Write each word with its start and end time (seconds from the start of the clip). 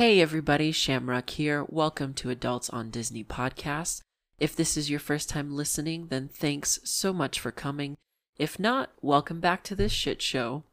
Hey 0.00 0.22
everybody, 0.22 0.72
Shamrock 0.72 1.28
here. 1.28 1.66
Welcome 1.68 2.14
to 2.14 2.30
Adults 2.30 2.70
on 2.70 2.88
Disney 2.88 3.22
podcast. 3.22 4.00
If 4.38 4.56
this 4.56 4.78
is 4.78 4.88
your 4.88 4.98
first 4.98 5.28
time 5.28 5.54
listening, 5.54 6.06
then 6.06 6.26
thanks 6.26 6.78
so 6.84 7.12
much 7.12 7.38
for 7.38 7.52
coming. 7.52 7.98
If 8.38 8.58
not, 8.58 8.92
welcome 9.02 9.40
back 9.40 9.62
to 9.64 9.74
this 9.74 9.92
shit 9.92 10.22
show. 10.22 10.64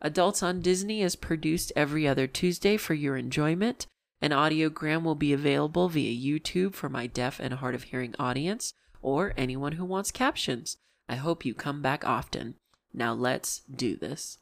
Adults 0.00 0.44
on 0.44 0.60
Disney 0.60 1.02
is 1.02 1.16
produced 1.16 1.72
every 1.74 2.06
other 2.06 2.28
Tuesday 2.28 2.76
for 2.76 2.94
your 2.94 3.16
enjoyment. 3.16 3.88
An 4.22 4.30
audiogram 4.30 5.02
will 5.02 5.16
be 5.16 5.32
available 5.32 5.88
via 5.88 6.14
YouTube 6.14 6.74
for 6.74 6.88
my 6.88 7.08
deaf 7.08 7.40
and 7.40 7.54
hard 7.54 7.74
of 7.74 7.82
hearing 7.84 8.14
audience 8.16 8.74
or 9.02 9.34
anyone 9.36 9.72
who 9.72 9.84
wants 9.84 10.12
captions. 10.12 10.76
I 11.08 11.16
hope 11.16 11.44
you 11.44 11.52
come 11.52 11.82
back 11.82 12.06
often. 12.06 12.54
Now 12.94 13.12
let's 13.12 13.62
do 13.68 13.96
this. 13.96 14.38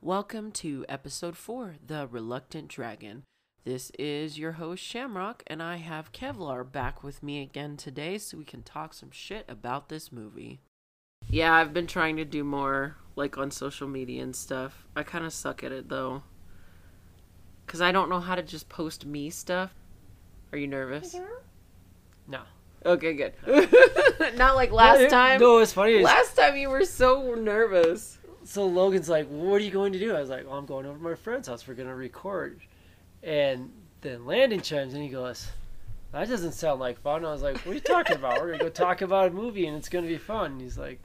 Welcome 0.00 0.50
to 0.52 0.84
episode 0.88 1.36
4 1.36 1.76
The 1.86 2.08
Reluctant 2.08 2.66
Dragon. 2.66 3.22
This 3.64 3.92
is 3.96 4.40
your 4.40 4.52
host 4.52 4.82
Shamrock, 4.82 5.44
and 5.46 5.62
I 5.62 5.76
have 5.76 6.10
Kevlar 6.10 6.64
back 6.64 7.04
with 7.04 7.22
me 7.22 7.42
again 7.42 7.76
today 7.76 8.18
so 8.18 8.38
we 8.38 8.44
can 8.44 8.64
talk 8.64 8.92
some 8.92 9.12
shit 9.12 9.44
about 9.48 9.88
this 9.88 10.10
movie. 10.10 10.62
Yeah, 11.30 11.52
I've 11.54 11.74
been 11.74 11.86
trying 11.86 12.16
to 12.16 12.24
do 12.24 12.42
more 12.44 12.96
like 13.16 13.36
on 13.36 13.50
social 13.50 13.88
media 13.88 14.22
and 14.22 14.34
stuff. 14.34 14.86
I 14.96 15.02
kind 15.02 15.24
of 15.24 15.32
suck 15.32 15.62
at 15.62 15.72
it 15.72 15.88
though. 15.88 16.22
Cuz 17.66 17.80
I 17.80 17.92
don't 17.92 18.08
know 18.08 18.20
how 18.20 18.34
to 18.34 18.42
just 18.42 18.68
post 18.68 19.04
me 19.04 19.28
stuff. 19.30 19.74
Are 20.52 20.58
you 20.58 20.66
nervous? 20.66 21.14
Mm-hmm. 21.14 21.32
No. 22.28 22.40
Okay, 22.86 23.12
good. 23.12 23.34
Not 24.36 24.54
like 24.54 24.70
last 24.70 25.00
No, 25.00 25.08
time. 25.08 25.40
No, 25.40 25.58
it's 25.58 25.72
funny. 25.72 26.02
Last 26.02 26.36
time 26.36 26.56
you 26.56 26.70
were 26.70 26.84
so 26.84 27.34
nervous. 27.34 28.18
So 28.44 28.64
Logan's 28.66 29.08
like, 29.08 29.26
"What 29.26 29.60
are 29.60 29.64
you 29.64 29.70
going 29.70 29.92
to 29.92 29.98
do?" 29.98 30.14
I 30.14 30.20
was 30.20 30.30
like, 30.30 30.46
"Well, 30.46 30.56
I'm 30.56 30.64
going 30.64 30.86
over 30.86 30.96
to 30.96 31.02
my 31.02 31.14
friend's 31.14 31.48
house. 31.48 31.66
We're 31.66 31.74
going 31.74 31.88
to 31.88 31.94
record." 31.94 32.60
And 33.22 33.70
then 34.00 34.24
Landon 34.24 34.62
chimes 34.62 34.94
in. 34.94 35.02
He 35.02 35.08
goes, 35.08 35.48
"That 36.12 36.28
doesn't 36.28 36.52
sound 36.52 36.80
like 36.80 36.98
fun." 37.00 37.24
I 37.26 37.32
was 37.32 37.42
like, 37.42 37.58
"What 37.58 37.72
are 37.72 37.74
you 37.74 37.80
talking 37.80 38.16
about? 38.16 38.40
We're 38.40 38.46
going 38.46 38.60
to 38.60 38.64
go 38.66 38.70
talk 38.70 39.02
about 39.02 39.28
a 39.28 39.30
movie, 39.32 39.66
and 39.66 39.76
it's 39.76 39.88
going 39.90 40.04
to 40.04 40.08
be 40.10 40.16
fun." 40.16 40.52
And 40.52 40.60
he's 40.62 40.78
like, 40.78 41.00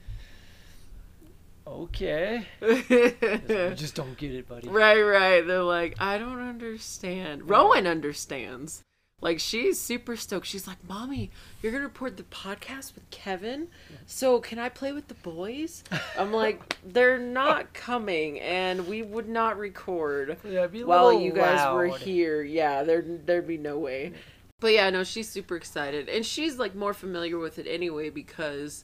"Okay." 1.65 2.45
I 2.61 3.73
just 3.75 3.95
don't 3.95 4.17
get 4.17 4.31
it, 4.33 4.47
buddy. 4.47 4.67
right. 4.67 5.01
Right. 5.01 5.45
They're 5.45 5.63
like, 5.63 5.95
I 5.99 6.17
don't 6.17 6.41
understand. 6.41 7.49
Rowan 7.49 7.87
understands. 7.87 8.83
Like 9.21 9.39
she's 9.39 9.79
super 9.79 10.17
stoked. 10.17 10.45
She's 10.45 10.67
like, 10.67 10.85
"Mommy, 10.85 11.31
you're 11.61 11.71
gonna 11.71 11.85
record 11.85 12.17
the 12.17 12.23
podcast 12.23 12.93
with 12.93 13.09
Kevin. 13.09 13.69
So 14.05 14.41
can 14.41 14.59
I 14.59 14.67
play 14.67 14.91
with 14.91 15.07
the 15.07 15.13
boys?" 15.13 15.85
I'm 16.19 16.33
like, 16.33 16.77
"They're 16.85 17.17
not 17.19 17.73
coming, 17.73 18.41
and 18.41 18.85
we 18.85 19.01
would 19.01 19.29
not 19.29 19.57
record." 19.57 20.37
Yeah, 20.45 20.67
while 20.83 21.13
you 21.13 21.31
guys 21.31 21.73
were 21.73 21.87
loud. 21.87 22.01
here. 22.01 22.43
Yeah, 22.43 22.83
there 22.83 23.01
there'd 23.01 23.47
be 23.47 23.57
no 23.57 23.79
way. 23.79 24.11
But 24.59 24.73
yeah, 24.73 24.89
no, 24.89 25.05
she's 25.05 25.29
super 25.29 25.55
excited, 25.55 26.09
and 26.09 26.25
she's 26.25 26.59
like 26.59 26.75
more 26.75 26.93
familiar 26.93 27.37
with 27.37 27.57
it 27.59 27.65
anyway 27.65 28.09
because 28.09 28.83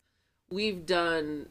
we've 0.49 0.85
done. 0.85 1.47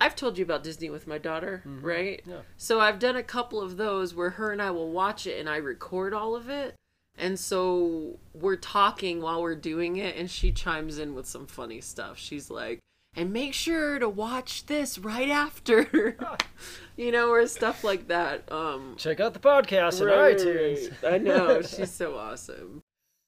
I've 0.00 0.16
told 0.16 0.38
you 0.38 0.44
about 0.44 0.62
Disney 0.64 0.88
with 0.90 1.06
my 1.06 1.18
daughter, 1.18 1.62
Mhm. 1.66 1.82
right? 1.82 2.22
Yeah. 2.26 2.40
So 2.56 2.80
I've 2.80 2.98
done 2.98 3.16
a 3.16 3.22
couple 3.22 3.60
of 3.60 3.76
those 3.76 4.14
where 4.14 4.30
her 4.30 4.50
and 4.50 4.62
I 4.62 4.70
will 4.70 4.90
watch 4.90 5.26
it 5.26 5.38
and 5.38 5.48
I 5.48 5.56
record 5.56 6.14
all 6.14 6.34
of 6.34 6.48
it. 6.48 6.74
And 7.18 7.38
so 7.38 8.18
we're 8.32 8.56
talking 8.56 9.20
while 9.20 9.42
we're 9.42 9.54
doing 9.56 9.96
it 9.96 10.16
and 10.16 10.30
she 10.30 10.52
chimes 10.52 10.98
in 10.98 11.14
with 11.14 11.26
some 11.26 11.46
funny 11.46 11.80
stuff. 11.82 12.16
She's 12.18 12.48
like, 12.50 12.78
"And 13.14 13.30
make 13.32 13.52
sure 13.52 13.98
to 13.98 14.08
watch 14.08 14.66
this 14.66 14.96
right 14.98 15.28
after." 15.28 16.16
you 16.96 17.10
know, 17.12 17.28
or 17.30 17.46
stuff 17.46 17.84
like 17.84 18.08
that. 18.08 18.50
Um 18.50 18.94
Check 18.96 19.20
out 19.20 19.34
the 19.34 19.40
podcast 19.40 20.00
on 20.00 20.06
Right, 20.06 20.36
iTunes. 20.38 20.92
I 21.04 21.18
know 21.18 21.60
she's 21.60 21.90
so 21.90 22.16
awesome. 22.16 22.80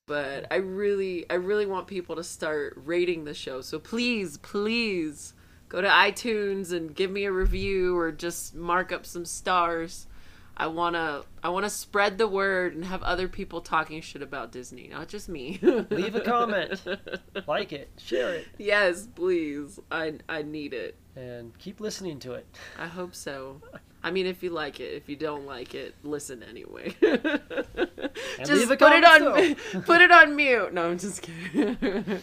But 0.06 0.46
I 0.50 0.56
really, 0.56 1.26
I 1.30 1.34
really 1.34 1.66
want 1.66 1.86
people 1.86 2.16
to 2.16 2.24
start 2.24 2.74
rating 2.76 3.24
the 3.24 3.34
show. 3.34 3.60
So 3.60 3.78
please, 3.78 4.36
please 4.38 5.34
go 5.72 5.80
to 5.80 5.88
iTunes 5.88 6.70
and 6.70 6.94
give 6.94 7.10
me 7.10 7.24
a 7.24 7.32
review 7.32 7.96
or 7.96 8.12
just 8.12 8.54
mark 8.54 8.92
up 8.92 9.06
some 9.06 9.24
stars. 9.24 10.06
I 10.54 10.66
wanna, 10.66 11.22
I 11.42 11.48
wanna 11.48 11.70
spread 11.70 12.18
the 12.18 12.28
word 12.28 12.74
and 12.74 12.84
have 12.84 13.02
other 13.02 13.26
people 13.26 13.62
talking 13.62 14.02
shit 14.02 14.20
about 14.20 14.52
Disney, 14.52 14.88
not 14.88 15.08
just 15.08 15.30
me. 15.30 15.58
Leave 15.62 16.14
a 16.14 16.20
comment. 16.20 16.78
like 17.46 17.72
it, 17.72 17.88
share 17.96 18.34
it, 18.34 18.48
yes, 18.58 19.08
please. 19.14 19.80
I, 19.90 20.18
I 20.28 20.42
need 20.42 20.74
it. 20.74 20.94
and 21.16 21.58
keep 21.58 21.80
listening 21.80 22.18
to 22.20 22.32
it. 22.32 22.46
I 22.78 22.86
hope 22.86 23.14
so. 23.14 23.62
I 24.04 24.10
mean, 24.10 24.26
if 24.26 24.42
you 24.42 24.50
like 24.50 24.78
it, 24.78 24.92
if 24.92 25.08
you 25.08 25.16
don't 25.16 25.46
like 25.46 25.74
it, 25.74 25.94
listen 26.02 26.42
anyway. 26.42 26.94
just 27.00 28.52
leave 28.52 28.70
a 28.70 28.76
put 28.76 28.92
it 28.92 29.04
on, 29.04 29.54
put 29.84 30.02
it 30.02 30.10
on 30.10 30.36
mute. 30.36 30.74
No, 30.74 30.90
I'm 30.90 30.98
just 30.98 31.22
kidding. 31.22 32.20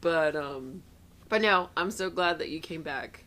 but 0.00 0.36
um, 0.36 0.82
but 1.28 1.42
no, 1.42 1.68
I'm 1.76 1.90
so 1.90 2.10
glad 2.10 2.38
that 2.38 2.48
you 2.50 2.60
came 2.60 2.82
back 2.82 3.24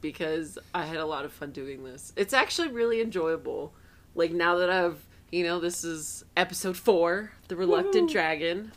because 0.00 0.58
I 0.74 0.84
had 0.84 0.98
a 0.98 1.06
lot 1.06 1.24
of 1.24 1.32
fun 1.32 1.52
doing 1.52 1.84
this. 1.84 2.12
It's 2.16 2.34
actually 2.34 2.68
really 2.68 3.00
enjoyable. 3.00 3.72
Like 4.14 4.32
now 4.32 4.56
that 4.56 4.70
I've, 4.70 5.06
you 5.30 5.44
know, 5.44 5.60
this 5.60 5.84
is 5.84 6.24
episode 6.36 6.76
four, 6.76 7.32
the 7.48 7.56
reluctant 7.56 8.08
Woohoo. 8.08 8.12
dragon. 8.12 8.72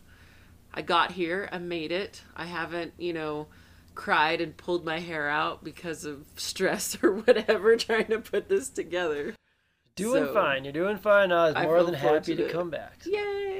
I 0.73 0.81
got 0.81 1.11
here. 1.11 1.49
I 1.51 1.57
made 1.57 1.91
it. 1.91 2.21
I 2.35 2.45
haven't, 2.45 2.93
you 2.97 3.13
know, 3.13 3.47
cried 3.95 4.41
and 4.41 4.55
pulled 4.55 4.85
my 4.85 4.99
hair 4.99 5.29
out 5.29 5.63
because 5.63 6.05
of 6.05 6.25
stress 6.35 6.97
or 7.03 7.13
whatever 7.13 7.75
trying 7.75 8.07
to 8.07 8.19
put 8.19 8.49
this 8.49 8.69
together. 8.69 9.35
Doing 9.95 10.25
So, 10.25 10.33
fine. 10.33 10.65
You're 10.65 10.73
doing 10.73 10.97
fine. 10.97 11.31
I 11.31 11.45
was 11.45 11.55
more 11.55 11.77
feel 11.77 11.85
than 11.85 11.93
happy 11.95 12.35
to 12.35 12.49
come 12.49 12.69
back. 12.69 12.99
Yay! 13.05 13.54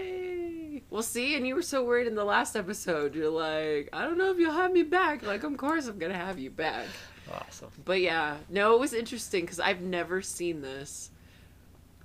Well, 0.96 1.04
see, 1.04 1.36
and 1.36 1.46
you 1.46 1.56
were 1.56 1.62
so 1.62 1.84
worried 1.84 2.08
in 2.08 2.16
the 2.16 2.24
last 2.24 2.56
episode. 2.56 3.16
You're 3.16 3.30
like, 3.30 3.90
I 3.92 4.06
don't 4.06 4.18
know 4.18 4.32
if 4.32 4.40
you'll 4.40 4.54
have 4.54 4.72
me 4.72 4.84
back. 4.84 5.24
Like, 5.24 5.44
of 5.44 5.58
course 5.58 5.88
I'm 5.88 6.00
gonna 6.00 6.14
have 6.14 6.40
you 6.40 6.50
back. 6.50 6.86
Awesome. 7.30 7.70
But 7.84 8.00
yeah, 8.00 8.38
no, 8.48 8.76
it 8.76 8.80
was 8.80 8.94
interesting 8.94 9.42
because 9.42 9.60
I've 9.60 9.82
never 9.82 10.22
seen 10.22 10.62
this, 10.62 11.12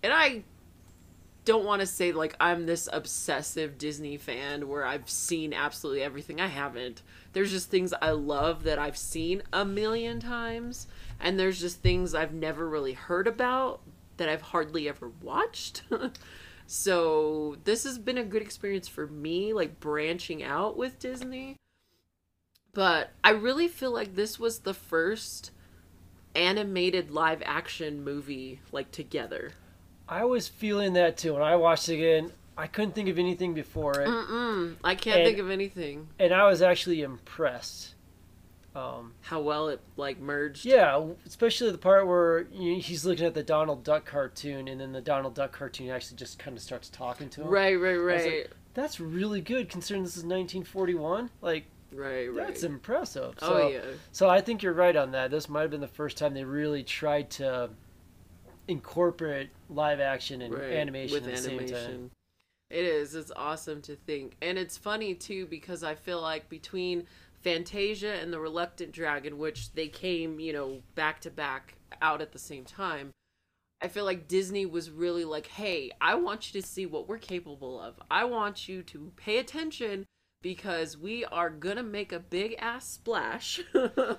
and 0.02 0.12
I 0.12 0.42
don't 1.44 1.64
want 1.64 1.82
to 1.82 1.86
say 1.86 2.10
like 2.10 2.34
I'm 2.40 2.66
this 2.66 2.88
obsessive 2.92 3.78
Disney 3.78 4.16
fan 4.16 4.66
where 4.66 4.84
I've 4.84 5.08
seen 5.08 5.54
absolutely 5.54 6.02
everything. 6.02 6.40
I 6.40 6.48
haven't. 6.48 7.02
There's 7.32 7.52
just 7.52 7.70
things 7.70 7.94
I 8.02 8.10
love 8.10 8.64
that 8.64 8.80
I've 8.80 8.98
seen 8.98 9.44
a 9.52 9.64
million 9.64 10.18
times, 10.18 10.88
and 11.20 11.38
there's 11.38 11.60
just 11.60 11.80
things 11.80 12.12
I've 12.12 12.34
never 12.34 12.68
really 12.68 12.94
heard 12.94 13.28
about 13.28 13.82
that 14.16 14.28
I've 14.28 14.42
hardly 14.42 14.88
ever 14.88 15.12
watched. 15.22 15.84
so 16.72 17.56
this 17.64 17.82
has 17.82 17.98
been 17.98 18.16
a 18.16 18.22
good 18.22 18.42
experience 18.42 18.86
for 18.86 19.08
me, 19.08 19.52
like 19.52 19.80
branching 19.80 20.40
out 20.44 20.76
with 20.76 21.00
Disney. 21.00 21.56
But 22.72 23.10
I 23.24 23.30
really 23.30 23.66
feel 23.66 23.90
like 23.90 24.14
this 24.14 24.38
was 24.38 24.60
the 24.60 24.72
first 24.72 25.50
animated 26.36 27.10
live 27.10 27.42
action 27.44 28.04
movie 28.04 28.60
like 28.70 28.92
together. 28.92 29.50
I 30.08 30.24
was 30.24 30.46
feeling 30.46 30.92
that 30.92 31.16
too. 31.16 31.34
When 31.34 31.42
I 31.42 31.56
watched 31.56 31.88
it 31.88 31.94
again, 31.94 32.30
I 32.56 32.68
couldn't 32.68 32.94
think 32.94 33.08
of 33.08 33.18
anything 33.18 33.52
before 33.52 34.00
it, 34.00 34.06
Mm-mm. 34.08 34.76
I 34.84 34.94
can't 34.94 35.18
And- 35.20 35.26
think 35.26 35.38
of 35.38 35.50
anything. 35.50 36.08
and 36.20 36.32
I 36.32 36.44
was 36.48 36.62
actually 36.62 37.02
impressed. 37.02 37.94
Um, 38.80 39.12
How 39.22 39.40
well 39.40 39.68
it 39.68 39.80
like 39.96 40.18
merged. 40.20 40.64
yeah, 40.64 41.02
especially 41.26 41.70
the 41.70 41.78
part 41.78 42.06
where 42.06 42.46
you 42.52 42.74
know, 42.74 42.80
he's 42.80 43.04
looking 43.04 43.26
at 43.26 43.34
the 43.34 43.42
Donald 43.42 43.84
Duck 43.84 44.04
cartoon, 44.06 44.68
and 44.68 44.80
then 44.80 44.92
the 44.92 45.00
Donald 45.00 45.34
Duck 45.34 45.52
cartoon 45.52 45.90
actually 45.90 46.16
just 46.16 46.38
kind 46.38 46.56
of 46.56 46.62
starts 46.62 46.88
talking 46.88 47.28
to 47.30 47.42
him. 47.42 47.48
Right, 47.48 47.74
right, 47.74 47.96
right. 47.96 48.24
like, 48.24 48.50
That's 48.74 49.00
really 49.00 49.40
good 49.40 49.68
considering 49.68 50.02
this 50.04 50.16
is 50.16 50.24
1941. 50.24 51.30
Like, 51.42 51.64
right, 51.92 52.26
right. 52.32 52.46
that's 52.46 52.62
impressive. 52.62 53.34
oh 53.42 53.48
So, 53.48 53.68
yeah. 53.68 53.80
So 54.12 54.28
I 54.28 54.40
think 54.40 54.62
you're 54.62 54.72
right 54.72 54.96
on 54.96 55.12
that. 55.12 55.30
This 55.30 55.48
might 55.48 55.62
have 55.62 55.70
been 55.70 55.80
the 55.80 55.86
first 55.88 56.16
time 56.16 56.34
they 56.34 56.44
really 56.44 56.82
tried 56.82 57.30
to 57.32 57.70
incorporate 58.68 59.50
live 59.68 60.00
action 60.00 60.42
and 60.42 60.54
Right. 60.54 60.72
animation 60.72 61.14
with 61.14 61.26
at 61.26 61.36
the 61.36 61.42
same 61.42 61.66
time. 61.66 62.10
It 62.70 62.84
is. 62.84 63.16
It's 63.16 63.32
awesome 63.34 63.82
to 63.82 63.96
think. 63.96 64.36
And 64.40 64.56
it's 64.56 64.78
funny 64.78 65.14
too 65.14 65.46
because 65.46 65.82
I 65.82 65.96
feel 65.96 66.20
like 66.20 66.48
between 66.48 67.06
Fantasia 67.42 68.14
and 68.14 68.32
The 68.32 68.40
Reluctant 68.40 68.92
Dragon, 68.92 69.38
which 69.38 69.72
they 69.72 69.88
came, 69.88 70.40
you 70.40 70.52
know, 70.52 70.82
back 70.94 71.20
to 71.22 71.30
back 71.30 71.76
out 72.02 72.20
at 72.20 72.32
the 72.32 72.38
same 72.38 72.64
time, 72.64 73.12
I 73.82 73.88
feel 73.88 74.04
like 74.04 74.28
Disney 74.28 74.66
was 74.66 74.90
really 74.90 75.24
like, 75.24 75.46
hey, 75.46 75.90
I 76.00 76.14
want 76.16 76.52
you 76.52 76.60
to 76.60 76.66
see 76.66 76.84
what 76.84 77.08
we're 77.08 77.18
capable 77.18 77.80
of. 77.80 78.00
I 78.10 78.24
want 78.24 78.68
you 78.68 78.82
to 78.82 79.12
pay 79.16 79.38
attention 79.38 80.04
because 80.42 80.98
we 80.98 81.24
are 81.24 81.50
gonna 81.50 81.82
make 81.82 82.12
a 82.12 82.18
big 82.18 82.56
ass 82.58 82.86
splash. 82.86 83.60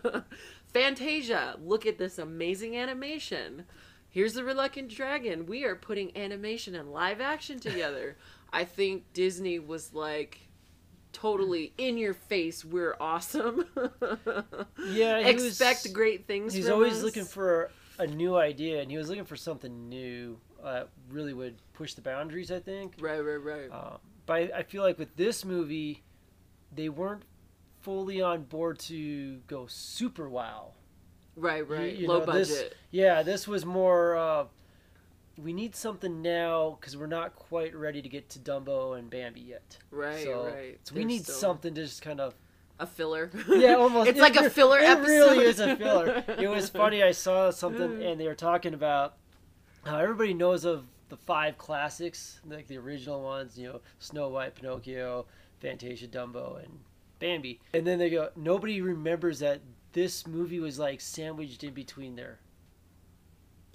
Fantasia, 0.74 1.58
look 1.62 1.86
at 1.86 1.98
this 1.98 2.18
amazing 2.18 2.76
animation. 2.76 3.66
here's 4.10 4.34
the 4.34 4.44
Reluctant 4.44 4.90
Dragon. 4.90 5.46
We 5.46 5.64
are 5.64 5.76
putting 5.76 6.16
animation 6.18 6.76
and 6.76 6.92
live 6.92 7.22
action 7.22 7.60
together. 7.60 8.18
I 8.52 8.66
think 8.66 9.14
Disney 9.14 9.60
was 9.60 9.94
like 9.94 10.48
totally 11.14 11.74
in 11.78 11.98
your 11.98 12.14
face. 12.14 12.64
We're 12.66 12.96
awesome. 13.00 13.66
Yeah, 14.90 15.22
he 15.22 15.34
was- 15.34 15.46
expect 15.48 15.94
great 15.94 16.28
things. 16.28 16.54
He's 16.54 16.70
always 16.70 16.94
us. 16.98 17.04
looking 17.04 17.26
for 17.26 17.72
a 18.00 18.08
new 18.08 18.36
idea, 18.36 18.82
and 18.82 18.90
he 18.90 18.98
was 18.98 19.10
looking 19.10 19.26
for 19.26 19.36
something 19.36 19.90
new 19.90 20.40
uh, 20.64 20.84
really 21.10 21.34
would 21.34 21.56
push 21.74 21.94
the 21.94 22.02
boundaries. 22.02 22.52
I 22.52 22.60
think. 22.60 22.96
right, 23.00 23.20
right, 23.20 23.36
right. 23.44 23.70
Uh, 23.72 23.98
but 24.26 24.34
I, 24.34 24.50
I 24.60 24.64
feel 24.64 24.84
like 24.84 24.98
with 25.00 25.16
this 25.16 25.46
movie, 25.46 26.04
they 26.74 26.90
weren't 26.90 27.24
fully 27.82 28.22
on 28.22 28.44
board 28.44 28.80
to 28.80 29.38
go 29.48 29.66
super 29.68 30.30
wow. 30.30 30.72
right, 31.36 31.68
right. 31.68 31.96
you 31.96 32.08
Low 32.08 32.20
know, 32.20 32.26
budget. 32.26 32.48
this- 32.48 32.74
Yeah, 32.92 33.24
this 33.24 33.48
was 33.48 33.66
more. 33.66 34.16
Uh, 34.18 34.46
we 35.42 35.54
need 35.54 35.76
something 35.76 36.22
now 36.22 36.78
because 36.80 36.96
we're 36.96 37.08
not 37.08 37.36
quite 37.36 37.76
ready 37.76 38.02
to 38.02 38.10
get 38.10 38.30
to 38.30 38.40
Dumbo 38.40 38.98
and 38.98 39.10
Bambi 39.10 39.42
yet. 39.42 39.78
right, 39.92 40.24
so, 40.24 40.46
right. 40.46 40.80
So 40.84 40.96
we 40.96 41.02
They're 41.02 41.08
need 41.08 41.24
still- 41.24 41.36
something 41.36 41.74
to 41.74 41.82
just 41.84 42.02
kind 42.02 42.20
of. 42.20 42.34
a 42.80 42.86
filler. 42.88 43.30
Yeah, 43.48 43.76
almost. 43.76 44.10
it's 44.10 44.20
like 44.20 44.36
a 44.36 44.50
filler 44.50 44.80
it 44.80 44.86
episode. 44.86 45.06
really 45.08 45.46
is 45.46 45.60
a 45.60 45.76
filler. 45.76 46.24
It 46.40 46.48
was 46.50 46.70
funny. 46.82 47.04
I 47.04 47.12
saw 47.12 47.52
something 47.52 48.02
and 48.04 48.20
they 48.20 48.28
were 48.28 48.36
talking 48.36 48.74
about 48.74 49.16
how 49.86 49.98
everybody 49.98 50.34
knows 50.34 50.66
of 50.66 50.86
the 51.10 51.18
five 51.18 51.58
classics, 51.58 52.40
like 52.48 52.68
the 52.68 52.78
original 52.78 53.22
ones. 53.22 53.58
You 53.58 53.68
know, 53.68 53.82
Snow 54.00 54.30
White, 54.30 54.56
Pinocchio, 54.56 55.26
Fantasia, 55.60 56.08
Dumbo, 56.08 56.64
and 56.64 56.80
Bambi. 57.20 57.60
And 57.74 57.86
then 57.86 58.00
they 58.00 58.10
go, 58.10 58.30
nobody 58.36 58.82
remembers 58.82 59.40
that 59.40 59.62
this 59.94 60.26
movie 60.26 60.60
was 60.60 60.80
like 60.80 61.02
sandwiched 61.02 61.64
in 61.64 61.74
between 61.74 62.16
there. 62.16 62.40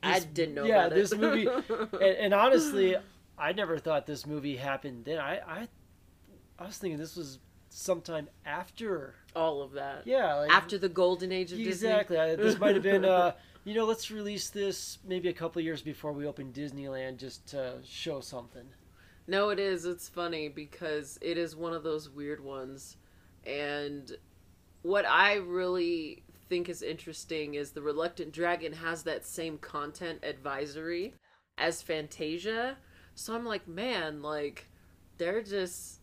I 0.06 0.20
didn't 0.20 0.54
know. 0.54 0.64
yeah, 0.64 0.86
about 0.86 0.94
this 0.94 1.12
it. 1.12 1.20
movie- 1.20 1.46
And, 1.92 2.02
and 2.02 2.34
honestly, 2.34 2.96
I 3.38 3.52
never 3.52 3.78
thought 3.78 4.06
this 4.06 4.26
movie 4.26 4.56
happened 4.56 5.04
then. 5.04 5.18
I, 5.18 5.38
I, 5.38 5.68
I 6.58 6.66
was 6.66 6.78
thinking 6.78 6.98
this 6.98 7.16
was 7.16 7.38
sometime 7.68 8.28
after. 8.44 9.14
all 9.34 9.60
of 9.62 9.72
that 9.72 10.06
Yeah, 10.06 10.34
like, 10.36 10.50
after 10.50 10.78
the 10.78 10.88
golden 10.88 11.32
age 11.32 11.52
of 11.52 11.58
Disney. 11.58 11.68
exactly. 11.90 12.16
This 12.36 12.58
might 12.58 12.74
have 12.74 12.82
been, 12.82 13.04
uh, 13.04 13.32
you 13.64 13.74
know, 13.74 13.84
let's 13.84 14.10
release 14.10 14.48
this 14.50 14.98
maybe 15.06 15.28
a 15.28 15.32
couple 15.34 15.58
of 15.60 15.64
years 15.66 15.82
before 15.82 16.12
we 16.12 16.26
open 16.26 16.52
Disneyland 16.52 17.18
just 17.18 17.46
to 17.48 17.74
show 17.84 18.20
something. 18.20 18.64
No, 19.28 19.50
it 19.50 19.58
is. 19.58 19.84
It's 19.84 20.08
funny 20.08 20.48
because 20.48 21.18
it 21.20 21.36
is 21.36 21.54
one 21.56 21.74
of 21.74 21.82
those 21.82 22.08
weird 22.08 22.42
ones, 22.42 22.96
and 23.44 24.16
what 24.82 25.04
I 25.04 25.34
really 25.34 26.22
think 26.48 26.68
is 26.68 26.82
interesting 26.82 27.54
is 27.54 27.70
the 27.70 27.82
Reluctant 27.82 28.32
Dragon 28.32 28.72
has 28.72 29.02
that 29.04 29.24
same 29.24 29.58
content 29.58 30.20
advisory 30.22 31.14
as 31.58 31.82
Fantasia. 31.82 32.76
So 33.14 33.34
I'm 33.34 33.44
like, 33.44 33.66
man, 33.66 34.22
like 34.22 34.68
they're 35.18 35.42
just 35.42 36.00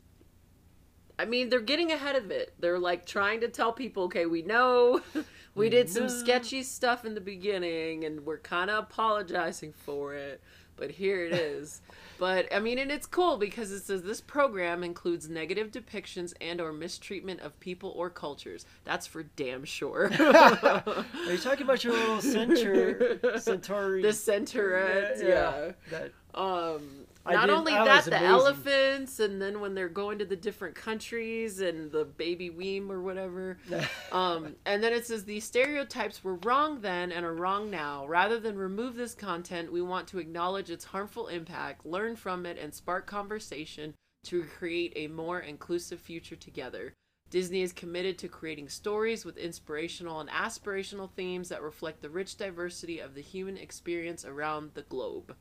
I 1.17 1.25
mean, 1.25 1.49
they're 1.49 1.61
getting 1.61 1.91
ahead 1.91 2.15
of 2.15 2.31
it. 2.31 2.53
They're 2.59 2.79
like 2.79 3.05
trying 3.05 3.41
to 3.41 3.47
tell 3.47 3.71
people, 3.71 4.03
okay, 4.05 4.25
we 4.25 4.41
know 4.41 5.01
we 5.55 5.69
did 5.69 5.89
some 5.89 6.09
sketchy 6.09 6.63
stuff 6.63 7.05
in 7.05 7.13
the 7.13 7.21
beginning 7.21 8.03
and 8.03 8.25
we're 8.25 8.39
kind 8.39 8.69
of 8.69 8.85
apologizing 8.85 9.73
for 9.73 10.15
it, 10.15 10.41
but 10.75 10.91
here 10.91 11.25
it 11.25 11.33
is. 11.33 11.81
but 12.23 12.47
I 12.53 12.59
mean, 12.61 12.79
and 12.79 12.89
it's 12.89 13.05
cool 13.05 13.35
because 13.35 13.69
it 13.73 13.81
says 13.81 14.01
this 14.01 14.21
program 14.21 14.81
includes 14.81 15.27
negative 15.27 15.71
depictions 15.71 16.33
and 16.39 16.61
or 16.61 16.71
mistreatment 16.71 17.41
of 17.41 17.59
people 17.59 17.91
or 17.97 18.09
cultures. 18.09 18.65
That's 18.85 19.05
for 19.05 19.23
damn 19.23 19.65
sure. 19.65 20.05
Are 20.21 21.03
you 21.27 21.37
talking 21.43 21.63
about 21.63 21.83
your 21.83 21.91
little 21.91 22.21
centaur, 22.21 23.19
centauri? 23.39 24.03
the 24.03 24.13
centaurette, 24.13 25.21
yeah. 25.21 25.73
That, 25.91 26.13
Um, 26.33 27.02
I 27.25 27.33
not 27.33 27.45
did- 27.47 27.55
only 27.55 27.71
that 27.71 27.85
that, 27.85 28.03
the 28.05 28.11
amazing. 28.17 28.27
elephants, 28.27 29.19
and 29.19 29.41
then 29.41 29.61
when 29.61 29.75
they're 29.75 29.87
going 29.89 30.19
to 30.19 30.25
the 30.25 30.35
different 30.35 30.75
countries 30.75 31.61
and 31.61 31.91
the 31.91 32.03
baby 32.05 32.49
weem 32.49 32.89
or 32.89 33.01
whatever. 33.01 33.57
Um, 34.11 34.55
and 34.65 34.83
then 34.83 34.93
it 34.93 35.07
says 35.07 35.25
these 35.25 35.43
stereotypes 35.43 36.23
were 36.23 36.35
wrong 36.35 36.81
then 36.81 37.11
and 37.11 37.25
are 37.25 37.33
wrong 37.33 37.71
now. 37.71 38.05
Rather 38.05 38.39
than 38.39 38.55
remove 38.57 38.95
this 38.95 39.15
content, 39.15 39.71
we 39.71 39.81
want 39.81 40.07
to 40.09 40.19
acknowledge 40.19 40.69
its 40.69 40.85
harmful 40.85 41.27
impact, 41.29 41.83
learn 41.83 42.15
from 42.15 42.45
it, 42.45 42.59
and 42.59 42.73
spark 42.75 43.07
conversation 43.07 43.95
to 44.25 44.43
create 44.43 44.93
a 44.95 45.07
more 45.07 45.39
inclusive 45.39 45.99
future 45.99 46.35
together. 46.35 46.93
Disney 47.31 47.63
is 47.63 47.73
committed 47.73 48.19
to 48.19 48.27
creating 48.27 48.69
stories 48.69 49.25
with 49.25 49.37
inspirational 49.37 50.19
and 50.19 50.29
aspirational 50.29 51.09
themes 51.09 51.49
that 51.49 51.63
reflect 51.63 52.03
the 52.03 52.09
rich 52.11 52.37
diversity 52.37 52.99
of 52.99 53.15
the 53.15 53.21
human 53.21 53.57
experience 53.57 54.23
around 54.23 54.71
the 54.75 54.83
globe. 54.83 55.35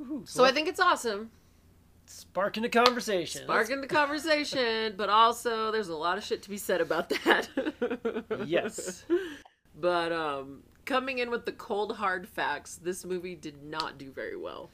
Woohoo. 0.00 0.28
So 0.28 0.44
I 0.44 0.52
think 0.52 0.68
it's 0.68 0.80
awesome. 0.80 1.30
sparking 2.06 2.62
the 2.62 2.68
conversation. 2.68 3.42
Sparking 3.44 3.80
the 3.80 3.86
conversation, 3.86 4.94
but 4.96 5.08
also 5.08 5.70
there's 5.70 5.88
a 5.88 5.96
lot 5.96 6.18
of 6.18 6.24
shit 6.24 6.42
to 6.42 6.50
be 6.50 6.56
said 6.58 6.80
about 6.80 7.08
that. 7.24 7.48
Yes. 8.46 9.04
But 9.78 10.12
um 10.12 10.62
coming 10.84 11.18
in 11.18 11.30
with 11.30 11.46
the 11.46 11.52
cold 11.52 11.96
hard 11.96 12.28
facts, 12.28 12.76
this 12.76 13.04
movie 13.04 13.34
did 13.36 13.62
not 13.62 13.98
do 13.98 14.10
very 14.10 14.36
well. 14.36 14.68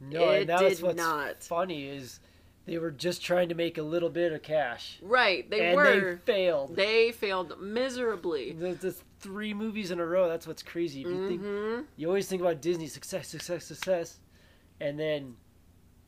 No, 0.00 0.30
It 0.30 0.40
and 0.42 0.48
that's 0.50 0.76
did 0.76 0.82
what's 0.82 0.96
not. 0.96 1.42
funny 1.44 1.86
is 1.88 2.18
they 2.66 2.78
were 2.78 2.90
just 2.90 3.22
trying 3.22 3.48
to 3.50 3.54
make 3.54 3.78
a 3.78 3.82
little 3.82 4.08
bit 4.10 4.32
of 4.32 4.42
cash, 4.42 4.98
Right, 5.02 5.48
they 5.50 5.66
and 5.66 5.76
were. 5.76 6.14
they 6.24 6.32
failed. 6.32 6.76
They 6.76 7.10
failed 7.12 7.60
miserably. 7.60 8.52
The, 8.52 8.72
the 8.74 8.94
three 9.20 9.52
movies 9.54 9.90
in 9.90 9.98
a 10.00 10.06
row. 10.06 10.28
That's 10.28 10.46
what's 10.46 10.62
crazy. 10.62 11.00
You 11.00 11.28
think 11.28 11.86
you 11.96 12.06
always 12.08 12.28
think 12.28 12.40
about 12.42 12.60
Disney 12.60 12.86
success, 12.88 13.28
success, 13.28 13.64
success, 13.64 14.18
and 14.80 14.98
then 14.98 15.34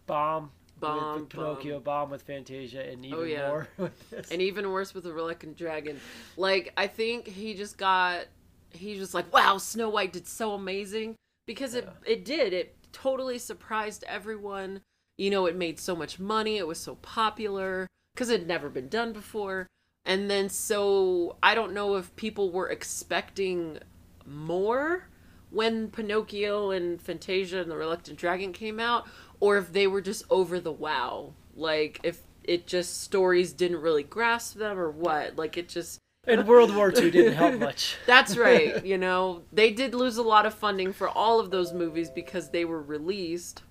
bomb, 0.06 0.50
Bomb, 0.80 1.20
with 1.20 1.28
Pinocchio, 1.30 1.80
bomb. 1.80 2.10
with 2.10 2.22
Fantasia, 2.22 2.82
and 2.82 3.04
oh, 3.04 3.06
even 3.06 3.18
Oh, 3.18 3.22
yeah. 3.22 3.48
more 3.48 3.68
with 3.78 4.10
this. 4.10 4.30
And 4.30 4.42
even 4.42 4.70
worse 4.70 4.94
with 4.94 5.04
the 5.04 5.12
Reluctant 5.12 5.56
Dragon. 5.56 6.00
Like, 6.36 6.72
I 6.76 6.86
think 6.86 7.26
he 7.26 7.54
just 7.54 7.78
got. 7.78 8.26
He 8.70 8.96
just 8.98 9.14
like, 9.14 9.32
wow, 9.32 9.56
Snow 9.58 9.88
White 9.88 10.12
did 10.12 10.26
so 10.26 10.52
amazing. 10.52 11.14
Because 11.46 11.74
it, 11.74 11.88
it 12.04 12.24
did. 12.24 12.52
It 12.52 12.74
totally 12.92 13.38
surprised 13.38 14.02
everyone. 14.08 14.80
You 15.16 15.30
know, 15.30 15.46
it 15.46 15.54
made 15.54 15.78
so 15.78 15.94
much 15.94 16.18
money. 16.18 16.56
It 16.58 16.66
was 16.66 16.78
so 16.80 16.96
popular. 16.96 17.86
Because 18.14 18.30
it 18.30 18.40
had 18.40 18.48
never 18.48 18.68
been 18.68 18.88
done 18.88 19.12
before. 19.12 19.66
And 20.04 20.28
then, 20.30 20.48
so, 20.48 21.36
I 21.42 21.54
don't 21.54 21.72
know 21.72 21.94
if 21.96 22.14
people 22.16 22.50
were 22.50 22.68
expecting 22.68 23.78
more 24.26 25.06
when 25.54 25.88
Pinocchio 25.88 26.70
and 26.70 27.00
Fantasia 27.00 27.60
and 27.60 27.70
the 27.70 27.76
Reluctant 27.76 28.18
Dragon 28.18 28.52
came 28.52 28.80
out, 28.80 29.06
or 29.40 29.56
if 29.56 29.72
they 29.72 29.86
were 29.86 30.00
just 30.00 30.24
over 30.30 30.60
the 30.60 30.72
wow. 30.72 31.32
Like, 31.56 32.00
if 32.02 32.22
it 32.42 32.66
just 32.66 33.02
stories 33.02 33.52
didn't 33.52 33.80
really 33.80 34.02
grasp 34.02 34.56
them 34.56 34.78
or 34.78 34.90
what. 34.90 35.36
Like, 35.36 35.56
it 35.56 35.68
just. 35.68 35.98
and 36.26 36.46
World 36.46 36.74
War 36.74 36.92
II 36.94 37.10
didn't 37.10 37.34
help 37.34 37.54
much. 37.58 37.96
That's 38.06 38.36
right, 38.38 38.84
you 38.84 38.98
know. 38.98 39.42
They 39.52 39.70
did 39.70 39.94
lose 39.94 40.16
a 40.16 40.22
lot 40.22 40.46
of 40.46 40.54
funding 40.54 40.92
for 40.92 41.08
all 41.08 41.40
of 41.40 41.50
those 41.50 41.72
movies 41.72 42.10
because 42.10 42.50
they 42.50 42.64
were 42.64 42.82
released. 42.82 43.62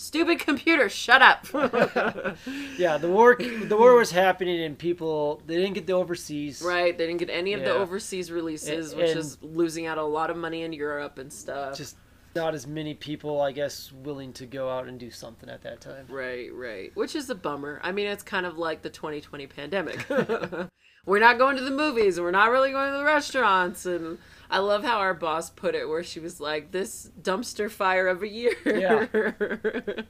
Stupid 0.00 0.38
computer, 0.38 0.88
shut 0.88 1.20
up. 1.22 1.44
Yeah, 2.78 2.98
the 2.98 3.08
war 3.10 3.36
the 3.36 3.76
war 3.76 3.96
was 3.96 4.12
happening, 4.12 4.62
and 4.62 4.78
people 4.78 5.42
they 5.46 5.56
didn't 5.56 5.74
get 5.74 5.86
the 5.88 5.94
overseas. 5.94 6.62
right, 6.62 6.96
they 6.96 7.06
didn't 7.06 7.18
get 7.18 7.30
any 7.30 7.52
of 7.54 7.60
the 7.62 7.72
overseas 7.72 8.30
releases, 8.30 8.92
And- 8.92 9.00
which 9.00 9.10
and- 9.10 9.18
is 9.18 9.38
losing 9.42 9.86
out 9.86 9.98
a 9.98 10.04
lot 10.04 10.30
of 10.30 10.36
money 10.36 10.62
in 10.62 10.72
Europe 10.72 11.18
and 11.18 11.32
stuff. 11.32 11.76
Just 11.76 11.96
not 12.36 12.54
as 12.54 12.66
many 12.68 12.94
people, 12.94 13.40
I 13.40 13.50
guess, 13.50 13.90
willing 13.90 14.32
to 14.34 14.46
go 14.46 14.70
out 14.70 14.86
and 14.86 15.00
do 15.00 15.10
something 15.10 15.48
at 15.48 15.62
that 15.62 15.80
time. 15.80 16.06
Right, 16.08 16.54
right. 16.54 16.94
Which 16.94 17.16
is 17.16 17.28
a 17.30 17.34
bummer. 17.34 17.80
I 17.82 17.90
mean, 17.90 18.06
it's 18.06 18.22
kind 18.22 18.46
of 18.46 18.56
like 18.56 18.82
the 18.82 18.90
2020 18.90 19.46
pandemic. 19.48 20.06
we're 21.08 21.18
not 21.20 21.38
going 21.38 21.56
to 21.56 21.64
the 21.64 21.70
movies, 21.70 22.18
and 22.18 22.24
we're 22.24 22.30
not 22.30 22.50
really 22.50 22.70
going 22.70 22.92
to 22.92 22.98
the 22.98 23.04
restaurants. 23.04 23.86
And 23.86 24.18
I 24.50 24.58
love 24.58 24.84
how 24.84 24.98
our 24.98 25.14
boss 25.14 25.48
put 25.48 25.74
it, 25.74 25.88
where 25.88 26.04
she 26.04 26.20
was 26.20 26.38
like, 26.38 26.70
"This 26.70 27.10
dumpster 27.20 27.70
fire 27.70 28.06
of 28.06 28.22
a 28.22 28.28
year." 28.28 28.54
Yeah. 28.64 29.06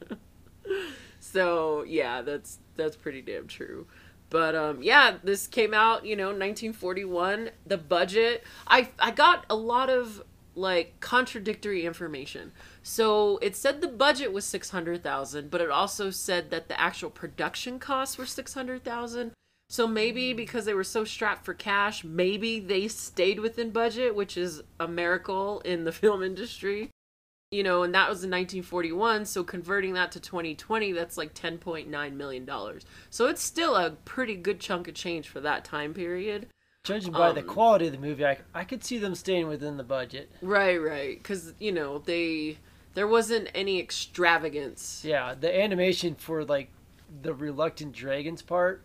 so 1.21 1.85
yeah, 1.85 2.23
that's 2.23 2.59
that's 2.77 2.97
pretty 2.97 3.23
damn 3.23 3.47
true. 3.47 3.87
But 4.29 4.57
um, 4.57 4.83
yeah, 4.83 5.17
this 5.23 5.47
came 5.47 5.73
out, 5.73 6.05
you 6.05 6.17
know, 6.17 6.27
1941. 6.27 7.51
The 7.65 7.79
budget, 7.79 8.45
I 8.67 8.89
I 8.99 9.13
got 9.13 9.47
a 9.49 9.55
lot 9.55 9.89
of 9.89 10.23
like 10.57 10.99
contradictory 10.99 11.87
information. 11.87 12.51
So 12.83 13.39
it 13.41 13.55
said 13.55 13.81
the 13.81 13.87
budget 13.87 14.33
was 14.33 14.45
600,000, 14.45 15.51
but 15.51 15.61
it 15.61 15.71
also 15.71 16.11
said 16.11 16.51
that 16.51 16.69
the 16.69 16.81
actual 16.81 17.11
production 17.11 17.79
costs 17.79 18.19
were 18.19 18.27
600,000. 18.27 19.31
So 19.69 19.87
maybe 19.87 20.33
because 20.33 20.65
they 20.65 20.75
were 20.75 20.85
so 20.85 21.05
strapped 21.05 21.45
for 21.45 21.53
cash, 21.55 22.03
maybe 22.03 22.59
they 22.59 22.89
stayed 22.89 23.41
within 23.41 23.71
budget, 23.71 24.15
which 24.15 24.37
is 24.37 24.63
a 24.81 24.89
miracle 24.89 25.61
in 25.61 25.85
the 25.85 25.93
film 26.01 26.23
industry. 26.23 26.91
You 27.51 27.63
know, 27.63 27.83
and 27.83 27.95
that 27.95 28.11
was 28.11 28.25
in 28.25 28.31
1941, 28.31 29.25
so 29.25 29.43
converting 29.43 29.95
that 29.95 30.13
to 30.13 30.21
2020, 30.21 30.93
that's 30.93 31.17
like 31.17 31.33
10.9 31.33 32.13
million 32.13 32.45
dollars. 32.45 32.85
So 33.09 33.27
it's 33.27 33.43
still 33.43 33.75
a 33.75 33.93
pretty 33.93 34.37
good 34.37 34.61
chunk 34.61 34.87
of 34.87 34.95
change 34.95 35.29
for 35.31 35.41
that 35.41 35.65
time 35.65 35.95
period. 35.95 36.49
Judging 36.85 37.13
by 37.13 37.33
the 37.33 37.41
Um, 37.41 37.47
quality 37.47 37.87
of 37.87 37.93
the 37.93 37.99
movie, 37.99 38.27
I, 38.27 38.39
I 38.55 38.65
could 38.65 38.85
see 38.85 38.99
them 38.99 39.15
staying 39.15 39.49
within 39.49 39.79
the 39.79 39.83
budget. 39.85 40.31
Right, 40.43 40.77
right. 40.77 41.17
Because 41.17 41.55
you 41.59 41.73
know 41.73 41.99
they 41.99 42.59
there 42.93 43.09
wasn't 43.09 43.49
any 43.55 43.79
extravagance. 43.81 45.03
Yeah, 45.05 45.35
the 45.35 45.55
animation 45.59 46.17
for 46.17 46.45
like 46.45 46.71
the 47.23 47.33
reluctant 47.33 47.93
dragons 47.93 48.43
part, 48.43 48.85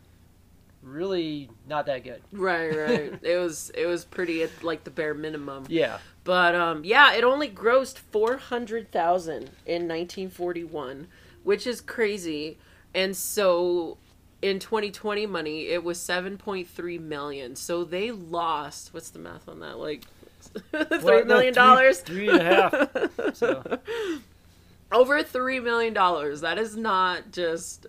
really 0.83 1.49
not 1.67 1.85
that 1.87 2.03
good. 2.03 2.21
Right, 2.31 2.69
right. 2.75 3.13
it 3.23 3.37
was 3.37 3.71
it 3.75 3.85
was 3.85 4.05
pretty 4.05 4.43
at 4.43 4.63
like 4.63 4.83
the 4.83 4.91
bare 4.91 5.13
minimum. 5.13 5.65
Yeah, 5.69 5.97
But 6.23 6.53
um, 6.55 6.83
yeah, 6.83 7.13
it 7.13 7.23
only 7.23 7.49
grossed 7.49 7.97
four 7.97 8.37
hundred 8.37 8.91
thousand 8.91 9.49
in 9.65 9.87
nineteen 9.87 10.29
forty 10.29 10.63
one, 10.63 11.07
which 11.43 11.65
is 11.65 11.81
crazy. 11.81 12.57
And 12.95 13.15
so, 13.17 13.97
in 14.41 14.59
twenty 14.59 14.91
twenty 14.91 15.25
money, 15.25 15.67
it 15.67 15.83
was 15.83 15.99
seven 15.99 16.37
point 16.37 16.67
three 16.67 16.99
million. 16.99 17.55
So 17.55 17.83
they 17.83 18.11
lost. 18.11 18.93
What's 18.93 19.09
the 19.09 19.19
math 19.19 19.47
on 19.49 19.59
that? 19.61 19.77
Like 19.79 20.03
Well, 20.71 20.85
three 20.85 20.99
no, 21.21 21.25
million 21.25 21.53
three- 21.53 21.63
dollars. 21.63 21.99
three 22.01 22.29
and 22.29 22.39
a 22.39 22.43
half. 22.43 23.35
So 23.35 23.79
Over 24.91 25.23
three 25.23 25.59
million 25.59 25.93
dollars. 25.93 26.41
That 26.41 26.57
is 26.59 26.75
not 26.77 27.31
just. 27.31 27.87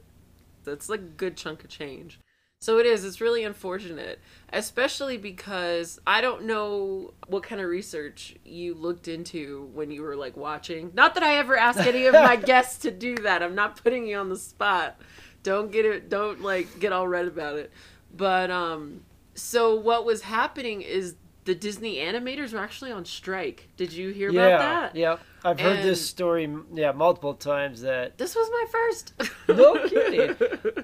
That's 0.65 0.89
like 0.89 1.01
a 1.01 1.03
good 1.03 1.37
chunk 1.37 1.63
of 1.63 1.69
change. 1.69 2.19
So 2.65 2.79
it 2.79 2.87
is. 2.87 3.05
It's 3.05 3.21
really 3.21 3.45
unfortunate, 3.45 4.21
especially 4.51 5.19
because 5.19 6.01
I 6.07 6.23
don't 6.23 6.45
know 6.45 7.13
what 7.27 7.43
kind 7.43 7.61
of 7.61 7.69
research 7.69 8.37
you 8.43 8.73
looked 8.73 9.07
into 9.07 9.69
when 9.75 9.91
you 9.91 10.01
were 10.01 10.17
like 10.17 10.35
watching. 10.35 10.91
Not 10.95 11.13
that 11.13 11.23
I 11.23 11.37
ever 11.37 11.59
ask 11.59 11.79
any 11.81 12.07
of 12.07 12.15
my 12.15 12.37
guests 12.53 12.79
to 12.79 12.91
do 12.91 13.17
that. 13.17 13.43
I'm 13.43 13.55
not 13.55 13.83
putting 13.85 14.07
you 14.07 14.17
on 14.17 14.31
the 14.31 14.39
spot. 14.39 14.99
Don't 15.43 15.71
get 15.71 15.85
it. 15.85 16.09
Don't 16.09 16.41
like 16.41 16.81
get 16.81 16.91
all 16.91 17.07
red 17.07 17.27
about 17.27 17.57
it. 17.57 17.71
But 18.17 18.51
um, 18.51 19.03
so 19.35 19.75
what 19.75 20.07
was 20.07 20.23
happening 20.23 20.81
is 20.81 21.17
the 21.45 21.55
Disney 21.55 21.97
animators 21.97 22.55
were 22.55 22.61
actually 22.61 22.93
on 22.93 23.05
strike. 23.05 23.69
Did 23.77 23.93
you 23.93 24.09
hear 24.09 24.31
yeah, 24.31 24.47
about 24.47 24.59
that? 24.61 24.97
yeah, 24.97 25.17
I've 25.45 25.61
heard 25.61 25.83
this 25.83 26.09
story 26.09 26.51
yeah 26.73 26.93
multiple 26.93 27.35
times. 27.35 27.83
That 27.83 28.17
This 28.17 28.35
was 28.35 28.49
my 28.51 28.65
first. 28.71 29.13
No 29.49 29.87
kidding. 29.87 30.35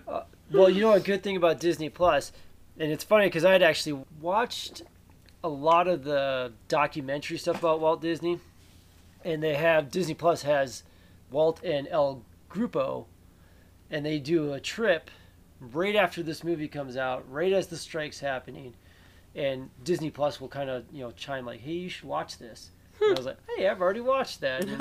Uh, 0.06 0.24
well, 0.52 0.68
you 0.68 0.80
know 0.80 0.92
a 0.92 1.00
good 1.00 1.22
thing 1.22 1.36
about 1.36 1.60
Disney 1.60 1.88
Plus, 1.88 2.32
and 2.78 2.90
it's 2.90 3.04
funny 3.04 3.26
because 3.26 3.44
I 3.44 3.52
had 3.52 3.62
actually 3.62 4.04
watched 4.20 4.82
a 5.42 5.48
lot 5.48 5.88
of 5.88 6.04
the 6.04 6.52
documentary 6.68 7.38
stuff 7.38 7.58
about 7.60 7.80
Walt 7.80 8.02
Disney, 8.02 8.40
and 9.24 9.42
they 9.42 9.54
have 9.54 9.90
Disney 9.90 10.14
Plus 10.14 10.42
has 10.42 10.82
Walt 11.30 11.62
and 11.62 11.86
El 11.88 12.22
Grupo, 12.50 13.06
and 13.90 14.04
they 14.04 14.18
do 14.18 14.52
a 14.52 14.60
trip 14.60 15.10
right 15.60 15.94
after 15.94 16.22
this 16.22 16.42
movie 16.42 16.68
comes 16.68 16.96
out, 16.96 17.30
right 17.30 17.52
as 17.52 17.68
the 17.68 17.76
strike's 17.76 18.20
happening, 18.20 18.74
and 19.34 19.70
Disney 19.84 20.10
Plus 20.10 20.40
will 20.40 20.48
kind 20.48 20.68
of 20.68 20.84
you 20.92 21.02
know 21.02 21.12
chime 21.12 21.46
like, 21.46 21.60
"Hey, 21.60 21.72
you 21.72 21.88
should 21.88 22.08
watch 22.08 22.38
this." 22.38 22.70
I 23.02 23.14
was 23.16 23.26
like, 23.26 23.38
"Hey, 23.56 23.66
I've 23.68 23.80
already 23.80 24.00
watched 24.00 24.40
that." 24.42 24.64
And, 24.64 24.80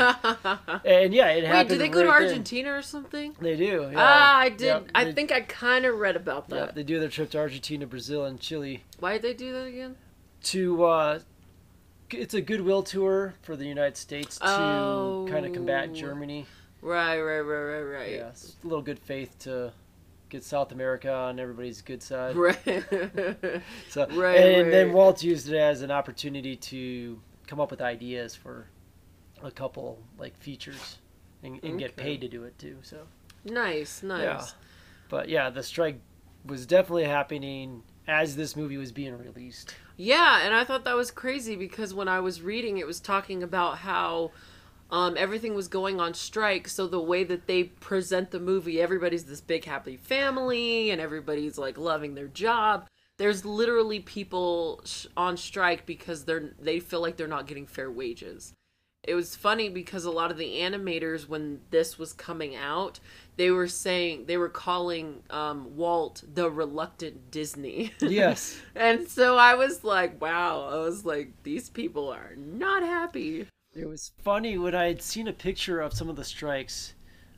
and 0.85 1.13
yeah, 1.13 1.29
it 1.29 1.43
Wait, 1.43 1.45
happened. 1.45 1.69
do 1.69 1.77
they 1.77 1.89
go 1.89 2.03
to 2.03 2.09
right 2.09 2.19
then. 2.19 2.27
Argentina 2.29 2.73
or 2.73 2.81
something? 2.81 3.35
They 3.39 3.55
do. 3.55 3.89
Yeah. 3.91 3.97
Ah, 3.97 4.37
I 4.39 4.49
did. 4.49 4.61
Yep, 4.65 4.89
I 4.95 5.03
they- 5.05 5.13
think 5.13 5.31
I 5.31 5.41
kind 5.41 5.85
of 5.85 5.95
read 5.99 6.15
about 6.15 6.49
that. 6.49 6.75
they 6.75 6.83
do 6.83 6.99
their 6.99 7.09
trip 7.09 7.31
to 7.31 7.37
Argentina, 7.39 7.85
Brazil, 7.87 8.25
and 8.25 8.39
Chile 8.39 8.83
Why 8.99 9.13
did 9.13 9.21
they 9.21 9.33
do 9.33 9.51
that 9.53 9.65
again? 9.67 9.95
to. 10.43 10.83
Uh, 10.85 11.19
it's 12.11 12.33
a 12.33 12.41
goodwill 12.41 12.81
tour 12.81 13.35
for 13.43 13.55
the 13.55 13.65
United 13.65 13.95
States 13.95 14.39
to 14.39 14.45
kind 15.29 15.45
of 15.45 15.51
Oh. 15.51 15.53
combat 15.53 15.93
Germany. 15.93 16.45
Right, 16.81 17.19
right, 17.19 17.41
right, 17.41 17.61
right, 17.61 17.81
right. 17.81 18.11
Yeah, 18.13 18.29
it's 18.29 18.55
a 18.63 18.67
little 18.67 18.81
good 18.81 18.97
faith 18.99 19.37
to 19.39 19.71
get 20.29 20.43
South 20.43 20.71
America 20.71 21.11
on 21.13 21.39
everybody's 21.39 21.81
good 21.81 22.01
side. 22.01 22.35
Right. 22.35 22.57
So, 23.89 24.07
Right, 24.07 24.37
and 24.37 24.71
then 24.71 24.87
right. 24.87 24.95
Walt 24.95 25.21
used 25.23 25.49
it 25.49 25.57
as 25.57 25.81
an 25.81 25.91
opportunity 25.91 26.55
to 26.55 27.19
come 27.49 27.59
up 27.59 27.71
with 27.71 27.81
ideas 27.81 28.35
for 28.35 28.67
a 29.41 29.49
couple 29.49 29.97
like 30.19 30.37
features 30.37 30.99
and, 31.41 31.59
and 31.63 31.79
get 31.79 31.95
paid 31.95 32.21
to 32.21 32.27
do 32.27 32.43
it 32.43 32.57
too. 32.59 32.77
So, 32.83 33.07
nice, 33.43 34.03
nice. 34.03 34.23
Yeah. 34.23 34.45
but 35.09 35.29
yeah, 35.29 35.49
the 35.49 35.63
strike 35.63 35.99
was 36.45 36.67
definitely 36.67 37.05
happening 37.05 37.81
as 38.07 38.35
this 38.35 38.55
movie 38.55 38.77
was 38.77 38.91
being 38.91 39.17
released. 39.17 39.75
Yeah, 39.97 40.41
and 40.43 40.53
I 40.53 40.63
thought 40.63 40.85
that 40.85 40.95
was 40.95 41.09
crazy 41.09 41.55
because 41.55 41.93
when 41.93 42.07
I 42.07 42.19
was 42.19 42.41
reading, 42.41 42.77
it 42.77 42.85
was 42.85 42.99
talking 42.99 43.41
about 43.41 43.79
how 43.79 44.31
um, 44.91 45.15
everything 45.17 45.55
was 45.55 45.67
going 45.67 45.99
on 45.99 46.13
strike. 46.13 46.67
So 46.67 46.87
the 46.87 47.01
way 47.01 47.23
that 47.23 47.47
they 47.47 47.63
present 47.63 48.29
the 48.29 48.39
movie, 48.39 48.79
everybody's 48.79 49.25
this 49.25 49.41
big 49.41 49.65
happy 49.65 49.97
family, 49.97 50.91
and 50.91 51.01
everybody's 51.01 51.57
like 51.57 51.79
loving 51.79 52.13
their 52.13 52.27
job. 52.27 52.87
There's 53.19 53.45
literally 53.45 53.99
people 53.99 54.81
sh- 54.85 55.05
on 55.15 55.37
strike 55.37 55.85
because 55.85 56.25
they're 56.25 56.53
they 56.59 56.79
feel 56.79 57.01
like 57.01 57.17
they're 57.17 57.27
not 57.27 57.45
getting 57.45 57.67
fair 57.67 57.91
wages. 57.91 58.53
It 59.03 59.13
was 59.13 59.35
funny 59.35 59.69
because 59.69 60.05
a 60.05 60.11
lot 60.11 60.31
of 60.31 60.37
the 60.37 60.59
animators, 60.59 61.27
when 61.27 61.61
this 61.69 61.97
was 61.97 62.11
coming 62.11 62.55
out, 62.55 62.99
they 63.37 63.49
were 63.49 63.67
saying 63.67 64.25
they 64.25 64.37
were 64.37 64.49
calling 64.49 65.23
um, 65.29 65.77
Walt 65.77 66.23
the 66.33 66.49
reluctant 66.49 67.31
Disney. 67.31 67.93
Yes. 68.01 68.59
And 68.75 69.07
so 69.07 69.37
I 69.37 69.55
was 69.55 69.83
like, 69.83 70.21
wow, 70.21 70.69
I 70.71 70.75
was 70.79 71.05
like, 71.05 71.31
these 71.43 71.69
people 71.69 72.09
are 72.09 72.35
not 72.35 72.83
happy. 72.83 73.47
It 73.73 73.87
was 73.87 74.11
funny 74.23 74.57
when 74.57 74.75
I 74.75 74.87
had 74.87 75.01
seen 75.01 75.27
a 75.27 75.33
picture 75.33 75.79
of 75.79 75.93
some 75.93 76.09
of 76.09 76.15
the 76.15 76.25
strikes. 76.25 76.93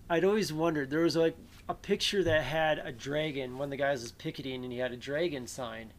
I'd 0.09 0.25
always 0.25 0.51
wondered. 0.51 0.89
There 0.89 1.01
was 1.01 1.15
like 1.15 1.37
a 1.69 1.73
picture 1.73 2.23
that 2.23 2.43
had 2.43 2.79
a 2.79 2.91
dragon. 2.91 3.57
One 3.57 3.65
of 3.65 3.71
the 3.71 3.77
guys 3.77 4.01
was 4.01 4.11
picketing, 4.11 4.63
and 4.63 4.71
he 4.71 4.79
had 4.79 4.91
a 4.91 4.97
dragon 4.97 5.47
sign, 5.47 5.93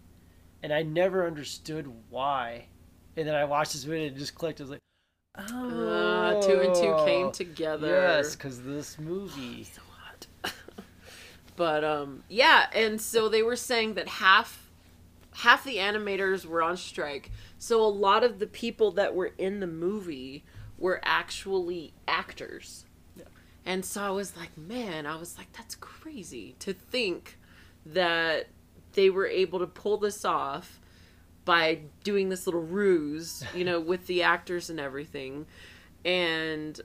and 0.63 0.73
I 0.73 0.83
never 0.83 1.27
understood 1.27 1.93
why. 2.11 2.67
And 3.17 3.27
then 3.27 3.35
I 3.35 3.45
watched 3.45 3.73
this 3.73 3.85
video 3.85 4.07
and 4.07 4.17
it 4.17 4.19
just 4.19 4.35
clicked. 4.35 4.61
I 4.61 4.65
was 4.65 4.71
like, 4.71 4.81
oh, 5.39 5.89
Uh, 5.89 6.43
two 6.43 6.61
and 6.61 6.75
two 6.75 6.97
came 7.05 7.31
together. 7.31 7.89
Yes, 7.89 8.35
because 8.35 8.63
this 8.63 8.99
movie. 8.99 9.65
So 9.65 9.83
hot. 9.91 10.27
but 11.57 11.85
um, 11.85 12.25
yeah, 12.29 12.69
and 12.75 13.01
so 13.01 13.29
they 13.29 13.43
were 13.43 13.57
saying 13.57 13.95
that 13.95 14.09
half 14.09 14.71
half 15.37 15.65
the 15.65 15.77
animators 15.77 16.45
were 16.45 16.63
on 16.63 16.77
strike. 16.77 17.31
So 17.59 17.81
a 17.83 17.89
lot 17.89 18.25
of 18.25 18.39
the 18.39 18.47
people 18.47 18.91
that 18.93 19.15
were 19.15 19.33
in 19.39 19.61
the 19.61 19.67
movie 19.67 20.45
were 20.79 21.01
actually 21.05 21.93
actors. 22.09 22.87
And 23.65 23.85
so 23.85 24.03
I 24.03 24.11
was 24.11 24.37
like, 24.37 24.57
man, 24.59 25.07
I 25.07 25.17
was 25.17 25.39
like, 25.39 25.53
that's 25.53 25.75
crazy 25.77 26.57
to 26.61 26.73
think 26.73 27.39
that 27.87 28.49
they 28.95 29.09
were 29.11 29.27
able 29.27 29.59
to 29.61 29.67
pull 29.67 29.99
this 29.99 30.25
off 30.25 30.81
by 31.45 31.81
doing 32.05 32.29
this 32.29 32.47
little 32.47 32.63
ruse, 32.63 33.45
you 33.55 33.65
know, 33.65 33.81
with 33.93 34.07
the 34.07 34.23
actors 34.23 34.69
and 34.71 34.79
everything. 34.81 35.47
And 36.05 36.81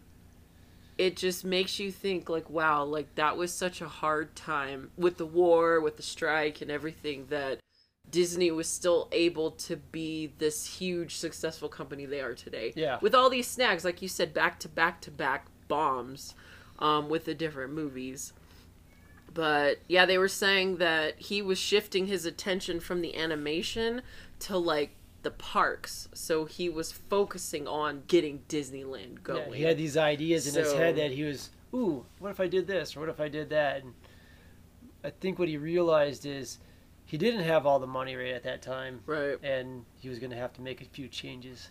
it 0.98 1.16
just 1.16 1.46
makes 1.46 1.80
you 1.80 1.92
think 1.92 2.28
like 2.28 2.50
wow 2.50 2.84
like 2.84 3.14
that 3.14 3.38
was 3.38 3.54
such 3.54 3.82
a 3.82 3.88
hard 3.88 4.36
time 4.36 4.90
with 4.98 5.18
the 5.18 5.26
war 5.28 5.80
with 5.80 5.96
the 5.96 6.02
strike 6.02 6.60
and 6.60 6.72
everything 6.72 7.28
that 7.30 7.60
disney 8.10 8.50
was 8.50 8.68
still 8.68 9.08
able 9.12 9.52
to 9.52 9.76
be 9.76 10.34
this 10.40 10.66
huge 10.80 11.16
successful 11.16 11.70
company 11.70 12.08
they 12.08 12.20
are 12.20 12.34
today 12.34 12.74
Yeah. 12.76 12.98
with 13.00 13.14
all 13.14 13.30
these 13.30 13.46
snags 13.48 13.86
like 13.86 14.02
you 14.02 14.08
said 14.08 14.34
back 14.34 14.60
to 14.62 14.68
back 14.70 15.00
to 15.02 15.12
back 15.12 15.46
bombs 15.68 16.34
um, 16.80 17.10
with 17.10 17.26
the 17.26 17.34
different 17.34 17.74
movies 17.74 18.34
but 19.34 19.78
yeah 19.88 20.06
they 20.06 20.18
were 20.18 20.28
saying 20.28 20.78
that 20.78 21.20
he 21.20 21.42
was 21.42 21.58
shifting 21.60 22.08
his 22.08 22.26
attention 22.26 22.80
from 22.80 23.02
the 23.02 23.16
animation 23.16 24.02
to 24.40 24.58
like 24.58 24.92
the 25.24 25.32
parks 25.32 26.08
so 26.14 26.46
he 26.46 26.70
was 26.70 26.92
focusing 26.92 27.68
on 27.68 28.04
getting 28.08 28.40
disneyland 28.48 29.22
going 29.24 29.52
Yeah, 29.52 29.58
he 29.58 29.64
had 29.64 29.78
these 29.78 29.98
ideas 29.98 30.48
in 30.48 30.62
his 30.62 30.74
head 30.74 30.96
that 30.96 31.12
he 31.12 31.24
was, 31.24 31.50
ooh, 31.74 32.06
what 32.20 32.30
if 32.30 32.40
I 32.40 32.48
did 32.48 32.68
this 32.68 32.96
or 32.96 33.02
what 33.02 33.10
if 33.10 33.20
I 33.20 33.28
did 33.28 33.50
that? 33.50 33.84
And 33.84 33.94
I 35.04 35.10
think 35.10 35.38
what 35.38 35.50
he 35.50 35.58
realized 35.58 36.26
is 36.26 36.60
he 37.06 37.18
didn't 37.18 37.44
have 37.44 37.66
all 37.66 37.80
the 37.80 37.88
money 37.88 38.16
right 38.16 38.34
at 38.34 38.44
that 38.44 38.62
time, 38.62 39.02
right 39.06 39.38
and 39.44 39.86
he 40.00 40.10
was 40.10 40.20
going 40.20 40.32
to 40.32 40.38
have 40.38 40.54
to 40.54 40.62
make 40.62 40.82
a 40.82 40.86
few 40.86 41.08
changes. 41.08 41.70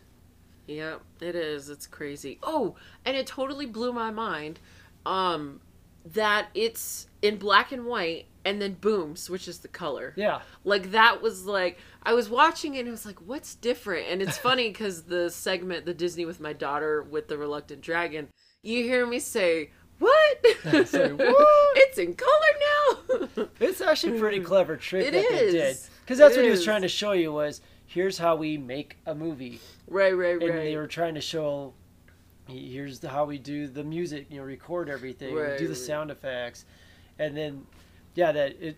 Yeah, 0.67 0.97
it 1.21 1.37
is. 1.37 1.69
It's 1.71 1.87
crazy. 1.87 2.39
Oh, 2.43 2.75
and 3.05 3.17
it 3.17 3.27
totally 3.27 3.67
blew 3.67 3.93
my 3.93 4.11
mind 4.11 4.59
um 5.07 5.61
that 6.05 6.49
it's 6.55 7.07
in 7.23 7.37
black 7.37 7.73
and 7.73 7.87
white 7.87 8.27
and 8.45 8.63
then 8.63 8.75
boom 8.75 9.17
switches 9.17 9.59
the 9.59 9.69
color. 9.69 10.13
Yeah, 10.17 10.41
Like 10.65 10.93
that 10.93 11.21
was 11.23 11.47
like 11.47 11.79
I 12.03 12.13
was 12.15 12.29
watching 12.29 12.75
it 12.75 12.81
and 12.81 12.89
it 12.89 12.93
was 12.93 13.07
like 13.07 13.21
what's 13.21 13.55
different? 13.55 14.07
And 14.09 14.23
it's 14.23 14.39
funny 14.39 14.71
cuz 14.73 15.03
the 15.05 15.31
segment 15.31 15.85
the 15.87 15.95
Disney 15.95 16.25
with 16.25 16.41
my 16.41 16.53
daughter 16.53 17.03
with 17.03 17.29
the 17.29 17.39
reluctant 17.39 17.81
dragon, 17.81 18.29
you 18.63 18.83
hear 18.85 19.07
me 19.07 19.19
say 19.19 19.71
what? 19.99 20.47
Say, 20.87 21.11
"What?" 21.13 21.77
it's 21.79 21.97
in 21.99 22.15
color 22.15 22.53
now. 22.69 23.49
it's 23.61 23.81
actually 23.81 24.19
a 24.19 24.21
pretty 24.21 24.41
clever 24.41 24.77
trick 24.77 25.07
It 25.07 25.13
that 25.13 25.29
they 25.31 25.51
did. 25.51 25.77
Because 26.03 26.19
that's 26.19 26.35
It 26.35 26.41
what 26.41 26.45
he 26.45 26.51
was 26.51 26.61
is. 26.61 26.65
trying 26.67 26.83
to 26.83 26.89
show 26.89 27.13
you 27.13 27.33
was 27.33 27.63
here's 27.87 28.19
how 28.19 28.37
we 28.37 28.59
make 28.59 28.99
a 29.07 29.15
movie, 29.15 29.59
right, 29.89 30.13
right, 30.13 30.41
and 30.41 30.51
right. 30.51 30.65
they 30.65 30.77
were 30.77 30.87
trying 30.87 31.15
to 31.15 31.21
show 31.21 31.73
here's 32.47 33.00
the, 33.00 33.09
how 33.09 33.25
we 33.25 33.38
do 33.38 33.67
the 33.67 33.85
music, 33.85 34.26
you 34.31 34.38
know, 34.38 34.45
record 34.45 34.88
everything, 34.88 35.35
Right, 35.35 35.59
do 35.59 35.69
the 35.69 35.75
sound 35.75 36.11
effects, 36.11 36.65
and 37.19 37.37
then 37.37 37.67
yeah, 38.15 38.33
that 38.33 38.57
it 38.61 38.76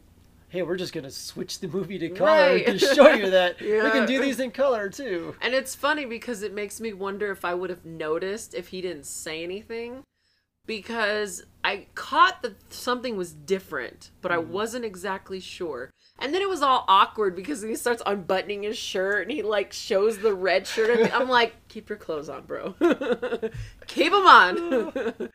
hey, 0.50 0.62
we're 0.62 0.76
just 0.76 0.92
gonna 0.92 1.10
switch 1.10 1.60
the 1.60 1.68
movie 1.68 1.98
to 1.98 2.08
color 2.08 2.54
Right. 2.54 2.66
to 2.66 2.78
show 2.78 3.10
you 3.10 3.30
that 3.30 3.60
we 3.60 3.90
can 3.90 4.06
do 4.06 4.20
these 4.20 4.40
in 4.40 4.50
color 4.50 4.88
too. 4.88 5.34
And 5.40 5.54
it's 5.54 5.74
funny 5.74 6.06
because 6.06 6.42
it 6.42 6.54
makes 6.54 6.80
me 6.80 6.92
wonder 6.92 7.30
if 7.30 7.44
I 7.44 7.54
would 7.54 7.70
have 7.70 7.84
noticed 7.84 8.54
if 8.54 8.68
he 8.68 8.80
didn't 8.80 9.06
say 9.06 9.42
anything. 9.42 10.04
Because 10.66 11.46
I 11.64 11.86
caught 11.94 12.42
that 12.42 12.70
something 12.72 13.16
was 13.16 13.32
different, 13.32 14.10
but 14.20 14.30
I 14.30 14.36
mm-hmm. 14.36 14.52
wasn't 14.52 14.84
exactly 14.84 15.40
sure. 15.40 15.90
And 16.18 16.34
then 16.34 16.42
it 16.42 16.48
was 16.48 16.62
all 16.62 16.84
awkward 16.88 17.36
because 17.36 17.62
he 17.62 17.76
starts 17.76 18.02
unbuttoning 18.04 18.64
his 18.64 18.76
shirt 18.76 19.22
and 19.22 19.30
he 19.30 19.42
like 19.42 19.72
shows 19.72 20.18
the 20.18 20.34
red 20.34 20.66
shirt. 20.66 21.14
I'm 21.14 21.28
like, 21.28 21.54
keep 21.68 21.88
your 21.88 21.98
clothes 21.98 22.28
on, 22.28 22.44
bro. 22.44 22.74
keep 23.86 24.12
them 24.12 24.26
on. 24.26 25.12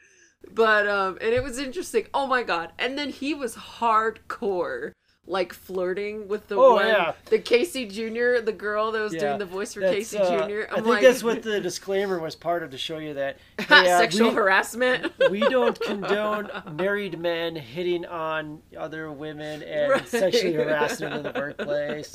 but 0.52 0.88
um, 0.88 1.18
and 1.22 1.34
it 1.34 1.42
was 1.44 1.58
interesting. 1.58 2.08
Oh 2.14 2.28
my 2.28 2.44
god! 2.44 2.74
And 2.78 2.98
then 2.98 3.10
he 3.10 3.34
was 3.34 3.56
hardcore, 3.56 4.92
like 5.26 5.54
flirting 5.54 6.28
with 6.28 6.48
the 6.50 6.56
Oh, 6.56 6.74
one, 6.76 6.88
yeah. 6.88 7.14
the 7.28 7.40
Casey 7.40 7.86
Jr., 7.88 8.40
the 8.44 8.52
girl 8.56 8.92
that 8.92 9.00
was 9.02 9.14
Yeah, 9.14 9.20
doing 9.22 9.40
the 9.40 9.46
voice 9.46 9.74
for 9.74 9.80
That's, 9.80 9.94
Casey 9.96 10.18
uh, 10.18 10.48
Jr. 10.48 10.64
I 10.70 10.82
think 10.82 11.02
that's 11.02 11.24
what 11.24 11.42
the 11.44 11.60
disclaimer 11.62 12.20
was 12.20 12.36
part 12.36 12.62
of 12.62 12.72
to 12.72 12.78
show 12.78 12.98
you 12.98 13.14
that 13.14 13.38
hey, 13.58 13.90
uh, 13.92 14.00
sexual 14.00 14.30
we, 14.30 14.36
harassment. 14.36 15.14
we 15.30 15.40
don't 15.40 15.80
condone 15.86 16.50
married 16.74 17.18
men 17.20 17.56
hitting 17.56 18.06
on 18.06 18.62
other 18.78 19.12
women 19.12 19.64
and 19.64 19.92
Right. 19.92 20.08
sexually 20.08 20.54
harassing 20.56 21.10
them 21.10 21.20
in 21.20 21.24
the 21.24 21.32
workplace. 21.40 22.12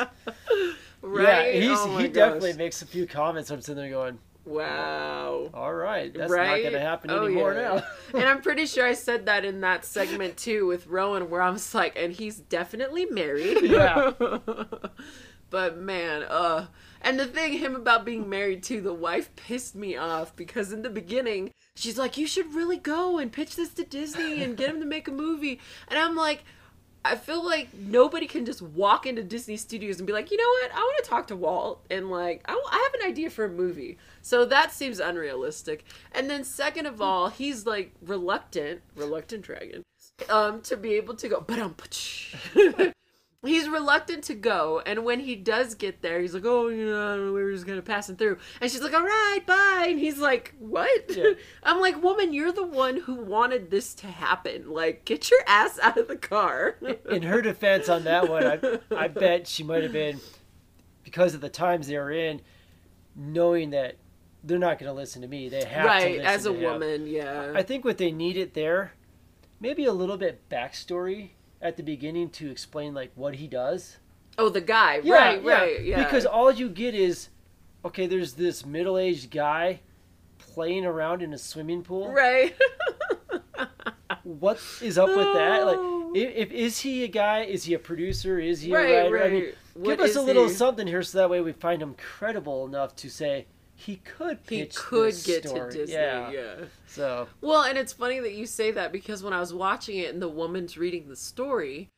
right? 1.02 1.54
Yeah, 1.54 1.60
he's, 1.60 1.78
Oh 1.78 1.96
he 1.96 2.08
gosh. 2.08 2.12
definitely 2.14 2.52
makes 2.54 2.82
a 2.82 2.86
few 2.86 3.06
comments. 3.06 3.50
I'm 3.50 3.60
sitting 3.62 3.82
there 3.82 3.90
going, 3.90 4.18
Wow. 4.48 5.50
all 5.54 5.74
right, 5.74 6.12
that's 6.12 6.30
right? 6.32 6.46
not 6.48 6.58
going 6.60 6.72
to 6.72 6.80
happen 6.80 7.10
Oh, 7.10 7.24
anymore 7.26 7.54
yeah. 7.54 7.60
now. 7.60 7.84
and 8.18 8.28
I'm 8.28 8.40
pretty 8.42 8.66
sure 8.66 8.86
I 8.86 8.94
said 8.94 9.26
that 9.26 9.44
in 9.44 9.60
that 9.60 9.84
segment 9.84 10.36
too 10.36 10.66
with 10.66 10.86
Rowan, 10.86 11.30
where 11.30 11.42
I 11.42 11.50
was 11.50 11.74
like, 11.74 11.94
and 11.96 12.12
he's 12.12 12.38
definitely 12.40 13.06
married. 13.06 13.58
Yeah. 13.68 14.12
but 15.50 15.78
man, 15.78 16.22
uh, 16.24 16.66
and 17.00 17.18
the 17.18 17.26
thing, 17.26 17.52
him 17.54 17.74
about 17.76 18.04
being 18.04 18.28
married 18.28 18.62
too, 18.62 18.80
the 18.80 18.92
wife 18.92 19.34
pissed 19.36 19.74
me 19.74 19.96
off 19.96 20.34
because 20.36 20.72
in 20.72 20.82
the 20.82 20.90
beginning, 20.90 21.52
she's 21.76 21.96
like, 21.98 22.18
you 22.18 22.26
should 22.26 22.54
really 22.54 22.76
go 22.76 23.18
and 23.18 23.32
pitch 23.32 23.56
this 23.56 23.70
to 23.74 23.84
Disney 23.84 24.42
and 24.42 24.56
get 24.56 24.68
him 24.70 24.80
to 24.80 24.86
make 24.86 25.06
a 25.08 25.12
movie. 25.12 25.60
And 25.88 25.98
I'm 25.98 26.16
like, 26.16 26.44
I 27.04 27.14
feel 27.16 27.44
like 27.44 27.72
nobody 27.74 28.26
can 28.26 28.44
just 28.44 28.60
walk 28.60 29.06
into 29.06 29.22
Disney 29.22 29.56
Studios 29.56 29.98
and 29.98 30.06
be 30.06 30.12
like, 30.12 30.30
you 30.30 30.36
know 30.36 30.48
what, 30.62 30.72
I 30.72 30.78
want 30.80 31.04
to 31.04 31.08
talk 31.08 31.26
to 31.28 31.36
Walt 31.36 31.84
and 31.90 32.10
like, 32.10 32.42
I, 32.46 32.52
I 32.52 32.90
have 32.92 33.00
an 33.00 33.08
idea 33.08 33.30
for 33.30 33.44
a 33.44 33.48
movie. 33.48 33.98
So 34.20 34.44
that 34.46 34.72
seems 34.72 34.98
unrealistic. 35.00 35.84
And 36.12 36.28
then 36.28 36.44
second 36.44 36.86
of 36.86 37.00
all, 37.00 37.28
he's 37.28 37.66
like 37.66 37.92
reluctant, 38.02 38.82
reluctant 38.96 39.42
dragon, 39.42 39.82
um, 40.28 40.60
to 40.62 40.76
be 40.76 40.94
able 40.94 41.14
to 41.14 41.28
go. 41.28 41.40
But 41.40 41.58
um, 41.58 41.76
he's 43.47 43.68
reluctant 43.68 44.25
to 44.25 44.35
go, 44.35 44.83
and 44.85 45.04
when 45.04 45.21
he 45.21 45.37
does 45.37 45.75
get 45.75 46.02
there, 46.02 46.21
he's 46.21 46.35
like, 46.35 46.45
oh, 46.45 46.68
you 46.68 46.87
know, 46.87 47.33
we 47.33 47.42
were 47.42 47.52
just 47.52 47.66
gonna 47.66 47.83
pass 47.83 48.09
him 48.09 48.16
through. 48.16 48.38
And 48.61 48.71
she's 48.71 48.83
like, 48.83 48.95
all 48.95 49.04
right, 49.04 49.40
bye. 49.47 49.87
And 49.88 49.99
he's 49.99 50.18
like, 50.18 50.54
what? 50.59 51.16
Yeah. 51.16 51.33
I'm 51.62 51.80
like, 51.80 52.02
woman, 52.02 52.33
you're 52.33 52.52
the 52.52 52.66
one 52.66 52.97
who 52.97 53.14
wanted 53.14 53.71
this 53.71 53.95
to 53.95 54.09
happen. 54.09 54.71
Like, 54.71 55.04
get 55.04 55.30
your 55.30 55.40
ass 55.47 55.78
out 55.80 55.97
of 55.99 56.09
the 56.09 56.16
car. 56.16 56.76
in 57.11 57.23
her 57.23 57.40
defense 57.40 57.88
on 57.88 58.04
that 58.04 58.28
one, 58.28 58.45
I, 58.45 58.78
I 58.97 59.09
bet 59.09 59.47
she 59.47 59.62
might 59.62 59.85
have 59.85 59.92
been 59.92 60.21
because 61.04 61.35
of 61.35 61.40
the 61.40 61.49
times 61.49 61.87
they 61.87 61.97
were 61.97 62.11
in, 62.11 62.40
knowing 63.14 63.71
that 63.71 63.97
they're 64.45 64.59
not 64.59 64.78
going 64.78 64.88
to 64.88 64.95
listen 64.95 65.23
to 65.23 65.28
me. 65.28 65.49
They 65.49 65.64
have 65.64 65.83
to 65.85 65.88
right, 65.88 66.21
as 66.21 66.47
a 66.47 66.52
woman, 66.52 67.07
yeah. 67.07 67.52
I 67.54 67.62
think 67.62 67.85
what 67.85 67.99
they 67.99 68.11
needed 68.11 68.54
there, 68.54 68.92
maybe 69.61 69.85
a 69.85 69.92
little 69.92 70.16
bit 70.16 70.49
backstory 70.49 71.30
at 71.60 71.76
the 71.76 71.82
beginning 71.82 72.30
to 72.30 72.50
explain 72.50 72.94
like 72.94 73.10
what 73.14 73.34
he 73.36 73.46
does. 73.46 73.98
oh, 74.38 74.48
the 74.48 74.60
guy. 74.60 75.00
right, 75.00 75.42
right, 75.44 75.82
yeah. 75.84 76.04
Because 76.04 76.24
all 76.26 76.52
you 76.52 76.68
get 76.68 76.94
is, 76.94 77.28
okay, 77.84 78.06
there's 78.06 78.34
this 78.34 78.64
middle-aged 78.64 79.30
guy 79.30 79.80
playing 80.38 80.84
around 80.86 81.22
in 81.22 81.32
a 81.32 81.38
swimming 81.38 81.82
pool. 81.82 82.12
right. 82.12 82.54
What 84.22 84.60
is 84.82 84.98
up 84.98 85.08
with 85.08 85.32
that? 85.34 85.66
Like, 85.66 85.78
if, 86.14 86.37
if 86.37 86.52
is 86.52 86.80
he 86.80 87.04
a 87.04 87.09
guy? 87.09 87.40
Is 87.40 87.64
he 87.64 87.72
a 87.74 87.78
producer? 87.78 88.38
Is 88.38 88.61
he 88.61 88.74
right, 88.74 88.90
a 88.90 89.02
writer? 89.04 89.14
right. 89.14 89.24
I 89.24 89.30
mean, 89.30 89.44
What 89.74 89.98
give 89.98 90.00
us 90.00 90.16
a 90.16 90.22
little 90.22 90.48
he? 90.48 90.50
something 90.50 90.87
here 90.87 91.02
so 91.02 91.18
that 91.18 91.30
way 91.30 91.40
we 91.40 91.52
find 91.52 91.80
him 91.80 91.94
credible 91.94 92.66
enough 92.66 92.94
to 92.96 93.09
say 93.09 93.46
he 93.80 93.96
could 93.96 94.38
He 94.48 94.66
could 94.66 95.14
get 95.24 95.46
story. 95.48 95.70
to 95.72 95.78
Disney, 95.78 95.94
Yeah. 95.94 96.30
yeah. 96.30 96.54
So 96.88 97.28
Well, 97.40 97.62
and 97.62 97.78
it's 97.78 97.92
funny 97.92 98.18
that 98.20 98.32
you 98.34 98.44
say 98.46 98.72
that 98.72 98.90
because 98.92 99.22
when 99.22 99.32
I 99.32 99.38
was 99.40 99.54
watching 99.54 99.98
it 99.98 100.12
and 100.12 100.20
the 100.20 100.28
woman's 100.28 100.76
reading 100.76 101.08
the 101.08 101.14
story, 101.16 101.88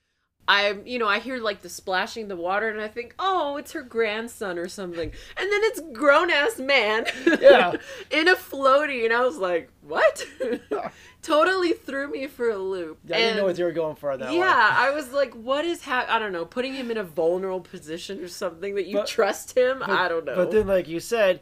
I'm, 0.49 0.85
you 0.85 0.99
know, 0.99 1.07
I 1.07 1.21
hear 1.21 1.39
like 1.39 1.63
the 1.63 1.69
splashing 1.69 2.27
the 2.29 2.35
water 2.37 2.69
and 2.69 2.81
I 2.81 2.89
think, 2.89 3.15
oh, 3.21 3.57
it's 3.57 3.71
her 3.73 3.83
grandson 3.83 4.59
or 4.59 4.69
something. 4.69 5.13
And 5.37 5.53
then 5.53 5.61
it's 5.65 5.81
grown 5.93 6.31
ass 6.31 6.59
man. 6.59 7.07
Yeah. 7.41 7.75
in 8.11 8.27
a 8.29 8.35
floaty. 8.35 9.05
And 9.05 9.13
I 9.13 9.21
was 9.25 9.37
like, 9.39 9.71
what? 9.83 10.27
totally 11.23 11.73
threw 11.73 12.09
me 12.11 12.27
for 12.27 12.51
a 12.51 12.59
loop. 12.59 12.99
I 13.07 13.19
didn't 13.19 13.37
know 13.37 13.45
what 13.45 13.59
you 13.59 13.65
were 13.65 13.73
going 13.73 13.95
for 13.97 14.11
on 14.11 14.21
that 14.21 14.33
yeah. 14.33 14.75
I 14.77 14.91
was 14.91 15.13
like, 15.13 15.35
what 15.35 15.65
is 15.65 15.85
ha 15.85 16.07
I 16.09 16.19
don't 16.19 16.33
know, 16.33 16.45
putting 16.45 16.75
him 16.75 16.91
in 16.91 16.97
a 16.97 17.05
vulnerable 17.05 17.61
position 17.61 18.21
or 18.21 18.29
something 18.29 18.75
that 18.75 18.87
you 18.87 18.97
But- 18.97 19.07
trust 19.07 19.57
him? 19.57 19.83
I 19.85 20.09
don't 20.09 20.25
know. 20.25 20.35
But 20.37 20.51
then, 20.51 20.67
like 20.67 20.89
you 20.89 20.99
said, 21.01 21.41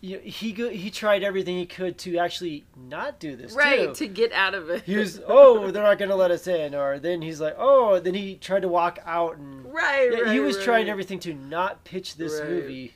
you, 0.00 0.18
he 0.20 0.52
go, 0.52 0.68
he 0.70 0.90
tried 0.90 1.22
everything 1.24 1.56
he 1.58 1.66
could 1.66 1.98
to 1.98 2.18
actually 2.18 2.64
not 2.76 3.18
do 3.18 3.34
this 3.36 3.52
right, 3.52 3.88
too. 3.88 3.94
to 3.94 4.06
get 4.08 4.32
out 4.32 4.54
of 4.54 4.70
it. 4.70 4.82
he 4.84 4.96
was, 4.96 5.20
oh, 5.26 5.70
they're 5.72 5.82
not 5.82 5.98
going 5.98 6.10
to 6.10 6.14
let 6.16 6.30
us 6.30 6.46
in, 6.46 6.74
or 6.74 6.98
then 6.98 7.20
he's 7.22 7.40
like, 7.40 7.56
oh, 7.58 7.98
then 7.98 8.14
he 8.14 8.36
tried 8.36 8.62
to 8.62 8.68
walk 8.68 8.98
out, 9.04 9.36
and 9.38 9.64
right, 9.72 10.10
Yeah, 10.12 10.18
right. 10.20 10.32
he 10.32 10.40
was 10.40 10.56
right. 10.56 10.64
trying 10.64 10.88
everything 10.88 11.18
to 11.20 11.34
not 11.34 11.84
pitch 11.84 12.16
this 12.16 12.40
Right. 12.40 12.48
movie. 12.48 12.94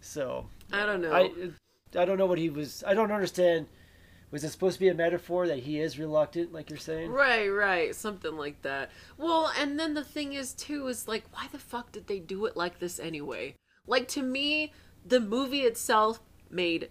So 0.00 0.46
I 0.72 0.86
don't 0.86 1.00
know. 1.00 1.12
I 1.12 1.30
I 1.98 2.04
don't 2.04 2.18
know 2.18 2.26
what 2.26 2.38
he 2.38 2.50
was. 2.50 2.84
I 2.86 2.94
don't 2.94 3.10
understand. 3.10 3.66
Was 4.30 4.42
it 4.44 4.50
supposed 4.50 4.74
to 4.74 4.80
be 4.80 4.88
a 4.88 4.94
metaphor 4.94 5.46
that 5.46 5.60
he 5.60 5.80
is 5.80 5.98
reluctant, 5.98 6.52
like 6.52 6.68
you're 6.68 6.78
saying? 6.78 7.10
Right, 7.10 7.48
right, 7.48 7.94
something 7.94 8.36
like 8.36 8.60
that. 8.62 8.90
Well, 9.16 9.50
and 9.58 9.78
then 9.78 9.94
the 9.94 10.04
thing 10.04 10.32
is 10.34 10.52
too 10.52 10.86
is 10.88 11.08
like 11.08 11.24
why 11.32 11.46
the 11.50 11.58
fuck 11.58 11.92
did 11.92 12.06
they 12.08 12.18
do 12.18 12.44
it 12.46 12.56
like 12.56 12.78
this 12.78 12.98
anyway? 12.98 13.54
Like 13.86 14.08
to 14.08 14.22
me, 14.22 14.72
the 15.06 15.20
movie 15.20 15.62
itself 15.62 16.20
made 16.50 16.90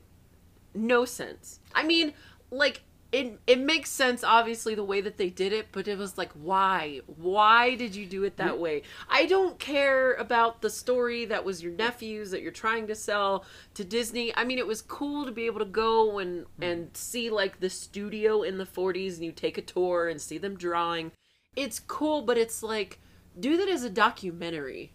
no 0.73 1.06
sense. 1.06 1.60
I 1.73 1.84
mean, 1.84 2.13
like 2.51 2.82
it 3.12 3.39
it 3.47 3.60
makes 3.60 3.89
sense 3.89 4.23
obviously 4.23 4.75
the 4.75 4.84
way 4.84 4.99
that 5.01 5.17
they 5.17 5.30
did 5.30 5.54
it, 5.54 5.67
but 5.71 5.88
it 5.88 5.97
was 5.97 6.17
like 6.17 6.32
why? 6.34 7.01
Why 7.06 7.75
did 7.75 7.95
you 7.95 8.06
do 8.06 8.23
it 8.23 8.38
that 8.38 8.56
mm. 8.56 8.60
way? 8.60 8.82
I 9.10 9.25
don't 9.25 9.58
care 9.58 10.13
about 10.13 10.62
the 10.62 10.69
story 10.69 11.25
that 11.25 11.45
was 11.45 11.63
your 11.63 11.71
nephew's 11.71 12.32
that 12.32 12.41
you're 12.41 12.51
trying 12.51 12.88
to 12.88 12.95
sell 12.95 13.45
to 13.75 13.84
Disney. 13.84 14.36
I 14.36 14.43
mean, 14.43 14.58
it 14.58 14.67
was 14.67 14.82
cool 14.82 15.25
to 15.25 15.32
be 15.32 15.45
able 15.45 15.60
to 15.60 15.65
go 15.65 16.19
and 16.19 16.45
mm. 16.45 16.47
and 16.62 16.95
see 16.95 17.30
like 17.30 17.60
the 17.60 17.69
studio 17.69 18.41
in 18.41 18.58
the 18.58 18.65
40s 18.65 19.15
and 19.15 19.23
you 19.23 19.32
take 19.32 19.58
a 19.58 19.62
tour 19.62 20.10
and 20.10 20.19
see 20.19 20.38
them 20.38 20.58
drawing. 20.58 21.12
It's 21.56 21.80
cool, 21.80 22.21
but 22.21 22.38
it's 22.38 22.62
like 22.62 22.99
do 23.39 23.58
that 23.58 23.69
as 23.69 23.84
a 23.84 23.89
documentary 23.89 24.93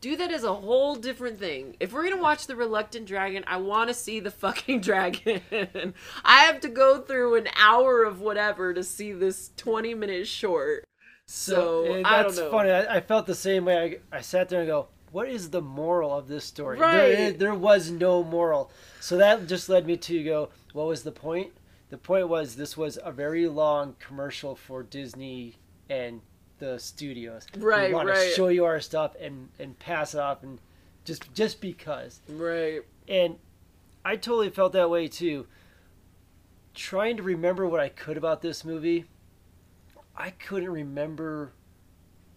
do 0.00 0.16
that 0.16 0.30
as 0.30 0.44
a 0.44 0.54
whole 0.54 0.94
different 0.96 1.38
thing. 1.38 1.76
If 1.80 1.92
we're 1.92 2.08
gonna 2.08 2.22
watch 2.22 2.46
The 2.46 2.56
Reluctant 2.56 3.06
Dragon, 3.06 3.44
I 3.46 3.56
want 3.58 3.88
to 3.88 3.94
see 3.94 4.20
the 4.20 4.30
fucking 4.44 4.80
dragon. 4.80 5.40
I 6.24 6.40
have 6.44 6.60
to 6.60 6.68
go 6.68 7.00
through 7.00 7.36
an 7.36 7.48
hour 7.56 8.04
of 8.04 8.20
whatever 8.20 8.72
to 8.74 8.82
see 8.84 9.12
this 9.12 9.50
20 9.56 9.94
minute 9.94 10.26
short. 10.26 10.84
So, 11.26 11.84
eh, 11.84 12.02
I 12.04 12.22
that's 12.22 12.36
don't 12.36 12.46
know. 12.46 12.50
funny. 12.50 12.70
I, 12.70 12.96
I 12.96 13.00
felt 13.00 13.26
the 13.26 13.34
same 13.34 13.64
way. 13.66 13.98
I, 14.12 14.16
I 14.16 14.20
sat 14.22 14.48
there 14.48 14.60
and 14.60 14.68
go, 14.68 14.88
"What 15.12 15.28
is 15.28 15.50
the 15.50 15.60
moral 15.60 16.16
of 16.16 16.26
this 16.26 16.44
story?" 16.44 16.78
Right. 16.78 17.10
is- 17.10 17.36
there 17.36 17.54
was 17.54 17.90
no 17.90 18.22
moral. 18.24 18.70
So 19.00 19.16
that 19.18 19.46
just 19.46 19.68
led 19.68 19.84
me 19.86 19.96
to 19.98 20.24
go, 20.24 20.48
"What 20.72 20.86
was 20.86 21.02
the 21.02 21.12
point?" 21.12 21.52
The 21.90 21.98
point 21.98 22.28
was 22.28 22.56
this 22.56 22.76
was 22.76 22.98
a 23.02 23.12
very 23.12 23.46
long 23.48 23.96
commercial 23.98 24.54
for 24.54 24.82
Disney 24.82 25.56
and 25.90 26.20
the 26.58 26.78
studios. 26.78 27.46
Right, 27.56 27.88
we 27.88 27.94
want 27.94 28.08
right. 28.08 28.28
to 28.28 28.34
show 28.34 28.48
you 28.48 28.64
our 28.64 28.80
stuff 28.80 29.14
and 29.20 29.48
and 29.58 29.78
pass 29.78 30.14
it 30.14 30.20
off 30.20 30.42
and 30.42 30.60
just 31.04 31.32
just 31.34 31.60
because. 31.60 32.20
Right. 32.28 32.82
And 33.08 33.36
I 34.04 34.16
totally 34.16 34.50
felt 34.50 34.72
that 34.72 34.90
way 34.90 35.08
too. 35.08 35.46
Trying 36.74 37.16
to 37.16 37.22
remember 37.22 37.66
what 37.66 37.80
I 37.80 37.88
could 37.88 38.16
about 38.16 38.40
this 38.42 38.64
movie, 38.64 39.06
I 40.16 40.30
couldn't 40.30 40.70
remember 40.70 41.52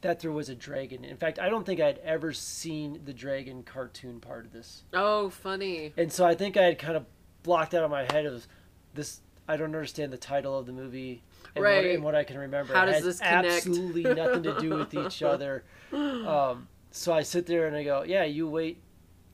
that 0.01 0.19
there 0.19 0.31
was 0.31 0.49
a 0.49 0.55
dragon. 0.55 1.05
In 1.05 1.17
fact, 1.17 1.39
I 1.39 1.49
don't 1.49 1.65
think 1.65 1.79
I'd 1.79 1.99
ever 1.99 2.33
seen 2.33 3.01
the 3.05 3.13
dragon 3.13 3.63
cartoon 3.63 4.19
part 4.19 4.45
of 4.45 4.51
this. 4.51 4.83
Oh, 4.93 5.29
funny. 5.29 5.93
And 5.95 6.11
so 6.11 6.25
I 6.25 6.35
think 6.35 6.57
I 6.57 6.63
had 6.63 6.79
kind 6.79 6.97
of 6.97 7.05
blocked 7.43 7.73
out 7.73 7.83
of 7.83 7.91
my 7.91 8.03
head 8.11 8.25
of 8.25 8.47
this. 8.93 9.21
I 9.51 9.57
don't 9.57 9.75
understand 9.75 10.13
the 10.13 10.17
title 10.17 10.57
of 10.57 10.65
the 10.65 10.71
movie. 10.71 11.23
And, 11.55 11.65
what, 11.65 11.85
and 11.85 12.03
what 12.03 12.15
I 12.15 12.23
can 12.23 12.37
remember. 12.37 12.73
How 12.73 12.85
does 12.85 13.03
this 13.03 13.19
connect? 13.19 13.47
Absolutely 13.47 14.03
nothing 14.03 14.43
to 14.43 14.57
do 14.61 14.69
with 14.77 14.93
each 15.05 15.21
other. 15.21 15.65
Um, 15.91 16.69
so 16.91 17.11
I 17.11 17.23
sit 17.23 17.47
there 17.47 17.67
and 17.67 17.75
I 17.75 17.83
go, 17.83 18.03
yeah, 18.03 18.23
you 18.23 18.47
wait 18.47 18.81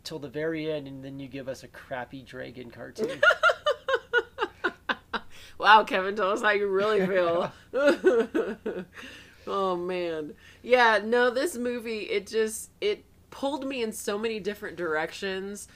till 0.03 0.17
the 0.17 0.27
very 0.27 0.71
end 0.71 0.87
and 0.87 1.03
then 1.03 1.19
you 1.19 1.27
give 1.27 1.47
us 1.47 1.63
a 1.63 1.67
crappy 1.67 2.23
dragon 2.23 2.71
cartoon. 2.71 3.21
Wow, 5.59 5.83
Kevin, 5.85 6.15
tell 6.15 6.31
us 6.31 6.43
how 6.43 6.51
you 6.51 6.67
really 6.67 7.03
feel. 7.07 7.51
oh 9.47 9.75
man. 9.75 10.33
Yeah, 10.61 10.99
no, 11.03 11.31
this 11.31 11.57
movie 11.57 12.01
it 12.01 12.27
just 12.27 12.69
it 12.79 13.03
pulled 13.31 13.67
me 13.67 13.81
in 13.81 13.91
so 13.91 14.19
many 14.19 14.39
different 14.39 14.77
directions 14.77 15.67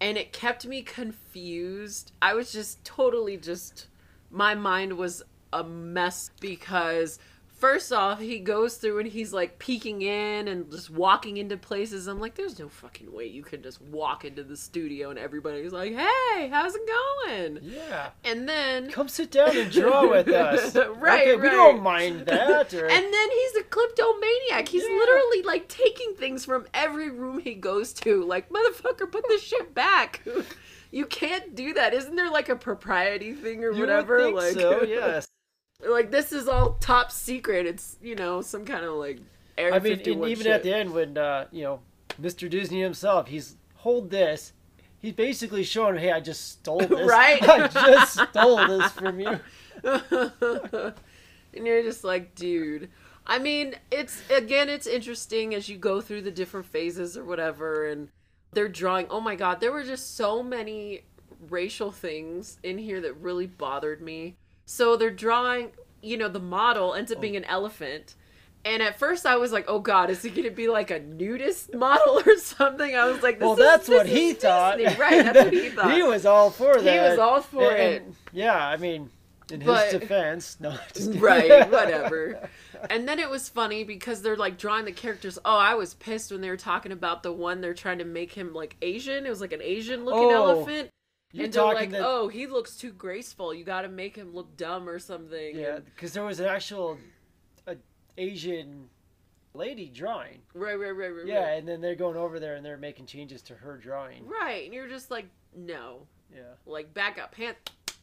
and 0.00 0.16
it 0.18 0.32
kept 0.32 0.66
me 0.66 0.82
confused. 0.82 2.12
I 2.20 2.34
was 2.34 2.52
just 2.52 2.84
totally 2.84 3.36
just 3.36 3.86
my 4.30 4.54
mind 4.54 4.96
was 4.96 5.22
a 5.52 5.64
mess 5.64 6.30
because 6.40 7.18
first 7.66 7.92
off, 7.92 8.20
he 8.20 8.38
goes 8.38 8.76
through 8.76 9.00
and 9.00 9.08
he's 9.08 9.32
like 9.32 9.58
peeking 9.58 10.02
in 10.02 10.46
and 10.46 10.70
just 10.70 10.88
walking 10.88 11.36
into 11.36 11.56
places. 11.56 12.06
I'm 12.06 12.20
like, 12.20 12.34
there's 12.36 12.58
no 12.58 12.68
fucking 12.68 13.12
way 13.12 13.26
you 13.26 13.42
can 13.42 13.60
just 13.62 13.80
walk 13.82 14.24
into 14.24 14.44
the 14.44 14.56
studio 14.56 15.10
and 15.10 15.18
everybody's 15.18 15.72
like, 15.72 15.92
hey, 15.92 16.48
how's 16.48 16.74
it 16.76 16.82
going? 16.86 17.58
Yeah. 17.62 18.10
And 18.24 18.48
then 18.48 18.90
Come 18.90 19.08
sit 19.08 19.32
down 19.32 19.56
and 19.56 19.70
draw 19.70 20.08
with 20.10 20.28
us. 20.28 20.76
Right, 20.96 21.28
Okay, 21.28 21.36
we 21.36 21.50
don't 21.50 21.82
mind 21.82 22.26
that. 22.26 22.72
Or, 22.74 22.86
And 22.86 23.04
then 23.04 23.30
he's 23.30 23.56
a 23.60 23.64
kleptomaniac. 23.64 24.68
He's 24.68 24.82
Yeah. 24.84 24.96
literally 24.96 25.42
like 25.42 25.68
taking 25.68 26.14
things 26.14 26.44
from 26.44 26.66
every 26.72 27.10
room 27.10 27.38
he 27.40 27.54
goes 27.54 27.92
to. 27.94 28.24
Like, 28.24 28.48
motherfucker, 28.50 29.10
put 29.10 29.26
this 29.28 29.42
shit 29.42 29.74
back. 29.74 30.22
You 30.90 31.06
can't 31.06 31.54
do 31.54 31.74
that. 31.74 31.94
Isn't 31.94 32.14
there 32.16 32.30
like 32.30 32.48
a 32.48 32.56
propriety 32.56 33.32
thing 33.34 33.64
or 33.64 33.72
you 33.72 33.80
whatever? 33.80 34.16
Would 34.16 34.24
think 34.24 34.36
like, 34.36 34.54
so, 34.54 34.82
yes. 34.84 35.26
Like 35.84 36.10
this 36.10 36.32
is 36.32 36.48
all 36.48 36.74
top 36.80 37.10
secret. 37.10 37.66
It's 37.66 37.96
you 38.02 38.14
know 38.14 38.40
some 38.40 38.64
kind 38.64 38.84
of 38.84 38.94
like 38.94 39.18
Air 39.58 39.72
I 39.72 39.78
mean, 39.78 39.94
and 39.94 40.06
even 40.06 40.44
shit. 40.44 40.46
at 40.46 40.62
the 40.62 40.74
end 40.74 40.92
when 40.92 41.16
uh, 41.16 41.46
you 41.50 41.64
know 41.64 41.80
Mr. 42.20 42.48
Disney 42.48 42.82
himself, 42.82 43.28
he's 43.28 43.56
hold 43.74 44.10
this. 44.10 44.52
He's 44.98 45.12
basically 45.12 45.62
showing, 45.62 45.96
hey, 45.96 46.12
I 46.12 46.20
just 46.20 46.52
stole 46.52 46.78
this. 46.86 47.08
Right. 47.08 47.42
I 47.48 47.68
just 47.68 48.20
stole 48.30 48.66
this 48.66 48.92
from 48.92 49.20
you. 49.20 49.40
and 49.84 50.94
you're 51.66 51.82
just 51.82 52.04
like, 52.04 52.34
dude. 52.34 52.90
I 53.26 53.38
mean, 53.38 53.74
it's 53.90 54.22
again, 54.30 54.68
it's 54.68 54.86
interesting 54.86 55.54
as 55.54 55.68
you 55.68 55.78
go 55.78 56.00
through 56.00 56.22
the 56.22 56.30
different 56.30 56.66
phases 56.66 57.16
or 57.16 57.24
whatever, 57.24 57.86
and 57.88 58.08
they're 58.52 58.68
drawing. 58.68 59.06
Oh 59.10 59.20
my 59.20 59.36
god, 59.36 59.60
there 59.60 59.72
were 59.72 59.82
just 59.82 60.16
so 60.16 60.42
many 60.42 61.02
racial 61.48 61.90
things 61.90 62.58
in 62.62 62.78
here 62.78 63.00
that 63.00 63.14
really 63.20 63.46
bothered 63.46 64.00
me. 64.00 64.36
So 64.66 64.96
they're 64.96 65.10
drawing, 65.10 65.70
you 66.02 66.16
know, 66.18 66.28
the 66.28 66.40
model 66.40 66.94
ends 66.94 67.10
up 67.10 67.18
oh. 67.18 67.20
being 67.22 67.36
an 67.36 67.44
elephant. 67.44 68.14
And 68.64 68.82
at 68.82 68.98
first 68.98 69.24
I 69.26 69.36
was 69.36 69.52
like, 69.52 69.64
oh 69.68 69.78
god, 69.78 70.10
is 70.10 70.22
he 70.22 70.28
going 70.30 70.42
to 70.42 70.50
be 70.50 70.66
like 70.68 70.90
a 70.90 70.98
nudist 71.00 71.72
model 71.86 72.20
or 72.26 72.36
something? 72.36 72.94
I 72.96 73.06
was 73.06 73.22
like, 73.22 73.38
this 73.38 73.44
Well, 73.46 73.52
is- 73.54 73.58
that's 73.58 73.88
what 73.88 74.06
he 74.06 74.32
thought. 74.34 74.78
Right, 74.98 75.24
that's 75.24 75.44
what 75.44 75.52
he 75.52 75.68
thought. 75.70 75.94
he 75.94 76.02
was 76.02 76.26
all 76.26 76.50
for 76.50 76.74
that. 76.80 76.92
He 76.92 76.98
was 76.98 77.18
all 77.18 77.40
for 77.40 77.70
And- 77.70 77.80
it. 77.80 78.02
and, 78.02 78.14
yeah, 78.32 78.66
I 78.68 78.76
mean, 78.76 79.08
in 79.50 79.60
But- 79.64 79.92
his 79.92 80.00
defense, 80.00 80.56
no, 80.58 80.76
right 81.18 81.70
whatever 81.70 82.48
and 82.90 83.08
then 83.08 83.18
it 83.18 83.30
was 83.30 83.48
funny 83.48 83.84
because 83.84 84.20
they're 84.22 84.36
like 84.36 84.58
drawing 84.58 84.84
the 84.84 84.92
characters 84.92 85.38
oh 85.44 85.56
i 85.56 85.74
was 85.74 85.94
pissed 85.94 86.30
when 86.30 86.40
they 86.40 86.50
were 86.50 86.56
talking 86.56 86.92
about 86.92 87.22
the 87.22 87.32
one 87.32 87.60
they're 87.60 87.72
trying 87.74 87.98
to 87.98 88.04
make 88.04 88.32
him 88.32 88.52
like 88.52 88.76
asian 88.82 89.24
it 89.24 89.30
was 89.30 89.40
like 89.40 89.52
an 89.52 89.62
asian 89.62 90.04
looking 90.04 90.24
Oh, 90.24 90.48
elephant 90.50 90.90
You're 91.36 91.44
and 91.46 91.54
they're 91.54 91.62
talking 91.62 91.80
like 91.80 91.90
that, 91.90 92.02
oh 92.04 92.28
he 92.28 92.46
looks 92.46 92.76
too 92.76 92.92
graceful. 92.92 93.52
You 93.52 93.64
gotta 93.64 93.88
make 93.88 94.16
him 94.16 94.34
look 94.34 94.56
dumb 94.56 94.88
or 94.88 94.98
something. 94.98 95.56
Yeah, 95.56 95.80
because 95.84 96.12
there 96.12 96.24
was 96.24 96.40
an 96.40 96.46
actual 96.46 96.98
a 97.66 97.76
Asian 98.16 98.88
lady 99.54 99.88
drawing. 99.88 100.40
right 100.54 100.78
right 100.78 100.90
right 100.90 101.08
right 101.08 101.26
Yeah, 101.26 101.52
and 101.52 101.68
then 101.68 101.80
they're 101.80 101.94
going 101.94 102.16
over 102.16 102.40
there 102.40 102.54
and 102.54 102.64
they're 102.64 102.76
making 102.76 103.06
changes 103.06 103.42
to 103.42 103.54
her 103.54 103.76
drawing. 103.76 104.26
right 104.26 104.40
right 104.40 104.64
and 104.64 104.74
you're 104.74 104.88
just 104.88 105.10
like 105.10 105.26
no. 105.54 106.06
Yeah. 106.34 106.42
like 106.66 106.92
back 106.92 107.18
up. 107.18 107.34
Hand, 107.34 107.56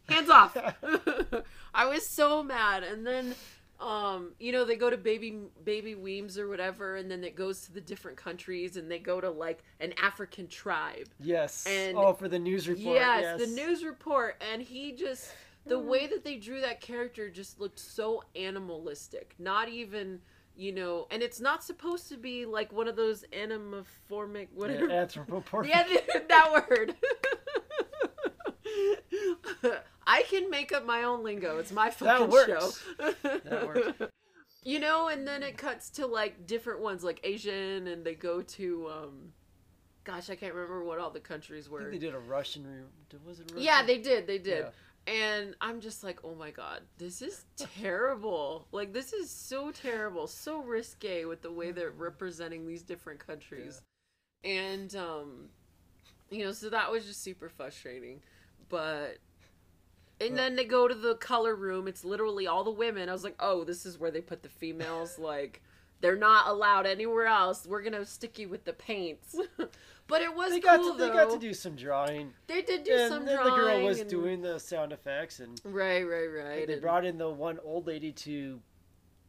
hands 0.07 0.29
off. 0.29 0.57
I 1.73 1.85
was 1.85 2.05
so 2.05 2.43
mad. 2.43 2.83
And 2.83 3.05
then 3.05 3.35
um 3.83 4.31
you 4.39 4.51
know 4.51 4.63
they 4.63 4.75
go 4.75 4.89
to 4.89 4.97
baby 4.97 5.37
baby 5.65 5.93
weems 5.95 6.37
or 6.39 6.47
whatever 6.47 6.95
and 6.95 7.11
then 7.11 7.23
it 7.23 7.35
goes 7.35 7.61
to 7.65 7.73
the 7.73 7.81
different 7.81 8.15
countries 8.17 8.77
and 8.77 8.89
they 8.89 8.97
go 8.99 9.19
to 9.19 9.29
like 9.29 9.63
an 9.81 9.93
african 10.01 10.47
tribe 10.47 11.09
Yes. 11.19 11.65
And- 11.67 11.97
oh, 11.97 12.13
for 12.13 12.27
the 12.29 12.39
news 12.39 12.67
report. 12.67 12.95
yes, 12.95 13.39
the 13.39 13.47
news 13.47 13.83
report 13.83 14.41
and 14.51 14.61
he 14.61 14.93
just 14.93 15.31
the 15.65 15.79
way 15.79 16.07
that 16.07 16.23
they 16.23 16.35
drew 16.37 16.61
that 16.61 16.81
character 16.81 17.29
just 17.29 17.59
looked 17.59 17.79
so 17.79 18.23
animalistic 18.35 19.33
not 19.37 19.67
even 19.69 20.19
you 20.55 20.71
know 20.71 21.07
and 21.11 21.21
it's 21.23 21.39
not 21.41 21.63
supposed 21.63 22.07
to 22.09 22.17
be 22.17 22.45
like 22.45 22.71
one 22.71 22.87
of 22.87 22.95
those 22.95 23.25
anamorphic 23.33 24.47
whatever 24.53 24.87
Yeah, 24.89 25.01
anthropomorphic. 25.01 25.71
yeah, 25.73 25.83
that 26.29 26.65
word. 26.69 26.95
I 30.05 30.23
can 30.23 30.49
make 30.49 30.71
up 30.71 30.85
my 30.85 31.03
own 31.03 31.23
lingo. 31.23 31.57
It's 31.59 31.71
my 31.71 31.89
fucking 31.89 32.29
works. 32.29 32.83
show. 32.99 33.11
That 33.45 33.67
works. 33.67 34.13
You 34.65 34.79
know, 34.79 35.09
and 35.09 35.27
then 35.27 35.43
it 35.43 35.57
cuts 35.57 35.89
to 35.89 36.07
like 36.07 36.47
different 36.47 36.79
ones, 36.79 37.03
like 37.03 37.19
Asian, 37.25 37.87
and 37.87 38.05
they 38.05 38.15
go 38.15 38.41
to, 38.41 38.89
um, 38.89 39.33
gosh, 40.05 40.29
I 40.29 40.35
can't 40.35 40.53
remember 40.53 40.85
what 40.85 40.99
all 40.99 41.09
the 41.09 41.19
countries 41.19 41.69
were. 41.69 41.91
they 41.91 41.97
did 41.97 42.15
a 42.15 42.19
Russian. 42.19 42.65
Re- 42.65 43.19
was 43.25 43.41
it? 43.41 43.51
Russian? 43.51 43.61
Yeah, 43.65 43.83
they 43.85 43.97
did. 43.97 44.25
They 44.25 44.37
did. 44.37 44.59
Yeah. 44.65 44.69
And 45.05 45.55
I'm 45.59 45.81
just 45.81 46.01
like, 46.01 46.19
oh 46.23 46.33
my 46.33 46.49
god, 46.51 46.81
this 46.97 47.21
is 47.21 47.43
terrible. 47.57 48.67
Like, 48.71 48.93
this 48.93 49.11
is 49.11 49.29
so 49.29 49.71
terrible, 49.71 50.27
so 50.27 50.61
risque 50.61 51.25
with 51.25 51.41
the 51.41 51.51
way 51.51 51.71
they're 51.71 51.91
representing 51.91 52.65
these 52.65 52.83
different 52.83 53.19
countries. 53.19 53.81
And, 54.45 54.95
um, 54.95 55.49
you 56.29 56.45
know, 56.45 56.53
so 56.53 56.69
that 56.69 56.89
was 56.89 57.05
just 57.05 57.21
super 57.21 57.49
frustrating. 57.49 58.21
But, 58.69 59.17
and 60.27 60.37
then 60.37 60.55
they 60.55 60.65
go 60.65 60.87
to 60.87 60.95
the 60.95 61.15
color 61.15 61.55
room. 61.55 61.87
It's 61.87 62.03
literally 62.05 62.47
all 62.47 62.63
the 62.63 62.71
women. 62.71 63.09
I 63.09 63.11
was 63.13 63.23
like, 63.23 63.35
oh, 63.39 63.63
this 63.63 63.85
is 63.85 63.97
where 63.97 64.11
they 64.11 64.21
put 64.21 64.43
the 64.43 64.49
females. 64.49 65.17
like, 65.19 65.61
they're 66.01 66.15
not 66.17 66.47
allowed 66.47 66.85
anywhere 66.85 67.27
else. 67.27 67.65
We're 67.65 67.81
gonna 67.81 68.05
stick 68.05 68.37
you 68.39 68.49
with 68.49 68.65
the 68.65 68.73
paints. 68.73 69.35
but 70.07 70.21
it 70.21 70.35
was 70.35 70.51
They 70.51 70.59
got 70.59 70.79
cool 70.81 70.93
to 70.93 70.97
they 70.99 71.09
got 71.09 71.29
to 71.31 71.39
do 71.39 71.53
some 71.53 71.75
drawing. 71.75 72.33
They 72.47 72.61
did 72.61 72.83
do 72.83 72.97
some 72.97 72.97
drawing. 72.97 73.01
and 73.01 73.09
some 73.13 73.25
then 73.25 73.35
drawing. 73.37 73.51
the 73.51 73.57
girl 73.79 73.83
was 73.85 73.99
and- 74.01 74.09
doing 74.09 74.41
the 74.41 74.59
sound 74.59 74.91
effects, 74.91 75.39
and 75.39 75.59
Right, 75.63 76.03
right, 76.03 76.27
right. 76.27 76.67
they 76.67 76.73
and- 76.73 76.81
brought 76.81 77.05
in 77.05 77.17
the 77.17 77.29
one 77.29 77.57
old 77.63 77.87
lady 77.87 78.11
to 78.11 78.59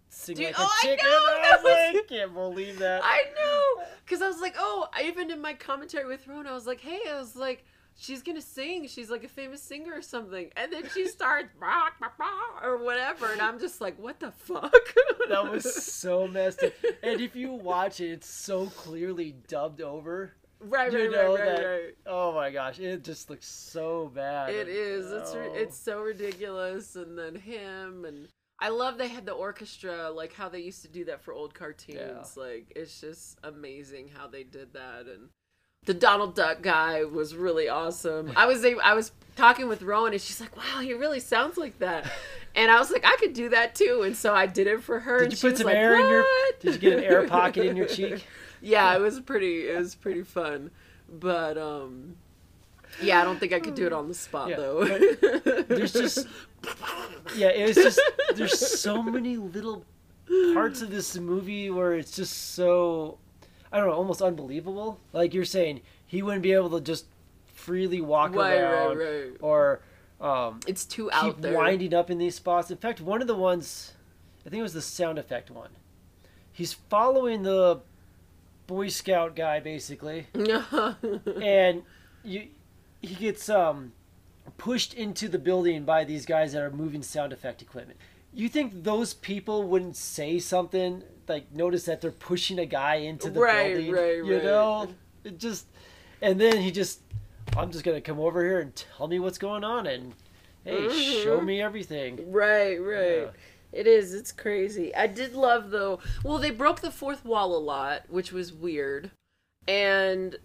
sing 0.08 0.36
Dude, 0.36 0.46
like 0.46 0.54
oh, 0.58 0.62
a 0.62 0.66
I 0.66 0.78
chicken. 0.82 1.04
know, 1.04 1.10
I 1.12 1.56
was 1.62 1.94
like, 1.94 2.08
can't 2.08 2.34
believe 2.34 2.78
that. 2.80 3.02
I 3.04 3.22
know, 3.36 3.84
because 4.04 4.22
I 4.22 4.26
was 4.28 4.40
like, 4.40 4.54
oh, 4.58 4.88
I 4.92 5.02
even 5.04 5.30
in 5.30 5.40
my 5.40 5.54
commentary 5.54 6.06
with 6.06 6.26
Rowan, 6.26 6.46
I 6.46 6.52
was 6.52 6.66
like, 6.66 6.80
hey, 6.80 7.00
I 7.08 7.18
was 7.18 7.34
like, 7.36 7.64
she's 7.96 8.22
gonna 8.22 8.40
sing. 8.40 8.86
She's 8.88 9.10
like 9.10 9.24
a 9.24 9.28
famous 9.28 9.62
singer 9.62 9.94
or 9.94 10.02
something, 10.02 10.50
and 10.56 10.72
then 10.72 10.84
she 10.92 11.06
starts 11.06 11.48
"Bah, 11.60 11.90
bah, 12.00 12.08
bah," 12.18 12.60
or 12.66 12.82
whatever, 12.82 13.30
and 13.32 13.40
I'm 13.40 13.58
just 13.58 13.80
like, 13.80 13.98
what 13.98 14.20
the 14.20 14.30
fuck? 14.32 14.72
that 15.28 15.50
was 15.50 15.84
so 15.84 16.26
messed 16.28 16.62
up. 16.62 16.72
And 17.02 17.20
if 17.20 17.34
you 17.36 17.52
watch 17.52 18.00
it, 18.00 18.10
it's 18.10 18.28
so 18.28 18.66
clearly 18.66 19.34
dubbed 19.48 19.80
over. 19.80 20.32
right, 20.60 20.92
you 20.92 20.98
right, 21.02 21.10
know 21.10 21.34
right, 21.36 21.40
right, 21.46 21.56
that- 21.56 21.64
right. 21.64 21.94
Oh 22.06 22.34
my 22.34 22.50
gosh, 22.50 22.78
it 22.78 23.04
just 23.04 23.30
looks 23.30 23.46
so 23.48 24.10
bad. 24.14 24.50
It 24.50 24.68
is. 24.68 25.10
It's 25.12 25.32
Oh. 25.34 25.52
it's 25.54 25.76
so 25.78 26.00
ridiculous, 26.02 26.96
and 26.96 27.18
then 27.18 27.34
him 27.34 28.04
and. 28.04 28.28
I 28.60 28.68
love 28.68 28.98
they 28.98 29.08
had 29.08 29.26
the 29.26 29.32
orchestra, 29.32 30.10
like 30.10 30.32
how 30.32 30.48
they 30.48 30.60
used 30.60 30.82
to 30.82 30.88
do 30.88 31.04
that 31.06 31.20
for 31.22 31.34
old 31.34 31.54
cartoons. 31.54 32.36
Like 32.36 32.72
it's 32.76 33.00
just 33.00 33.36
amazing 33.42 34.08
how 34.16 34.28
they 34.28 34.44
did 34.44 34.72
that, 34.74 35.06
and 35.06 35.28
the 35.86 35.94
Donald 35.94 36.34
Duck 36.34 36.62
guy 36.62 37.04
was 37.04 37.34
really 37.34 37.68
awesome. 37.68 38.32
I 38.36 38.46
was 38.46 38.64
I 38.64 38.94
was 38.94 39.12
talking 39.36 39.68
with 39.68 39.82
Rowan, 39.82 40.12
and 40.12 40.20
she's 40.20 40.40
like, 40.40 40.56
"Wow, 40.56 40.80
he 40.80 40.94
really 40.94 41.20
sounds 41.20 41.56
like 41.56 41.78
that," 41.80 42.10
and 42.54 42.70
I 42.70 42.78
was 42.78 42.90
like, 42.90 43.04
"I 43.04 43.16
could 43.18 43.32
do 43.34 43.48
that 43.50 43.74
too," 43.74 44.02
and 44.04 44.16
so 44.16 44.34
I 44.34 44.46
did 44.46 44.66
it 44.66 44.82
for 44.82 45.00
her. 45.00 45.20
Did 45.20 45.32
you 45.32 45.50
put 45.50 45.58
some 45.58 45.66
like, 45.66 45.76
air 45.76 45.94
in 45.96 46.08
your- 46.08 46.26
Did 46.60 46.74
you 46.74 46.78
get 46.78 46.98
an 46.98 47.04
air 47.04 47.26
pocket 47.28 47.66
in 47.66 47.76
your 47.76 47.86
cheek? 47.86 48.24
yeah, 48.62 48.94
it 48.94 49.00
was 49.00 49.20
pretty. 49.20 49.68
It 49.68 49.78
was 49.78 49.94
pretty 49.94 50.22
fun, 50.22 50.70
but 51.08 51.58
um, 51.58 52.16
yeah, 53.02 53.20
I 53.20 53.24
don't 53.24 53.38
think 53.38 53.52
I 53.52 53.60
could 53.60 53.74
do 53.74 53.86
it 53.86 53.92
on 53.92 54.08
the 54.08 54.14
spot 54.14 54.48
Yeah, 54.50 54.56
though. 54.56 54.84
There's 54.84 55.92
just 55.92 56.26
yeah, 57.36 57.48
it 57.48 57.68
was 57.68 57.76
just 57.76 58.00
there's 58.36 58.80
so 58.80 59.02
many 59.02 59.36
little 59.36 59.84
parts 60.54 60.80
of 60.80 60.90
this 60.90 61.16
movie 61.18 61.70
where 61.70 61.94
it's 61.94 62.14
just 62.16 62.54
so 62.54 63.18
I 63.74 63.78
don't 63.78 63.88
know, 63.88 63.94
almost 63.94 64.22
unbelievable. 64.22 65.00
Like 65.12 65.34
you're 65.34 65.44
saying, 65.44 65.80
he 66.06 66.22
wouldn't 66.22 66.44
be 66.44 66.52
able 66.52 66.70
to 66.70 66.80
just 66.80 67.06
freely 67.52 68.00
walk 68.00 68.32
right, 68.36 68.56
around 68.56 68.98
right, 68.98 69.06
right. 69.06 69.32
or 69.40 69.80
um, 70.20 70.60
It's 70.68 70.84
too 70.84 71.10
keep 71.12 71.24
out 71.24 71.42
there. 71.42 71.56
winding 71.56 71.92
up 71.92 72.08
in 72.08 72.18
these 72.18 72.36
spots. 72.36 72.70
In 72.70 72.76
fact, 72.76 73.00
one 73.00 73.20
of 73.20 73.26
the 73.26 73.34
ones, 73.34 73.94
I 74.46 74.48
think 74.48 74.60
it 74.60 74.62
was 74.62 74.74
the 74.74 74.80
sound 74.80 75.18
effect 75.18 75.50
one. 75.50 75.70
He's 76.52 76.72
following 76.72 77.42
the 77.42 77.80
Boy 78.68 78.88
Scout 78.88 79.34
guy 79.34 79.58
basically, 79.58 80.28
and 80.34 81.82
you 82.22 82.46
he 83.02 83.14
gets 83.16 83.48
um 83.50 83.92
pushed 84.56 84.94
into 84.94 85.28
the 85.28 85.38
building 85.38 85.84
by 85.84 86.04
these 86.04 86.24
guys 86.24 86.52
that 86.52 86.62
are 86.62 86.70
moving 86.70 87.02
sound 87.02 87.32
effect 87.32 87.60
equipment. 87.60 87.98
You 88.34 88.48
think 88.48 88.82
those 88.82 89.14
people 89.14 89.62
wouldn't 89.64 89.96
say 89.96 90.38
something 90.38 91.02
like 91.28 91.52
notice 91.52 91.84
that 91.84 92.00
they're 92.00 92.10
pushing 92.10 92.58
a 92.58 92.66
guy 92.66 92.96
into 92.96 93.30
the 93.30 93.40
Right, 93.40 93.74
building? 93.74 93.92
right, 93.92 94.16
you 94.16 94.34
right. 94.34 94.44
know, 94.44 94.88
it 95.24 95.38
just 95.38 95.66
and 96.20 96.40
then 96.40 96.56
he 96.58 96.70
just 96.70 97.00
I'm 97.56 97.70
just 97.70 97.84
gonna 97.84 98.00
come 98.00 98.18
over 98.20 98.42
here 98.42 98.60
and 98.60 98.74
tell 98.74 99.06
me 99.06 99.18
what's 99.20 99.38
going 99.38 99.64
on 99.64 99.86
and 99.86 100.12
hey, 100.64 100.88
show 101.22 101.38
Mhm. 101.40 101.44
me 101.44 101.62
everything. 101.62 102.30
right, 102.32 102.76
right. 102.80 103.18
Yeah. 103.22 103.30
It 103.72 103.86
is. 103.88 104.14
It's 104.14 104.30
crazy. 104.32 104.94
I 104.94 105.06
did 105.08 105.34
love 105.34 105.70
though. 105.70 105.98
Well, 106.24 106.38
they 106.38 106.50
broke 106.50 106.80
the 106.80 106.90
fourth 106.92 107.24
wall 107.24 107.56
a 107.56 107.58
lot, 107.58 108.02
which 108.08 108.32
was 108.32 108.52
weird. 108.52 109.10
And 109.66 110.36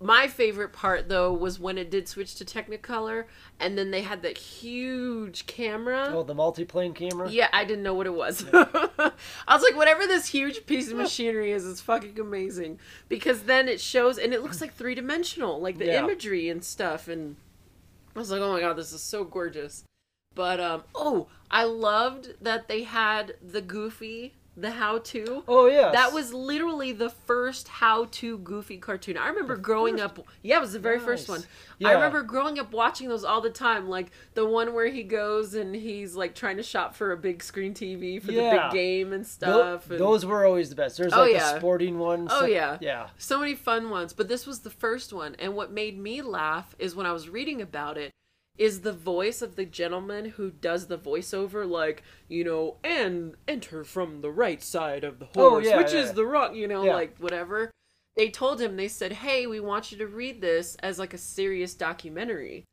my 0.00 0.28
favorite 0.28 0.72
part 0.72 1.08
though 1.08 1.32
was 1.32 1.58
when 1.58 1.76
it 1.78 1.90
did 1.90 2.06
switch 2.08 2.34
to 2.36 2.44
Technicolor, 2.44 3.24
and 3.58 3.76
then 3.76 3.90
they 3.90 4.02
had 4.02 4.22
that 4.22 4.38
huge 4.38 5.46
camera. 5.46 6.10
Oh, 6.12 6.22
the 6.22 6.34
multiplane 6.34 6.94
camera. 6.94 7.28
Yeah, 7.30 7.48
I 7.52 7.64
didn't 7.64 7.82
know 7.82 7.94
what 7.94 8.06
it 8.06 8.14
was. 8.14 8.44
I 8.52 9.12
was 9.50 9.62
like, 9.62 9.76
whatever 9.76 10.06
this 10.06 10.26
huge 10.28 10.66
piece 10.66 10.90
of 10.90 10.96
machinery 10.96 11.50
is, 11.52 11.64
is 11.64 11.80
fucking 11.80 12.18
amazing. 12.20 12.78
Because 13.08 13.42
then 13.42 13.68
it 13.68 13.80
shows, 13.80 14.18
and 14.18 14.32
it 14.32 14.42
looks 14.42 14.60
like 14.60 14.72
three 14.74 14.94
dimensional, 14.94 15.60
like 15.60 15.78
the 15.78 15.86
Yeah. 15.86 16.04
imagery 16.04 16.48
and 16.48 16.62
stuff. 16.64 17.08
And 17.08 17.36
I 18.14 18.20
was 18.20 18.30
like, 18.30 18.40
oh 18.40 18.52
my 18.52 18.60
god, 18.60 18.74
this 18.74 18.92
is 18.92 19.00
so 19.02 19.24
gorgeous. 19.24 19.84
But 20.34 20.60
um, 20.60 20.84
oh, 20.94 21.26
I 21.50 21.64
loved 21.64 22.34
that 22.40 22.68
they 22.68 22.84
had 22.84 23.34
the 23.42 23.60
Goofy, 23.62 24.34
the 24.60 24.70
how 24.70 24.98
to. 24.98 25.44
Oh 25.46 25.66
yeah. 25.66 25.90
That 25.92 26.12
was 26.12 26.32
literally 26.34 26.92
the 26.92 27.10
first 27.10 27.68
how-to 27.68 28.38
Goofy 28.38 28.78
cartoon. 28.78 29.16
I 29.16 29.28
remember 29.28 29.56
growing 29.56 30.00
up. 30.00 30.18
Yeah, 30.42 30.56
it 30.58 30.60
was 30.60 30.72
the 30.72 30.78
very 30.78 30.98
first 30.98 31.28
one. 31.28 31.44
Yeah. 31.78 31.88
I 31.88 31.92
remember 31.92 32.22
growing 32.22 32.58
up 32.58 32.72
watching 32.72 33.08
those 33.08 33.24
all 33.24 33.40
the 33.40 33.50
time. 33.50 33.88
Like 33.88 34.10
the 34.34 34.44
one 34.46 34.74
where 34.74 34.88
he 34.88 35.02
goes 35.04 35.54
and 35.54 35.74
he's 35.74 36.16
like 36.16 36.34
trying 36.34 36.56
to 36.56 36.62
shop 36.62 36.94
for 36.96 37.12
a 37.12 37.16
big 37.16 37.42
screen 37.42 37.72
TV 37.74 38.20
for 38.20 38.32
the 38.32 38.40
big 38.50 38.72
game 38.72 39.12
and 39.12 39.26
stuff. 39.26 39.88
and- 39.90 39.98
those 40.00 40.26
were 40.26 40.44
always 40.44 40.70
the 40.70 40.76
best. 40.76 40.98
There's 40.98 41.12
Oh, 41.12 41.20
like 41.20 41.32
yeah. 41.34 41.52
the 41.52 41.58
sporting 41.58 41.98
one. 41.98 42.26
Oh, 42.30 42.40
so- 42.40 42.46
yeah. 42.46 42.78
Yeah. 42.80 43.08
so 43.18 43.38
many 43.38 43.54
fun 43.54 43.90
ones, 43.90 44.12
but 44.12 44.28
this 44.28 44.46
was 44.46 44.60
the 44.60 44.70
first 44.70 45.12
one. 45.12 45.36
And 45.38 45.54
what 45.54 45.70
made 45.72 45.98
me 45.98 46.22
laugh 46.22 46.74
is 46.78 46.94
when 46.96 47.06
I 47.06 47.12
was 47.12 47.28
reading 47.28 47.60
about 47.62 47.96
it, 47.96 48.10
is 48.58 48.80
the 48.80 48.92
voice 48.92 49.40
of 49.40 49.56
the 49.56 49.64
gentleman 49.64 50.26
who 50.30 50.50
does 50.50 50.88
the 50.88 50.98
voiceover, 50.98 51.68
like 51.68 52.02
you 52.28 52.44
know, 52.44 52.76
and 52.84 53.34
enter 53.46 53.84
from 53.84 54.20
the 54.20 54.30
right 54.30 54.62
side 54.62 55.04
of 55.04 55.18
the 55.18 55.28
Oh, 55.36 55.50
horse, 55.50 55.66
yeah, 55.66 55.76
which 55.78 55.92
yeah. 55.94 56.00
is 56.00 56.12
the 56.12 56.26
wrong, 56.26 56.54
you 56.54 56.66
know, 56.68 56.84
Yeah. 56.84 56.94
like 56.94 57.16
whatever. 57.18 57.70
They 58.16 58.30
told 58.30 58.60
him 58.60 58.76
they 58.76 58.88
said, 58.88 59.12
"Hey, 59.12 59.46
we 59.46 59.60
want 59.60 59.92
you 59.92 59.98
to 59.98 60.06
read 60.06 60.40
this 60.40 60.74
as 60.82 60.98
like 60.98 61.14
a 61.14 61.18
serious 61.18 61.74
documentary." 61.74 62.64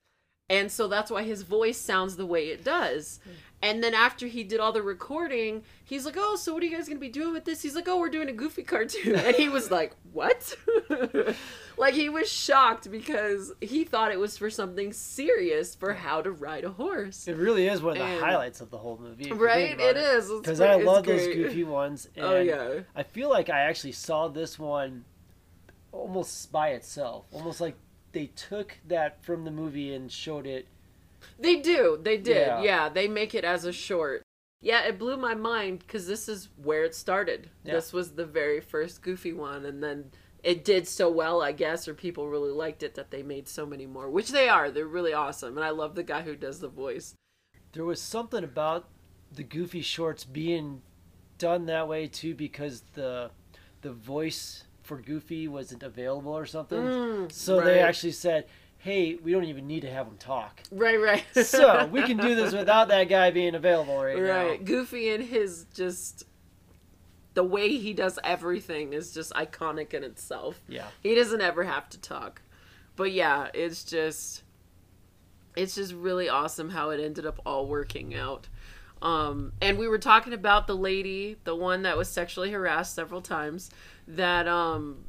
And 0.50 0.72
so 0.72 0.88
that's 0.88 1.10
why 1.10 1.24
his 1.24 1.42
voice 1.42 1.78
sounds 1.78 2.18
the 2.18 2.26
way 2.26 2.50
it 2.50 2.64
does. 2.64 3.20
Hmm. 3.24 3.30
And 3.64 3.84
then 3.84 3.96
after 3.96 4.28
he 4.28 4.44
did 4.44 4.60
all 4.60 4.72
the 4.72 4.84
recording, 4.84 5.64
he's 5.84 6.06
like, 6.06 6.16
"Oh, 6.20 6.36
so 6.36 6.54
what 6.54 6.62
are 6.62 6.68
you 6.68 6.76
guys 6.76 6.88
gonna 6.88 7.00
be 7.00 7.10
doing 7.10 7.34
with 7.34 7.46
this?" 7.46 7.64
He's 7.64 7.74
like, 7.74 7.88
"Oh, 7.88 7.98
we're 7.98 8.10
doing 8.10 8.30
a 8.30 8.34
Goofy 8.34 8.62
cartoon," 8.62 9.16
and 9.16 9.36
he 9.36 9.50
was 9.50 9.72
like, 9.72 9.96
"What?" 10.14 10.56
like 11.78 11.96
he 11.96 12.10
was 12.10 12.32
shocked 12.32 12.92
because 12.92 13.54
he 13.62 13.84
thought 13.84 14.12
it 14.12 14.20
was 14.20 14.38
for 14.38 14.52
something 14.52 14.94
serious 14.94 15.74
for 15.74 15.94
how 15.96 16.22
to 16.22 16.32
ride 16.32 16.64
a 16.64 16.70
horse. 16.70 17.28
It 17.28 17.38
really 17.38 17.68
is 17.68 17.82
one 17.82 17.94
of 17.94 17.98
the 18.00 18.04
And- 18.04 18.24
highlights 18.24 18.62
of 18.62 18.70
the 18.70 18.78
whole 18.78 19.00
movie. 19.02 19.32
Right? 19.32 19.80
It 19.80 19.98
is 19.98 20.30
Because 20.30 20.62
I 20.62 20.76
love 20.76 21.06
those 21.06 21.26
goofy 21.26 21.64
ones. 21.64 22.08
Oh, 22.18 22.36
and 22.36 22.50
Oh 22.50 22.54
yeah, 22.76 22.82
I 22.96 23.02
feel 23.02 23.30
like 23.30 23.50
I 23.50 23.62
actually 23.62 23.94
saw 23.94 24.28
this 24.28 24.60
one 24.60 25.06
almost 25.92 26.52
by 26.52 26.70
itself. 26.70 27.26
Almost 27.32 27.62
like 27.62 27.76
they 28.16 28.28
took 28.28 28.78
that 28.88 29.22
from 29.22 29.44
the 29.44 29.52
movie 29.52 29.94
and 29.94 30.10
showed 30.10 30.48
it. 30.48 30.68
they 31.38 31.58
do. 31.58 32.00
They 32.02 32.18
did. 32.18 32.48
Yeah. 32.48 32.62
Yeah, 32.62 32.90
they 32.90 33.10
make 33.10 33.36
it 33.36 33.44
as 33.44 33.66
a 33.66 33.74
short. 33.74 34.24
Yeah, 34.62 34.84
it 34.86 34.98
blew 34.98 35.18
my 35.18 35.36
mind 35.36 35.80
because 35.80 36.08
this 36.08 36.30
is 36.30 36.48
where 36.64 36.86
it 36.86 36.96
started. 36.96 37.50
Yeah. 37.66 37.74
This 37.74 37.92
was 37.92 38.14
the 38.14 38.26
very 38.26 38.62
first 38.62 39.02
Goofy 39.02 39.34
one, 39.34 39.66
and 39.66 39.84
then 39.84 40.12
it 40.44 40.64
did 40.64 40.88
so 40.88 41.10
well, 41.12 41.42
I 41.42 41.52
guess, 41.52 41.90
or 41.90 41.94
people 41.94 42.30
really 42.30 42.54
liked 42.54 42.84
it 42.84 42.96
that 42.96 43.12
they 43.12 43.22
made 43.22 43.50
so 43.50 43.66
many 43.66 43.86
more. 43.86 44.10
Which 44.10 44.30
they 44.30 44.48
are. 44.48 44.72
They're 44.72 44.88
really 44.88 45.14
awesome, 45.14 45.58
and 45.58 45.66
I 45.66 45.72
love 45.72 45.96
the 45.96 46.04
guy 46.04 46.22
who 46.22 46.38
does 46.38 46.62
the 46.62 46.70
voice. 46.70 47.16
There 47.74 47.84
was 47.84 48.02
something 48.02 48.46
about 48.46 48.88
the 49.30 49.44
goofy 49.44 49.82
shorts 49.82 50.24
being 50.24 50.82
done 51.38 51.66
that 51.66 51.90
way 51.90 52.08
too 52.08 52.34
because 52.34 52.84
the 52.94 53.32
the 53.82 53.92
voice 53.92 54.64
for 54.86 55.02
Goofy 55.02 55.48
wasn't 55.48 55.84
available 55.84 56.32
or 56.32 56.46
something. 56.46 56.80
Mm, 56.80 57.32
so 57.32 57.60
they 57.62 57.80
actually 57.80 58.12
said, 58.14 58.46
"Hey, 58.78 59.16
we 59.16 59.32
don't 59.32 59.46
even 59.46 59.68
need 59.68 59.82
to 59.82 59.90
have 59.92 60.08
him 60.08 60.18
talk." 60.18 60.62
Right, 60.72 61.00
right. 61.02 61.24
so 61.46 61.86
we 61.88 62.04
can 62.04 62.18
do 62.18 62.36
this 62.36 62.54
without 62.54 62.88
that 62.90 63.06
guy 63.10 63.32
being 63.32 63.56
available 63.56 63.98
right, 64.02 64.18
right 64.20 64.60
now. 64.62 64.66
goofy 64.66 65.10
and 65.10 65.24
his 65.24 65.66
just 65.74 66.24
the 67.34 67.44
way 67.44 67.78
he 67.78 67.94
does 67.94 68.18
everything 68.24 68.94
is 68.94 69.14
just 69.14 69.34
iconic 69.34 69.94
in 69.94 70.04
itself 70.04 70.62
Yeah. 70.70 70.86
he 71.04 71.16
doesn't 71.16 71.42
ever 71.42 71.64
have 71.64 71.90
to 71.90 72.00
talk 72.00 72.42
but 72.96 73.12
yeah 73.12 73.50
it's 73.54 73.84
just 73.84 74.44
it's 75.58 75.76
just 75.76 75.94
really 75.94 76.30
awesome 76.30 76.70
how 76.70 76.92
it 76.92 77.02
ended 77.04 77.26
up 77.26 77.42
all 77.46 77.68
working 77.68 78.16
out 78.16 78.48
um 79.02 79.52
and 79.62 79.78
we 79.78 79.88
were 79.90 79.98
talking 79.98 80.32
about 80.32 80.66
the 80.68 80.76
lady 80.78 81.36
the 81.44 81.56
one 81.56 81.82
that 81.82 81.98
was 81.98 82.08
sexually 82.08 82.52
harassed 82.52 82.94
several 82.96 83.22
times 83.22 83.70
that 84.08 84.48
um 84.48 85.06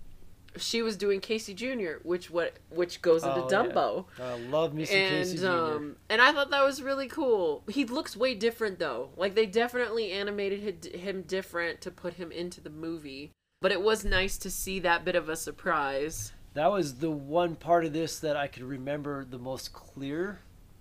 she 0.57 0.81
was 0.81 0.97
doing 0.97 1.21
Casey 1.21 1.53
Jr., 1.53 1.99
which 2.03 2.31
what 2.31 2.55
which 2.71 3.03
goes 3.03 3.23
into 3.25 3.43
Oh, 3.43 3.49
yeah. 3.51 3.57
Dumbo 3.57 4.05
I 4.19 4.39
love 4.49 4.73
me 4.73 4.85
some 4.87 4.97
Casey 4.97 5.31
and 5.33 5.41
Jr. 5.41 5.47
um 5.49 5.97
and 6.09 6.23
I 6.23 6.33
thought 6.33 6.51
that 6.51 6.65
was 6.65 6.83
really 6.83 7.09
cool. 7.09 7.63
He 7.69 7.85
looks 7.85 8.17
way 8.17 8.35
different 8.35 8.79
though. 8.79 9.11
Like 9.17 9.35
they 9.35 9.47
definitely 9.47 10.13
animated 10.13 10.95
him 10.95 11.23
different 11.23 11.81
to 11.83 11.91
put 11.91 12.15
him 12.15 12.33
into 12.33 12.61
the 12.61 12.71
movie. 12.71 13.33
But 13.61 13.73
it 13.73 13.83
was 13.83 14.05
nice 14.05 14.37
to 14.39 14.51
see 14.51 14.79
that 14.81 15.05
bit 15.05 15.17
of 15.17 15.29
a 15.29 15.37
surprise. 15.37 16.33
That 16.55 16.71
was 16.71 16.97
the 16.97 17.11
one 17.11 17.57
part 17.57 17.85
of 17.85 17.93
this 17.93 18.19
that 18.21 18.37
I 18.37 18.47
could 18.47 18.63
remember 18.63 19.25
the 19.25 19.39
most 19.39 19.73
clear 19.73 20.41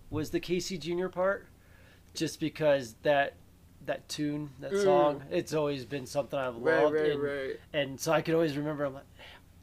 was 0.09 0.29
the 0.29 0.39
Casey 0.39 0.77
Jr. 0.77 1.07
part, 1.07 1.47
just 2.13 2.39
because 2.39 2.95
that 3.03 3.33
that 3.85 4.07
tune, 4.09 4.49
that 4.59 4.71
Mm. 4.71 4.83
song, 4.83 5.23
it's 5.31 5.53
always 5.53 5.85
been 5.85 6.05
something 6.05 6.37
I've 6.39 6.55
loved, 6.55 6.95
and, 6.95 7.21
right. 7.21 7.59
and 7.73 7.99
so 7.99 8.11
I 8.11 8.21
could 8.21 8.33
always 8.33 8.57
remember. 8.57 8.85
I'm 8.85 8.93
like, 8.95 9.03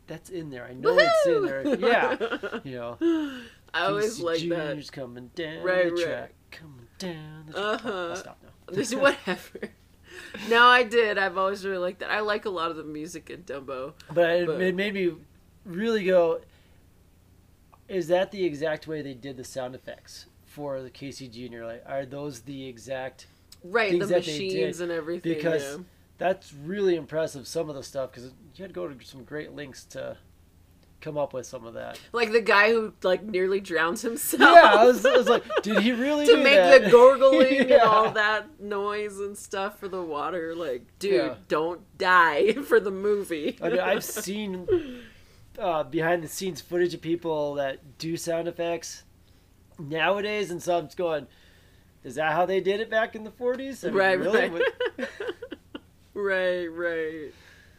that's 0.07 0.31
in 0.31 0.51
there. 0.51 0.65
I 0.65 0.75
know 0.75 0.97
it's 0.99 1.27
in 1.27 1.45
there. 1.47 1.77
Yeah, 1.77 2.59
you 2.65 2.77
know. 2.77 3.41
I 3.75 3.87
always 3.87 4.21
like 4.21 4.41
Jr.'s 4.41 4.91
coming 4.91 5.31
down 5.35 5.63
Right, 5.63 5.85
the 5.87 5.93
right. 5.93 6.05
track, 6.05 6.35
coming 6.51 6.87
down 6.99 7.45
the 7.47 7.53
track. 7.53 7.85
Uh-huh. 7.85 8.15
Stop 8.17 8.39
now. 8.43 8.49
that. 8.67 8.75
This 8.75 8.95
whatever. 8.95 9.71
no, 10.51 10.63
I 10.67 10.83
did. 10.83 11.17
I've 11.19 11.39
always 11.39 11.65
really 11.65 11.79
liked 11.79 12.01
that. 12.01 12.11
I 12.11 12.21
like 12.21 12.45
a 12.45 12.51
lot 12.51 12.71
of 12.71 12.77
the 12.77 12.85
music 12.85 13.31
in 13.31 13.43
Dumbo. 13.45 13.95
But 14.13 14.31
it, 14.31 14.47
But- 14.47 14.61
it 14.61 14.75
made 14.75 14.93
me 14.95 15.13
really 15.65 16.05
go. 16.05 16.41
Is 17.89 18.09
that 18.09 18.31
the 18.31 18.45
exact 18.45 18.87
way 18.87 19.03
they 19.03 19.15
did 19.15 19.37
the 19.37 19.45
sound 19.45 19.75
effects 19.75 20.27
for 20.45 20.83
the 20.83 20.91
Casey 20.91 21.29
Jr.? 21.29 21.65
Like, 21.65 21.83
are 21.87 22.07
those 22.07 22.41
the 22.43 22.67
exact? 22.67 23.27
Right, 23.65 23.99
the 23.99 24.07
machines 24.07 24.81
and 24.81 24.91
everything. 24.93 25.35
because 25.35 25.63
yeah. 25.63 25.85
That's 26.19 26.53
really 26.53 26.95
impressive. 26.95 27.49
Some 27.49 27.69
of 27.69 27.75
the 27.75 27.83
stuff 27.83 28.13
because 28.13 28.31
you 28.55 28.63
had 28.63 28.69
to 28.69 28.75
go 28.75 28.87
to 28.87 29.05
some 29.05 29.25
great 29.25 29.53
links 29.53 29.85
to 29.87 30.17
come 31.01 31.19
up 31.19 31.33
with 31.33 31.45
some 31.47 31.67
of 31.67 31.75
that. 31.75 31.99
like 32.13 32.31
the 32.31 32.41
guy 32.41 32.71
who 32.71 32.93
like 33.03 33.25
nearly 33.25 33.59
drowns 33.61 34.03
himself. 34.03 34.41
Yeah, 34.41 34.73
I 34.77 34.85
was, 34.85 35.05
I 35.05 35.17
was 35.17 35.29
like, 35.29 35.43
did 35.63 35.79
he 35.81 35.91
really 35.91 36.27
to 36.27 36.37
make 36.37 36.55
that? 36.55 36.85
the 36.85 36.91
gurgling 36.91 37.61
and 37.73 37.83
all 37.83 38.13
that 38.13 38.61
noise 38.61 39.19
and 39.19 39.37
stuff 39.37 39.81
for 39.81 39.89
the 39.89 40.01
water. 40.03 40.55
Like, 40.55 40.83
dude, 41.01 41.15
Yeah. 41.15 41.35
don't 41.49 41.81
die 41.99 42.53
for 42.69 42.79
the 42.79 42.93
movie. 42.93 43.59
I 43.61 43.69
mean, 43.71 43.81
I've 43.81 44.05
seen 44.05 44.69
uh, 45.59 45.83
behind 45.83 46.23
the 46.23 46.29
scenes 46.29 46.61
footage 46.61 46.95
of 46.95 47.01
people 47.01 47.55
that 47.55 47.99
do 47.99 48.17
sound 48.17 48.47
effects 48.47 49.03
nowadays, 49.79 50.53
and 50.53 50.63
so 50.63 50.79
I'm 50.79 50.85
just 50.85 50.97
going, 50.97 51.27
is 52.05 52.15
that 52.17 52.33
how 52.33 52.47
they 52.47 52.61
did 52.61 52.81
it 52.81 52.91
back 52.91 53.15
in 53.15 53.25
the 53.25 53.31
40s? 53.31 53.85
I 53.85 53.89
mean, 53.89 53.97
right, 53.99 54.19
really? 54.19 54.49
right. 54.49 55.09
Right, 56.15 56.67
right. 56.67 57.33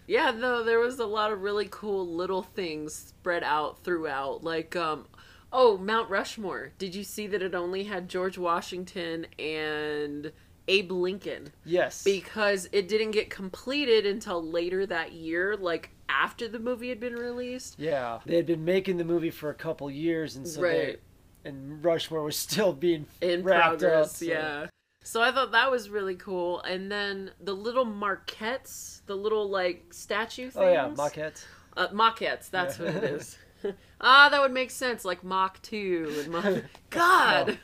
Yeah, 0.08 0.32
though 0.32 0.64
there 0.64 0.80
was 0.80 1.00
a 1.00 1.06
lot 1.06 1.32
of 1.32 1.42
really 1.44 1.68
cool 1.70 2.08
little 2.08 2.42
things 2.42 2.94
spread 2.94 3.44
out 3.44 3.84
throughout. 3.84 4.44
Like, 4.44 4.76
um, 4.76 5.06
oh, 5.52 5.78
Mount 5.78 6.10
Rushmore. 6.10 6.72
Did 6.78 6.96
you 6.96 7.04
see 7.04 7.28
that 7.28 7.42
it 7.44 7.54
only 7.54 7.84
had 7.84 8.10
George 8.10 8.38
Washington 8.38 9.28
and 9.38 10.32
Abe 10.68 10.92
Lincoln? 10.92 11.52
yes. 11.64 12.04
because 12.04 12.68
it 12.72 12.88
didn't 12.88 13.12
get 13.12 13.30
completed 13.30 14.06
until 14.06 14.42
later 14.44 14.86
that 14.88 15.12
year, 15.14 15.56
like 15.56 15.92
after 16.10 16.48
the 16.48 16.60
movie 16.60 16.90
had 16.90 17.00
been 17.00 17.16
released. 17.16 17.76
yeah. 17.78 18.20
They 18.26 18.36
had 18.36 18.46
been 18.48 18.66
making 18.66 18.98
the 18.98 19.06
movie 19.06 19.30
for 19.32 19.52
a 19.52 19.56
couple 19.56 19.90
years, 19.92 20.36
and 20.36 20.48
so 20.48 20.62
Right. 20.62 20.72
they, 20.74 20.98
and 21.46 21.84
Rushmore 21.84 22.24
was 22.24 22.38
still 22.38 22.74
being 22.74 23.06
In 23.22 23.44
wrapped 23.44 23.80
progress, 23.80 24.06
up. 24.08 24.12
so- 24.16 24.26
yeah. 24.26 24.68
So 25.06 25.22
I 25.22 25.32
thought 25.34 25.52
that 25.52 25.70
was 25.70 25.90
really 25.90 26.16
cool. 26.16 26.62
And 26.62 26.90
then 26.90 27.32
the 27.42 27.54
little 27.54 27.84
marquettes, 27.84 29.02
the 29.06 29.16
little 29.18 29.50
like 29.50 29.94
statue 29.94 30.44
things. 30.44 30.56
Oh 30.56 30.72
yeah, 30.72 30.90
maquettes. 30.96 31.44
Uh, 31.76 31.88
maquettes, 31.90 32.50
that's 32.50 32.80
Yeah. 32.80 32.86
what 32.86 32.96
it 32.96 33.04
is. 33.04 33.38
ah, 34.02 34.30
that 34.30 34.42
would 34.42 34.52
make 34.52 34.72
sense, 34.72 35.06
like 35.06 35.24
Mach 35.24 35.62
2 35.62 36.16
and 36.24 36.32
Mach... 36.32 36.64
God! 36.90 37.58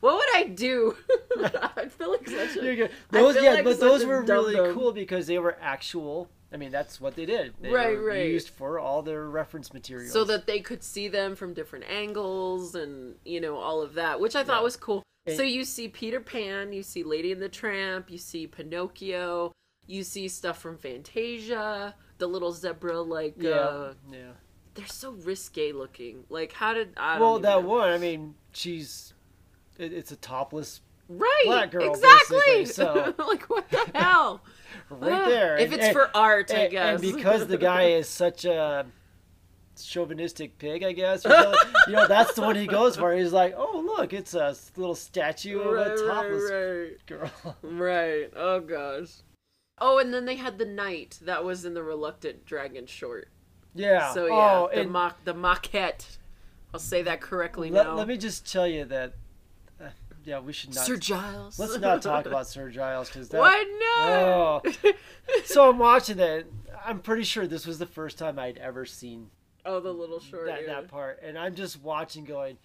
what 0.00 0.14
would 0.14 0.34
I 0.36 0.44
do? 0.54 0.96
I 1.40 1.88
feel 1.88 2.10
like 2.10 2.28
such 2.28 2.56
a... 2.56 2.88
Those, 3.10 3.36
yeah, 3.36 3.52
like 3.52 3.64
but 3.64 3.80
those 3.80 4.04
were 4.04 4.22
really 4.22 4.72
cool 4.72 4.92
because 4.92 5.26
they 5.26 5.38
were 5.38 5.56
actual. 5.60 6.28
I 6.52 6.56
mean, 6.58 6.70
that's 6.70 7.00
what 7.00 7.14
they 7.16 7.24
did. 7.26 7.54
They 7.60 7.70
Right, 7.70 7.94
right. 7.94 8.26
Used 8.28 8.50
for 8.50 8.78
all 8.78 9.00
their 9.02 9.28
reference 9.28 9.72
materials. 9.72 10.12
so 10.12 10.24
that 10.24 10.46
they 10.46 10.60
could 10.60 10.82
see 10.82 11.08
them 11.08 11.34
from 11.34 11.54
different 11.54 11.86
angles 11.88 12.74
and 12.74 13.14
you 13.24 13.40
know 13.40 13.56
all 13.56 13.80
of 13.82 13.94
that 13.94 14.20
which 14.20 14.36
i 14.36 14.44
thought 14.44 14.58
Yeah. 14.58 14.62
was 14.64 14.76
cool 14.76 15.02
So 15.36 15.42
you 15.42 15.64
see 15.64 15.88
Peter 15.88 16.20
Pan, 16.20 16.72
you 16.72 16.82
see 16.82 17.02
Lady 17.04 17.30
and 17.32 17.40
the 17.40 17.48
Tramp, 17.48 18.10
you 18.10 18.18
see 18.18 18.46
Pinocchio, 18.46 19.52
you 19.86 20.02
see 20.02 20.26
stuff 20.28 20.58
from 20.60 20.76
Fantasia, 20.78 21.94
the 22.18 22.26
little 22.26 22.52
zebra 22.52 23.00
like 23.00 23.34
yeah, 23.38 23.50
uh 23.50 23.94
yeah. 24.10 24.32
they're 24.74 24.86
so 24.86 25.12
risque 25.12 25.72
looking. 25.72 26.24
Like 26.28 26.52
how 26.52 26.74
did 26.74 26.92
I 26.96 27.18
Well, 27.20 27.38
that 27.38 27.62
know. 27.62 27.68
one. 27.68 27.88
I 27.90 27.98
mean, 27.98 28.34
she's. 28.52 29.14
It, 29.78 29.92
it's 29.92 30.12
a 30.12 30.16
topless 30.16 30.80
right 31.08 31.42
black 31.44 31.70
girl, 31.70 31.90
exactly. 31.90 32.64
so- 32.66 33.14
like 33.18 33.42
what 33.50 33.68
the 33.70 33.90
hell? 33.94 34.42
right 34.90 35.28
there. 35.28 35.56
If 35.56 35.66
And- 35.66 35.74
it's 35.74 35.84
and- 35.86 35.92
for 35.92 36.10
art, 36.16 36.52
I 36.52 36.68
guess. 36.68 37.02
and 37.02 37.14
because 37.14 37.46
the 37.46 37.58
guy 37.58 37.84
is 37.90 38.08
such 38.08 38.44
a 38.44 38.86
chauvinistic 39.82 40.58
pig, 40.58 40.82
I 40.84 40.92
guess. 40.92 41.24
or 41.26 41.30
something, 41.30 41.70
you 41.88 41.92
know, 41.94 42.06
that's 42.06 42.34
the 42.34 42.42
one 42.42 42.56
he 42.56 42.66
goes 42.66 42.96
for. 42.96 43.12
He's 43.14 43.32
like, 43.32 43.54
oh 43.56 43.82
look, 43.96 44.12
it's 44.12 44.34
a 44.34 44.54
little 44.76 44.94
statue 44.94 45.60
of 45.60 45.72
right, 45.74 45.86
a 45.92 46.06
topless 46.06 46.50
right, 46.50 47.06
girl. 47.06 47.30
right, 47.62 47.62
right. 47.62 48.30
Oh 48.36 48.60
gosh. 48.60 49.08
Oh, 49.78 49.98
and 49.98 50.12
then 50.14 50.26
they 50.26 50.36
had 50.36 50.58
the 50.58 50.64
knight 50.66 51.18
that 51.22 51.44
was 51.44 51.64
in 51.64 51.74
the 51.74 51.82
reluctant 51.82 52.44
dragon 52.44 52.86
short. 52.86 53.28
yeah. 53.74 54.12
So 54.12 54.24
oh, 54.24 54.28
yeah, 54.28 54.52
oh, 54.52 54.68
the 54.72 54.80
and 54.82 54.90
mock 54.90 55.24
the 55.24 55.34
maquette. 55.34 56.18
I'll 56.74 56.80
say 56.80 57.02
that 57.02 57.20
correctly 57.20 57.70
let, 57.70 57.86
now. 57.86 57.94
let 57.96 58.08
me 58.08 58.16
just 58.16 58.50
tell 58.50 58.66
you 58.66 58.84
that. 58.86 59.14
Yeah, 60.24 60.40
we 60.40 60.52
should 60.52 60.74
not. 60.74 60.86
Sir 60.86 60.96
Giles. 60.96 61.58
Let's 61.58 61.78
not 61.78 62.02
talk 62.02 62.26
about 62.26 62.46
Sir 62.48 62.70
Giles 62.70 63.08
because 63.08 63.28
that. 63.30 63.40
Why 63.40 63.64
not? 63.80 64.08
Oh. 64.08 64.62
So 65.44 65.68
I'm 65.68 65.78
watching 65.78 66.16
that. 66.18 66.46
I'm 66.84 67.00
pretty 67.00 67.24
sure 67.24 67.46
this 67.46 67.66
was 67.66 67.78
the 67.78 67.86
first 67.86 68.18
time 68.18 68.38
I'd 68.38 68.58
ever 68.58 68.84
seen 68.84 69.30
oh, 69.64 69.80
the 69.80 69.92
little 69.92 70.20
short. 70.20 70.46
that, 70.46 70.66
that 70.66 70.88
part, 70.88 71.20
and 71.22 71.38
I'm 71.38 71.54
just 71.54 71.80
watching, 71.80 72.24
going, 72.24 72.58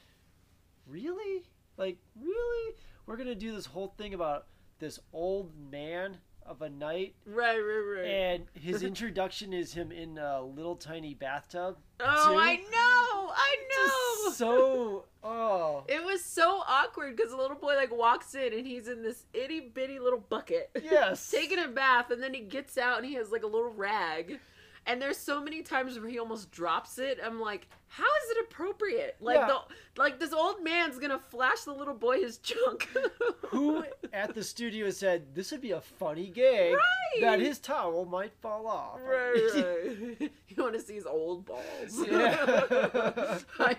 "Really? 0.88 1.44
Like, 1.78 1.98
really? 2.20 2.76
We're 3.06 3.18
gonna 3.18 3.36
do 3.36 3.54
this 3.54 3.68
whole 3.68 3.94
thing 3.98 4.14
about 4.14 4.48
this 4.80 5.00
old 5.14 5.52
man 5.72 6.18
of 6.48 6.62
a 6.62 6.70
night. 6.70 7.16
Right, 7.26 7.58
right, 7.60 7.98
right. 7.98 8.06
and 8.06 8.46
his 8.54 8.84
introduction 8.92 9.54
is 9.54 9.74
him 9.74 9.92
in 9.92 10.18
a 10.18 10.42
little 10.42 10.76
tiny 10.76 11.14
bathtub. 11.14 11.78
oh, 12.00 12.32
too? 12.34 12.40
I 12.40 12.56
know, 12.56 13.32
I 13.36 13.56
know. 13.70 14.26
Just 14.26 14.38
so, 14.38 15.06
oh, 15.24 15.84
It 15.88 16.04
was 16.04 16.24
so 16.24 16.64
awkward 16.68 17.16
because 17.16 17.32
the 17.32 17.38
little 17.38 17.58
boy 17.58 17.76
like 17.76 17.96
walks 17.96 18.34
in 18.36 18.54
and 18.54 18.66
he's 18.66 18.88
in 18.88 19.04
this 19.04 19.26
itty 19.34 19.60
bitty 19.60 20.00
little 20.00 20.24
bucket. 20.30 20.70
yes, 20.82 21.30
taking 21.32 21.60
a 21.60 21.68
bath 21.68 22.12
and 22.12 22.22
then 22.22 22.34
he 22.34 22.42
gets 22.42 22.78
out 22.78 22.98
and 22.98 23.06
he 23.06 23.16
has 23.16 23.32
like 23.32 23.44
a 23.44 23.48
little 23.48 23.72
rag 23.72 24.40
and 24.88 25.02
there's 25.02 25.18
so 25.18 25.42
many 25.44 25.62
times 25.62 26.00
where 26.00 26.10
he 26.10 26.18
almost 26.18 26.50
drops 26.52 26.98
it 26.98 27.20
i'm 27.24 27.40
like 27.40 27.68
how 27.90 28.04
is 28.04 28.32
it 28.32 28.38
appropriate 28.50 29.16
like 29.22 29.38
Yeah. 29.38 29.48
the 29.48 30.02
like 30.02 30.20
this 30.20 30.34
old 30.34 30.64
man's 30.64 30.98
gonna 31.00 31.20
flash 31.20 31.62
the 31.62 31.74
little 31.74 31.94
boy 31.94 32.20
his 32.22 32.38
junk 32.40 32.88
Who 33.50 33.86
at 34.12 34.34
the 34.36 34.44
studio 34.44 34.90
said 34.90 35.34
this 35.34 35.52
would 35.52 35.62
be 35.62 35.72
a 35.72 35.80
funny 35.82 36.28
gag 36.28 36.74
Right. 36.74 37.22
that 37.22 37.40
his 37.40 37.60
towel 37.60 38.04
might 38.06 38.34
fall 38.42 38.68
off? 38.68 39.00
right, 39.02 39.34
right. 39.56 40.32
you 40.50 40.64
want 40.64 40.74
to 40.74 40.82
see 40.82 40.96
his 40.96 41.06
old 41.06 41.46
balls 41.46 41.62
Yeah. 42.06 43.38
I, 43.60 43.76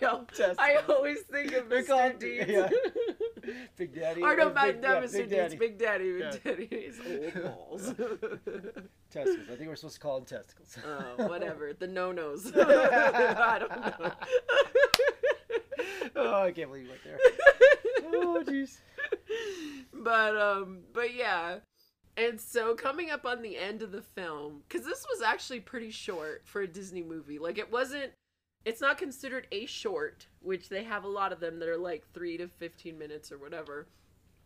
I 0.59 0.77
always 0.89 1.21
think 1.31 1.53
of 1.53 1.69
Mr. 1.69 1.87
called- 1.87 2.19
Deeds. 2.19 2.45
yeah. 2.49 2.69
Big 3.77 3.95
Daddy. 3.95 4.23
or 4.23 4.37
no, 4.37 4.51
not, 4.53 4.67
Big- 4.67 4.83
not 4.83 5.03
yeah, 5.03 5.07
Mr. 5.09 5.13
Big 5.13 5.29
Deeds, 5.29 5.31
Daddy. 5.31 5.57
Big 5.57 5.79
Daddy, 5.79 6.19
Big. 6.19 6.43
Daddy, 6.45 6.69
his 6.71 7.01
old 7.07 7.45
balls. 7.45 7.95
Testicles. 9.11 9.49
I 9.51 9.57
think 9.57 9.69
we're 9.69 9.77
supposed 9.77 9.97
to 9.97 10.01
call 10.01 10.17
them 10.17 10.27
testicles. 10.27 10.77
oh, 10.85 11.27
whatever. 11.29 11.73
The 11.73 11.87
no-nos. 11.87 12.53
I 12.57 13.59
don't 13.59 13.71
know. 13.71 14.13
oh, 16.17 16.43
I 16.43 16.53
can't 16.53 16.69
believe 16.69 16.85
you 16.85 16.91
went 16.91 17.05
there. 17.05 17.19
Oh, 18.11 18.43
jeez. 18.47 18.79
but 19.93 20.37
um 20.37 20.81
but 20.93 21.15
yeah 21.15 21.57
and 22.17 22.41
so 22.41 22.75
coming 22.75 23.11
up 23.11 23.25
on 23.25 23.43
the 23.43 23.57
end 23.57 23.83
of 23.83 23.93
the 23.93 24.03
film 24.03 24.63
because 24.69 24.87
this 24.87 25.07
was 25.11 25.23
actually 25.23 25.61
pretty 25.61 25.91
short 25.91 26.43
for 26.45 26.63
a 26.63 26.67
disney 26.67 27.03
movie 27.03 27.39
like 27.39 27.59
it 27.59 27.71
wasn't 27.71 28.11
it's 28.65 28.81
not 28.81 28.99
considered 28.99 29.47
a 29.53 29.67
short 29.67 30.27
which 30.41 30.69
they 30.69 30.85
have 30.85 31.05
a 31.05 31.09
lot 31.09 31.33
of 31.33 31.41
them 31.41 31.59
that 31.59 31.69
are 31.69 31.79
like 31.79 32.05
3 32.13 32.39
to 32.39 32.49
15 32.49 32.99
minutes 32.99 33.33
or 33.33 33.39
whatever 33.39 33.87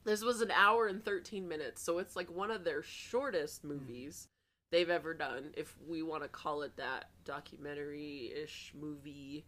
this 0.04 0.22
was 0.22 0.40
an 0.40 0.50
hour 0.50 0.86
and 0.86 1.04
13 1.04 1.46
minutes 1.46 1.82
so 1.82 1.98
it's 1.98 2.16
like 2.16 2.30
one 2.34 2.50
of 2.50 2.64
their 2.64 2.82
shortest 2.82 3.64
movies 3.64 4.28
they've 4.72 4.90
ever 4.90 5.14
done 5.14 5.52
if 5.56 5.76
we 5.86 6.02
want 6.02 6.24
to 6.24 6.28
call 6.28 6.62
it 6.62 6.76
that 6.76 7.10
documentary-ish 7.24 8.72
movie 8.78 9.44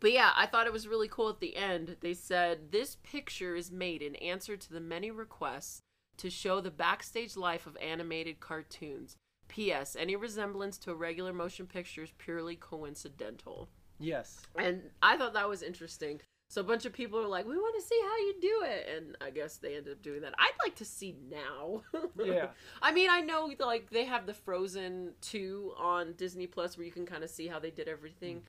but 0.00 0.12
yeah, 0.12 0.32
I 0.36 0.44
thought 0.44 0.66
it 0.66 0.72
was 0.72 0.86
really 0.86 1.08
cool 1.08 1.30
at 1.30 1.40
the 1.40 1.56
end. 1.56 1.96
They 2.00 2.12
said 2.12 2.72
this 2.72 2.98
picture 3.02 3.56
is 3.56 3.70
made 3.70 4.02
in 4.02 4.16
answer 4.16 4.54
to 4.54 4.70
the 4.70 4.80
many 4.80 5.10
requests 5.10 5.80
to 6.18 6.28
show 6.28 6.60
the 6.60 6.70
backstage 6.70 7.36
life 7.36 7.66
of 7.66 7.76
animated 7.78 8.40
cartoons. 8.40 9.16
P.S. 9.48 9.96
Any 9.98 10.16
resemblance 10.16 10.78
to 10.78 10.90
a 10.90 10.94
regular 10.94 11.32
motion 11.32 11.66
picture 11.66 12.02
is 12.02 12.12
purely 12.18 12.56
coincidental. 12.56 13.68
Yes. 13.98 14.40
And 14.56 14.82
I 15.02 15.16
thought 15.16 15.34
that 15.34 15.48
was 15.48 15.62
interesting. 15.62 16.20
So 16.48 16.60
a 16.60 16.64
bunch 16.64 16.84
of 16.84 16.92
people 16.92 17.18
are 17.18 17.26
like, 17.26 17.46
"We 17.46 17.56
want 17.56 17.74
to 17.80 17.82
see 17.86 17.98
how 18.02 18.16
you 18.18 18.34
do 18.40 18.62
it," 18.64 18.88
and 18.96 19.16
I 19.20 19.30
guess 19.30 19.56
they 19.56 19.76
ended 19.76 19.94
up 19.94 20.02
doing 20.02 20.20
that. 20.20 20.34
I'd 20.38 20.52
like 20.64 20.76
to 20.76 20.84
see 20.84 21.16
now. 21.30 21.82
Yeah. 22.24 22.48
I 22.80 22.92
mean, 22.92 23.10
I 23.10 23.20
know 23.20 23.50
like 23.58 23.90
they 23.90 24.04
have 24.04 24.26
the 24.26 24.34
Frozen 24.34 25.14
two 25.20 25.72
on 25.78 26.12
Disney 26.16 26.46
Plus 26.46 26.76
where 26.76 26.86
you 26.86 26.92
can 26.92 27.06
kind 27.06 27.24
of 27.24 27.30
see 27.30 27.48
how 27.48 27.58
they 27.58 27.70
did 27.70 27.88
everything. 27.88 28.42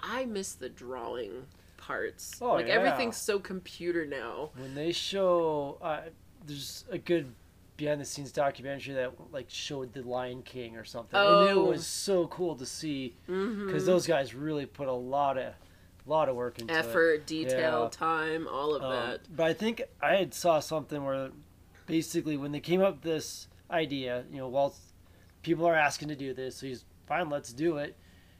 I 0.00 0.24
miss 0.24 0.54
the 0.54 0.68
drawing 0.68 1.46
parts. 1.76 2.38
Oh, 2.42 2.54
like 2.54 2.66
yeah. 2.66 2.74
everything's 2.74 3.16
so 3.16 3.38
computer 3.38 4.04
now. 4.04 4.50
When 4.56 4.74
they 4.74 4.90
show, 4.92 5.78
uh, 5.80 6.00
there's 6.46 6.84
a 6.90 6.98
good 6.98 7.32
behind 7.76 8.00
the 8.00 8.04
scenes 8.04 8.32
documentary 8.32 8.94
that 8.94 9.12
like 9.32 9.46
showed 9.48 9.92
the 9.92 10.02
Lion 10.02 10.42
King 10.42 10.76
or 10.76 10.84
something, 10.84 11.18
oh. 11.18 11.42
and 11.42 11.50
it 11.50 11.56
Oh. 11.56 11.64
was 11.66 11.86
so 11.86 12.26
cool 12.28 12.56
to 12.56 12.66
see 12.66 13.14
because 13.26 13.86
those 13.86 14.06
guys 14.06 14.34
really 14.34 14.66
put 14.66 14.88
a 14.88 14.92
lot 14.92 15.38
of, 15.38 15.54
lot 16.06 16.28
of 16.28 16.36
work 16.36 16.58
into 16.58 16.72
it. 16.72 16.76
Effort, 16.76 17.26
detail, 17.26 17.82
Yeah. 17.84 17.88
time, 17.90 18.46
all 18.48 18.74
of 18.74 18.82
Um, 18.82 18.90
that. 18.92 19.20
But 19.34 19.46
I 19.46 19.52
think 19.54 19.82
I 20.02 20.16
had 20.16 20.34
saw 20.34 20.60
something 20.60 21.04
where 21.04 21.30
basically 21.86 22.36
when 22.36 22.52
they 22.52 22.60
came 22.60 22.80
up 22.80 22.94
with 22.96 23.02
this 23.02 23.48
idea, 23.70 24.24
you 24.30 24.38
know, 24.38 24.48
Walt, 24.48 24.76
people 25.42 25.66
are 25.66 25.74
asking 25.74 26.08
to 26.08 26.16
do 26.16 26.32
this, 26.34 26.56
so 26.56 26.66
he's 26.66 26.84
fine, 27.06 27.28
let's 27.30 27.52
do 27.52 27.78
it. 27.78 27.96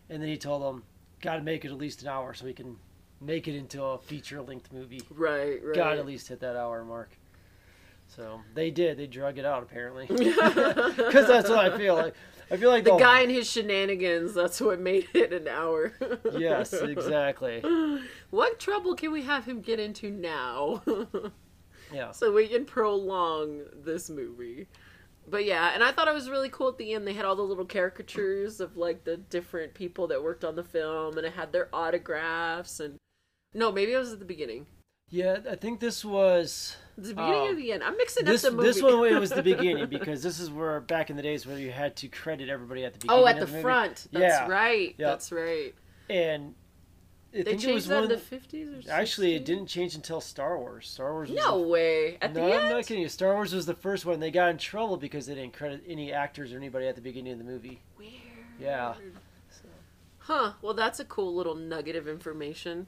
And 0.09 0.23
then 0.23 0.29
he 0.29 0.37
told 0.37 0.63
them, 0.63 0.85
got 1.21 1.37
to 1.37 1.43
make 1.43 1.65
it 1.65 1.71
at 1.71 1.79
least 1.79 2.03
an 2.03 2.09
hour 2.09 2.35
so 2.35 2.45
we 2.45 2.53
can 2.53 2.77
make 3.21 3.49
it 3.49 3.57
into 3.57 3.83
a 3.83 3.99
feature 3.99 4.43
length 4.43 4.71
movie. 4.73 5.03
Right, 5.11 5.63
right. 5.65 5.75
Got 5.75 5.95
to 5.95 6.01
at 6.01 6.07
least 6.07 6.29
hit 6.29 6.41
that 6.41 6.57
hour 6.57 6.85
mark. 6.85 7.17
So 8.07 8.41
they 8.55 8.71
did. 8.71 8.97
They 8.99 9.07
drug 9.07 9.39
it 9.39 9.45
out 9.45 9.63
apparently. 9.63 10.07
Because 10.09 11.27
that's 11.27 11.49
what 11.49 11.59
I 11.59 11.77
feel 11.77 11.95
like. 11.97 12.15
I 12.51 12.57
feel 12.57 12.71
like 12.71 12.85
the 12.85 12.91
they'll- 12.91 12.99
guy 12.99 13.21
and 13.23 13.31
his 13.31 13.51
shenanigans, 13.51 14.35
that's 14.35 14.61
what 14.61 14.79
made 14.79 15.09
it 15.15 15.33
an 15.33 15.49
hour. 15.49 15.93
Yes, 16.37 16.73
exactly. 16.73 17.63
what 18.31 18.59
trouble 18.61 18.95
can 18.95 19.13
we 19.13 19.23
have 19.23 19.45
him 19.47 19.61
get 19.61 19.81
into 19.81 20.11
now? 20.11 20.83
Yeah. 21.93 22.11
so 22.13 22.33
we 22.33 22.49
can 22.49 22.65
prolong 22.65 23.63
this 23.85 24.11
movie. 24.11 24.67
But 25.27 25.45
yeah, 25.47 25.71
and 25.75 25.83
I 25.83 25.91
thought 25.93 26.07
it 26.09 26.15
was 26.15 26.29
really 26.29 26.51
cool 26.51 26.69
at 26.69 26.77
the 26.79 26.93
end. 26.93 27.07
They 27.07 27.15
had 27.15 27.25
all 27.25 27.37
the 27.37 27.43
little 27.43 27.65
caricatures 27.65 28.61
of 28.61 28.77
like 28.77 29.05
the 29.05 29.17
different 29.17 29.73
people 29.75 30.07
that 30.09 30.23
worked 30.23 30.45
on 30.45 30.55
the 30.55 30.65
film, 30.65 31.17
and 31.17 31.27
it 31.27 31.33
had 31.33 31.51
their 31.53 31.69
autographs. 31.73 32.79
And 32.81 32.97
no, 33.55 33.73
maybe 33.73 33.93
it 33.93 33.99
was 33.99 34.13
at 34.13 34.19
the 34.19 34.25
beginning. 34.27 34.67
Yeah, 35.11 35.39
I 35.49 35.55
think 35.57 35.81
this 35.81 36.05
was 36.05 36.77
The 36.97 37.11
beginning 37.15 37.33
Oh. 37.35 37.47
or 37.47 37.51
um, 37.51 37.57
the 37.57 37.73
end? 37.73 37.83
I'm 37.85 37.97
mixing 37.97 38.25
this 38.25 38.45
up 38.45 38.51
the 38.53 38.57
movie. 38.57 38.69
this 38.69 38.83
one 38.83 39.07
it 39.07 39.19
was 39.21 39.31
the 39.31 39.43
beginning 39.55 39.87
because 39.89 40.23
this 40.23 40.41
is 40.41 40.51
where 40.51 40.81
back 40.81 41.11
in 41.11 41.17
the 41.17 41.23
days 41.23 41.47
where 41.47 41.59
you 41.59 41.71
had 41.71 41.97
to 41.97 42.09
credit 42.09 42.49
everybody 42.49 42.85
at 42.85 42.95
the 42.95 42.99
oh, 43.09 43.23
beginning. 43.23 43.25
oh, 43.25 43.27
at 43.29 43.39
of 43.43 43.47
the 43.49 43.53
movie. 43.53 43.63
front. 43.63 44.07
That's 44.13 44.23
Yeah. 44.23 44.49
right. 44.49 44.95
Yep. 44.99 45.09
That's 45.11 45.33
right. 45.33 45.75
and 46.11 46.55
I 47.33 47.39
They 47.39 47.43
think 47.43 47.61
it 47.63 47.65
changed 47.65 47.75
was 47.75 47.87
that 47.89 47.95
one 47.97 48.03
in 48.05 48.09
the 48.11 48.15
of 48.15 48.31
the- 48.31 48.37
50s 48.37 48.79
or 48.79 48.83
60s? 48.83 48.89
Actually, 48.89 49.35
it 49.35 49.45
didn't 49.45 49.67
change 49.67 49.95
until 49.97 50.21
Star 50.21 50.57
Wars. 50.59 50.89
Star 50.89 51.13
Wars. 51.13 51.29
Was 51.31 51.37
No 51.37 51.61
the, 51.63 51.67
way. 51.69 52.19
At 52.23 52.33
no, 52.33 52.47
the 52.47 52.55
I'm 52.55 52.61
end? 52.67 52.71
not 52.71 52.87
kidding 52.87 53.03
you. 53.03 53.09
Star 53.09 53.35
Wars 53.35 53.53
was 53.53 53.67
the 53.67 53.75
first 53.75 54.07
one. 54.07 54.21
They 54.21 54.31
got 54.31 54.51
in 54.51 54.59
trouble 54.59 54.97
because 54.97 55.27
they 55.27 55.35
didn't 55.35 55.53
credit 55.53 55.83
any 55.87 56.13
actors 56.13 56.53
or 56.53 56.57
anybody 56.57 56.87
at 56.87 56.95
the 56.95 57.01
beginning 57.01 57.33
of 57.33 57.39
the 57.39 57.45
movie. 57.45 57.83
Weird. 57.99 58.13
Yeah. 58.61 58.95
Huh. 60.19 60.53
Well, 60.63 60.75
that's 60.75 61.01
a 61.01 61.05
cool 61.05 61.35
little 61.35 61.55
nugget 61.57 61.97
of 61.97 62.07
information. 62.09 62.87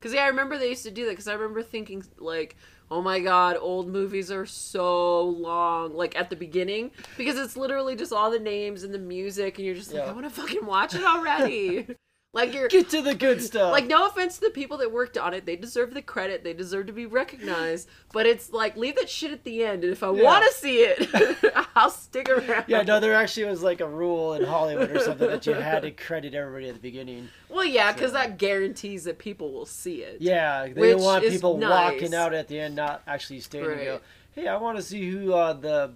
Cause 0.00 0.14
yeah, 0.14 0.24
I 0.24 0.28
remember 0.28 0.56
they 0.56 0.70
used 0.70 0.84
to 0.84 0.90
do 0.90 1.06
that. 1.06 1.16
Cause 1.16 1.28
I 1.28 1.34
remember 1.34 1.62
thinking 1.62 2.02
like, 2.18 2.56
oh 2.90 3.02
my 3.02 3.20
god, 3.20 3.56
old 3.60 3.88
movies 3.88 4.30
are 4.30 4.46
so 4.46 5.22
long. 5.22 5.94
Like 5.94 6.16
at 6.16 6.30
the 6.30 6.36
beginning, 6.36 6.90
because 7.18 7.38
it's 7.38 7.56
literally 7.56 7.96
just 7.96 8.12
all 8.12 8.30
the 8.30 8.38
names 8.38 8.82
and 8.82 8.94
the 8.94 8.98
music, 8.98 9.58
and 9.58 9.66
you're 9.66 9.74
just 9.74 9.92
like, 9.92 10.02
Yeah. 10.02 10.10
I 10.10 10.12
want 10.12 10.24
to 10.24 10.30
fucking 10.30 10.64
watch 10.64 10.94
it 10.94 11.04
already. 11.04 11.86
Like 12.32 12.54
you're 12.54 12.68
Get 12.68 12.88
to 12.90 13.02
the 13.02 13.14
good 13.16 13.42
stuff. 13.42 13.72
like 13.72 13.88
no 13.88 14.06
offense 14.06 14.36
to 14.38 14.42
the 14.44 14.50
people 14.50 14.76
that 14.78 14.92
worked 14.92 15.18
on 15.18 15.34
it, 15.34 15.46
they 15.46 15.56
deserve 15.56 15.92
the 15.94 16.00
credit, 16.02 16.44
they 16.44 16.52
deserve 16.52 16.86
to 16.86 16.92
be 16.92 17.04
recognized. 17.04 17.88
But 18.12 18.24
it's 18.26 18.52
like 18.52 18.76
leave 18.76 18.94
that 18.96 19.10
shit 19.10 19.32
at 19.32 19.42
the 19.42 19.64
end, 19.64 19.82
and 19.82 19.92
if 19.92 20.04
I 20.04 20.12
Yeah. 20.12 20.22
want 20.22 20.44
to 20.48 20.56
see 20.56 20.76
it, 20.82 21.68
I'll 21.74 21.90
stick 21.90 22.28
around. 22.28 22.66
yeah, 22.68 22.82
no, 22.82 23.00
there 23.00 23.14
actually 23.16 23.46
was 23.46 23.64
like 23.64 23.80
a 23.80 23.88
rule 23.88 24.34
in 24.34 24.44
Hollywood 24.44 24.92
or 24.92 25.00
something 25.00 25.26
that 25.28 25.44
you 25.44 25.54
had 25.54 25.82
to 25.82 25.90
credit 25.90 26.32
everybody 26.34 26.68
at 26.68 26.74
the 26.74 26.80
beginning. 26.80 27.28
Well, 27.48 27.64
yeah, 27.64 27.90
because 27.92 28.12
So- 28.12 28.18
that 28.18 28.38
guarantees 28.38 29.02
that 29.04 29.18
people 29.18 29.52
will 29.52 29.66
see 29.66 30.02
it. 30.04 30.18
Yeah, 30.20 30.68
they 30.72 30.92
don't 30.92 31.02
want 31.02 31.24
people 31.24 31.56
nice. 31.56 31.94
walking 31.94 32.14
out 32.14 32.32
at 32.32 32.46
the 32.46 32.60
end, 32.60 32.76
not 32.76 33.02
actually 33.08 33.40
staying 33.40 33.64
and 33.66 33.80
go, 33.80 34.00
hey, 34.36 34.46
I 34.46 34.56
want 34.56 34.76
to 34.78 34.84
see 34.84 35.10
who 35.10 35.32
uh, 35.34 35.54
the 35.54 35.94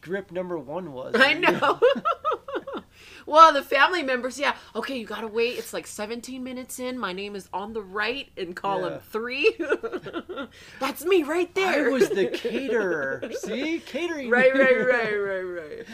grip 0.00 0.32
number 0.32 0.56
one 0.56 0.94
was. 0.94 1.14
I 1.18 1.34
know. 1.34 1.78
well, 3.26 3.52
the 3.52 3.62
family 3.62 4.02
members, 4.02 4.38
yeah. 4.38 4.54
Okay, 4.74 4.96
you 4.98 5.06
gotta 5.06 5.26
wait. 5.26 5.58
It's 5.58 5.72
like 5.72 5.86
17 5.86 6.42
minutes 6.42 6.78
in. 6.78 6.98
My 6.98 7.12
name 7.12 7.34
is 7.36 7.48
on 7.52 7.72
the 7.72 7.82
right 7.82 8.28
in 8.36 8.52
column 8.54 8.94
Yeah. 8.94 8.98
three. 9.10 9.56
That's 10.80 11.04
me 11.04 11.22
right 11.22 11.50
I 11.56 11.60
there. 11.60 11.90
was 11.90 12.08
the 12.08 12.26
caterer. 12.32 13.22
See? 13.40 13.80
Catering. 13.80 14.30
right, 14.30 14.54
right, 14.54 14.76
right, 14.86 15.14
right, 15.14 15.42
right. 15.42 15.86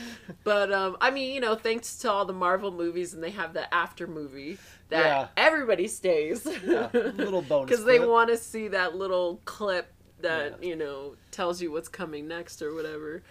But 0.45 0.73
um, 0.73 0.97
I 1.01 1.11
mean, 1.11 1.35
you 1.35 1.41
know, 1.41 1.55
thanks 1.55 1.97
to 1.99 2.11
all 2.11 2.25
the 2.25 2.33
Marvel 2.33 2.71
movies, 2.71 3.15
and 3.15 3.23
they 3.23 3.31
have 3.31 3.53
the 3.53 3.73
after 3.75 4.07
movie 4.07 4.59
that 4.89 5.05
Yeah. 5.07 5.27
everybody 5.37 5.89
stays. 5.89 6.47
Yeah, 6.65 6.89
little 6.93 7.43
bonus 7.43 7.69
because 7.71 7.85
they 7.85 7.99
want 8.01 8.29
to 8.31 8.37
see 8.37 8.69
that 8.69 8.95
little 8.97 9.41
clip 9.45 9.93
that 10.21 10.63
you 10.63 10.77
know 10.77 11.15
tells 11.31 11.63
you 11.63 11.73
what's 11.73 11.89
coming 11.89 12.29
next 12.29 12.61
or 12.61 12.75
whatever 12.75 13.23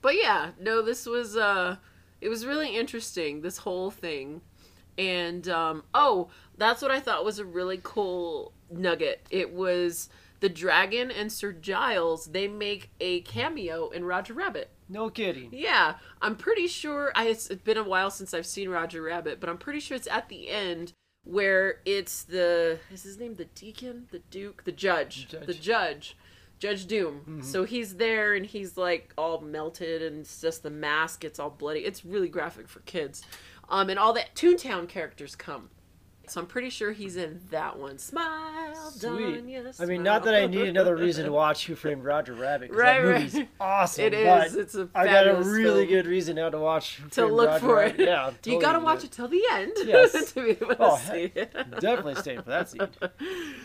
but 0.00 0.14
yeah 0.16 0.52
no 0.58 0.80
this 0.80 1.04
was 1.04 1.36
uh 1.36 1.76
it 2.20 2.28
was 2.28 2.44
really 2.46 2.76
interesting 2.76 3.40
this 3.40 3.58
whole 3.58 3.90
thing 3.90 4.40
and 4.96 5.48
um 5.48 5.82
oh 5.94 6.28
that's 6.56 6.82
what 6.82 6.90
i 6.90 6.98
thought 7.00 7.24
was 7.24 7.38
a 7.38 7.44
really 7.44 7.80
cool 7.82 8.52
nugget 8.70 9.26
it 9.30 9.52
was 9.52 10.08
the 10.40 10.48
dragon 10.48 11.10
and 11.10 11.30
sir 11.32 11.52
giles 11.52 12.26
they 12.26 12.46
make 12.48 12.90
a 13.00 13.20
cameo 13.22 13.88
in 13.90 14.04
roger 14.04 14.32
rabbit 14.34 14.70
No 14.88 15.10
kidding. 15.10 15.50
yeah, 15.52 15.96
I'm 16.22 16.34
pretty 16.36 16.66
sure. 16.66 17.12
I, 17.14 17.26
it's 17.28 17.48
been 17.48 17.76
a 17.76 17.82
while 17.84 18.10
since 18.10 18.32
I've 18.32 18.46
seen 18.46 18.70
Roger 18.70 19.02
Rabbit, 19.02 19.38
but 19.38 19.50
I'm 19.50 19.58
pretty 19.58 19.80
sure 19.80 19.96
it's 19.98 20.08
at 20.08 20.30
the 20.30 20.48
end 20.48 20.92
where 21.24 21.80
it's 21.84 22.22
the 22.22 22.78
is 22.90 23.02
his 23.02 23.18
name 23.18 23.34
the 23.34 23.44
deacon, 23.44 24.06
the 24.10 24.20
duke, 24.30 24.64
the 24.64 24.72
judge, 24.72 25.28
Judge. 25.28 25.46
the 25.46 25.52
judge, 25.54 26.16
Judge 26.58 26.86
Doom. 26.86 27.40
So 27.42 27.64
he's 27.64 27.96
there 27.96 28.34
and 28.34 28.44
he's 28.44 28.76
like 28.76 29.12
all 29.16 29.40
melted 29.40 30.02
and 30.02 30.20
it's 30.20 30.40
just 30.40 30.62
the 30.62 30.70
mask. 30.70 31.24
It's 31.24 31.38
all 31.38 31.50
bloody. 31.50 31.80
It's 31.80 32.04
really 32.04 32.28
graphic 32.28 32.68
for 32.68 32.80
kids. 32.80 33.22
Um, 33.68 33.90
and 33.90 33.98
all 33.98 34.12
the 34.12 34.22
Toontown 34.34 34.88
characters 34.88 35.36
come. 35.36 35.70
So 36.26 36.42
I'm 36.42 36.46
pretty 36.46 36.68
sure 36.68 36.92
he's 36.92 37.16
in 37.16 37.40
that 37.50 37.78
one. 37.78 37.96
Smile, 37.96 38.90
Sweet. 38.90 39.46
Donya, 39.46 39.80
I 39.80 39.86
mean, 39.86 40.02
not 40.02 40.24
that 40.24 40.34
I 40.34 40.44
need 40.46 40.68
another 40.68 40.94
reason 40.94 41.24
to 41.24 41.32
watch 41.44 41.64
Who 41.66 41.74
Framed 41.74 42.04
Roger 42.04 42.34
Rabbit. 42.34 42.70
Right, 42.70 43.00
that 43.02 43.32
right. 43.34 43.48
awesome. 43.58 44.10
But 44.10 44.46
is. 44.48 44.54
It's 44.56 44.74
a 44.74 44.90
I 44.94 45.06
got 45.06 45.26
a 45.26 45.36
really 45.36 45.86
film. 45.86 46.02
good 46.02 46.06
reason 46.06 46.36
now 46.36 46.50
to 46.50 46.58
watch 46.58 46.96
Who 46.96 47.08
to 47.10 47.26
look 47.26 47.48
Roger 47.48 47.60
for 47.60 47.76
Rabbit. 47.76 48.00
it. 48.00 48.08
Yeah, 48.08 48.26
I'm 48.26 48.34
you 48.44 48.60
gotta 48.60 48.80
watch 48.80 49.04
it 49.04 49.10
till 49.10 49.28
the 49.28 49.42
end 49.52 49.72
Yes. 49.86 50.32
to 50.32 50.42
be 50.44 50.50
able 50.50 50.66
to 50.68 50.76
Oh, 50.80 50.98
see 50.98 51.32
it. 51.34 51.50
Definitely 51.80 52.16
staying 52.16 52.42
for 52.42 52.50
that 52.50 52.68
scene. 52.70 52.88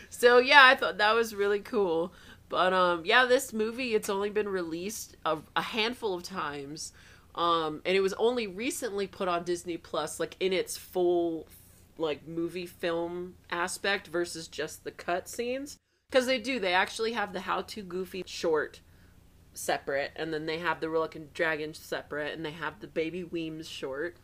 So 0.10 0.38
yeah, 0.38 0.62
I 0.64 0.76
thought 0.76 0.98
that 1.00 1.14
was 1.16 1.36
really 1.36 1.60
cool. 1.60 2.14
But 2.54 2.72
um, 2.72 3.01
yeah, 3.04 3.26
this 3.26 3.51
movie 3.51 3.95
it's 3.95 4.10
only 4.10 4.30
been 4.30 4.47
released 4.47 5.18
a, 5.26 5.39
a 5.56 5.62
handful 5.64 6.14
of 6.14 6.22
times, 6.22 6.93
um, 7.34 7.82
and 7.84 7.97
it 7.97 7.99
was 7.99 8.14
only 8.14 8.45
recently 8.45 9.08
put 9.08 9.28
on 9.28 9.43
Disney 9.43 9.76
Plus, 9.76 10.20
like 10.20 10.36
in 10.39 10.54
its 10.54 10.78
full 10.78 11.47
like 11.97 12.28
movie 12.28 12.68
film 12.68 13.34
aspect 13.49 14.06
versus 14.06 14.47
just 14.47 14.84
the 14.84 14.91
cut 14.91 15.28
scenes. 15.28 15.78
Because 16.12 16.28
they 16.28 16.38
do, 16.38 16.60
they 16.60 16.76
actually 16.76 17.14
have 17.14 17.34
the 17.34 17.39
How 17.39 17.64
to 17.64 17.82
Goofy 17.82 18.22
short 18.28 18.82
separate, 19.56 20.12
and 20.16 20.32
then 20.32 20.45
they 20.45 20.60
have 20.60 20.80
the 20.80 20.91
Reluctant 20.91 21.34
Dragon 21.34 21.74
separate, 21.74 22.36
and 22.36 22.45
they 22.45 22.51
have 22.51 22.82
the 22.82 22.88
Baby 22.88 23.24
Weems 23.24 23.68
short. 23.68 24.16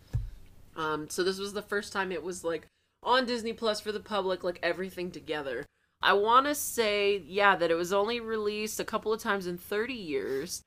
Um, 0.75 1.09
so 1.09 1.23
this 1.23 1.39
was 1.39 1.53
the 1.53 1.63
first 1.63 1.91
time 1.91 2.11
it 2.11 2.21
was 2.21 2.43
like 2.43 2.67
on 3.01 3.25
Disney 3.25 3.53
Plus 3.53 3.81
for 3.81 3.91
the 3.91 3.99
public, 3.99 4.43
like 4.43 4.59
everything 4.61 5.09
together. 5.09 5.65
I 6.01 6.13
want 6.13 6.45
to 6.45 6.55
say, 6.55 7.23
yeah, 7.27 7.55
that 7.55 7.71
it 7.71 7.75
was 7.75 7.91
only 7.91 8.19
released 8.19 8.79
a 8.79 8.85
couple 8.85 9.11
of 9.11 9.21
times 9.21 9.47
in 9.47 9.57
30 9.57 9.93
years. 9.93 10.61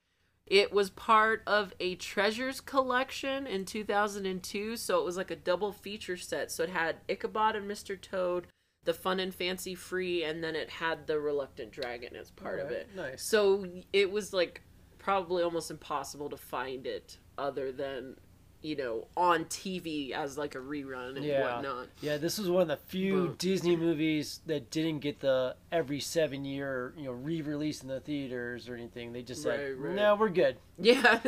It 0.45 0.73
was 0.73 0.89
part 0.89 1.41
of 1.47 1.73
a 1.79 1.95
treasures 1.95 2.61
collection 2.61 3.47
in 3.47 3.65
2002, 3.65 4.75
so 4.75 4.99
it 4.99 5.05
was 5.05 5.17
like 5.17 5.31
a 5.31 5.35
double 5.35 5.71
feature 5.71 6.17
set. 6.17 6.51
So 6.51 6.63
it 6.63 6.69
had 6.69 6.97
Ichabod 7.07 7.55
and 7.55 7.69
Mr. 7.69 7.99
Toad, 7.99 8.47
the 8.83 8.93
Fun 8.93 9.19
and 9.19 9.33
Fancy 9.33 9.73
Free, 9.73 10.23
and 10.23 10.43
then 10.43 10.55
it 10.55 10.69
had 10.69 11.07
the 11.07 11.19
Reluctant 11.19 11.71
Dragon 11.71 12.15
as 12.15 12.29
part 12.29 12.59
of 12.59 12.71
it. 12.71 12.89
Nice. 12.95 13.23
So 13.23 13.65
it 13.93 14.11
was 14.11 14.33
like 14.33 14.61
probably 14.99 15.43
almost 15.43 15.71
impossible 15.71 16.29
to 16.29 16.37
find 16.37 16.85
it 16.85 17.17
other 17.37 17.71
than, 17.71 18.17
you 18.63 18.75
know, 18.77 19.07
on 19.17 19.43
TV 19.45 20.11
as 20.13 20.37
like 20.37 20.55
a 20.55 20.57
rerun 20.57 21.17
and 21.17 21.25
Yeah. 21.25 21.55
whatnot. 21.55 21.87
Yeah, 22.01 22.17
this 22.17 22.37
was 22.39 22.49
one 22.49 22.61
of 22.63 22.67
the 22.69 22.77
few 22.77 23.27
Boom. 23.27 23.35
Disney 23.37 23.75
movies 23.75 24.39
that 24.45 24.71
didn't 24.71 24.99
get 24.99 25.19
the 25.19 25.55
every 25.71 25.99
seven 25.99 26.45
year, 26.45 26.93
you 26.97 27.03
know, 27.03 27.11
re-release 27.11 27.81
in 27.83 27.89
the 27.89 27.99
theaters 27.99 28.69
or 28.69 28.75
anything. 28.75 29.11
They 29.13 29.21
just 29.21 29.43
said, 29.43 29.59
Right, 29.59 29.77
right. 29.89 29.95
"No, 29.95 30.15
we're 30.15 30.29
good. 30.29 30.57
Yeah. 30.79 31.19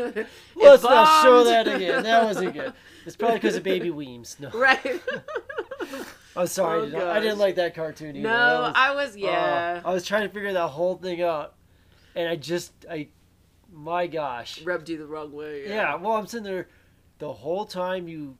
Let's 0.55 0.81
not 0.83 1.21
show 1.23 1.43
that 1.43 1.67
again. 1.67 2.03
That 2.03 2.23
wasn't 2.23 2.53
good." 2.53 2.73
It's 3.05 3.15
probably 3.15 3.37
because 3.37 3.55
of 3.55 3.61
Baby 3.63 3.91
Weems. 3.91 4.37
No, 4.39 4.49
right. 4.49 4.99
I'm 6.37 6.47
sorry. 6.47 6.81
Oh, 6.81 6.85
I, 6.85 6.89
did 6.89 6.95
I 7.01 7.19
didn't 7.19 7.37
like 7.37 7.55
that 7.55 7.75
cartoon 7.75 8.15
either. 8.15 8.27
no, 8.27 8.61
was- 8.61 8.73
I 8.75 8.95
was 8.95 9.15
uh, 9.15 9.19
yeah. 9.19 9.81
I 9.85 9.93
was 9.93 10.05
trying 10.05 10.23
to 10.27 10.33
figure 10.33 10.51
that 10.53 10.67
whole 10.69 10.95
thing 10.95 11.21
out, 11.21 11.53
and 12.15 12.27
I 12.27 12.35
just, 12.35 12.71
I, 12.89 13.07
my 13.71 14.07
gosh. 14.07 14.61
rubbed 14.63 14.89
you 14.89 14.97
the 14.97 15.05
wrong 15.05 15.31
way. 15.31 15.67
Yeah, 15.67 15.95
well, 15.95 16.13
I'm 16.13 16.27
sitting 16.27 16.43
there 16.43 16.67
the 17.19 17.33
whole 17.33 17.65
time 17.65 18.07
you 18.07 18.37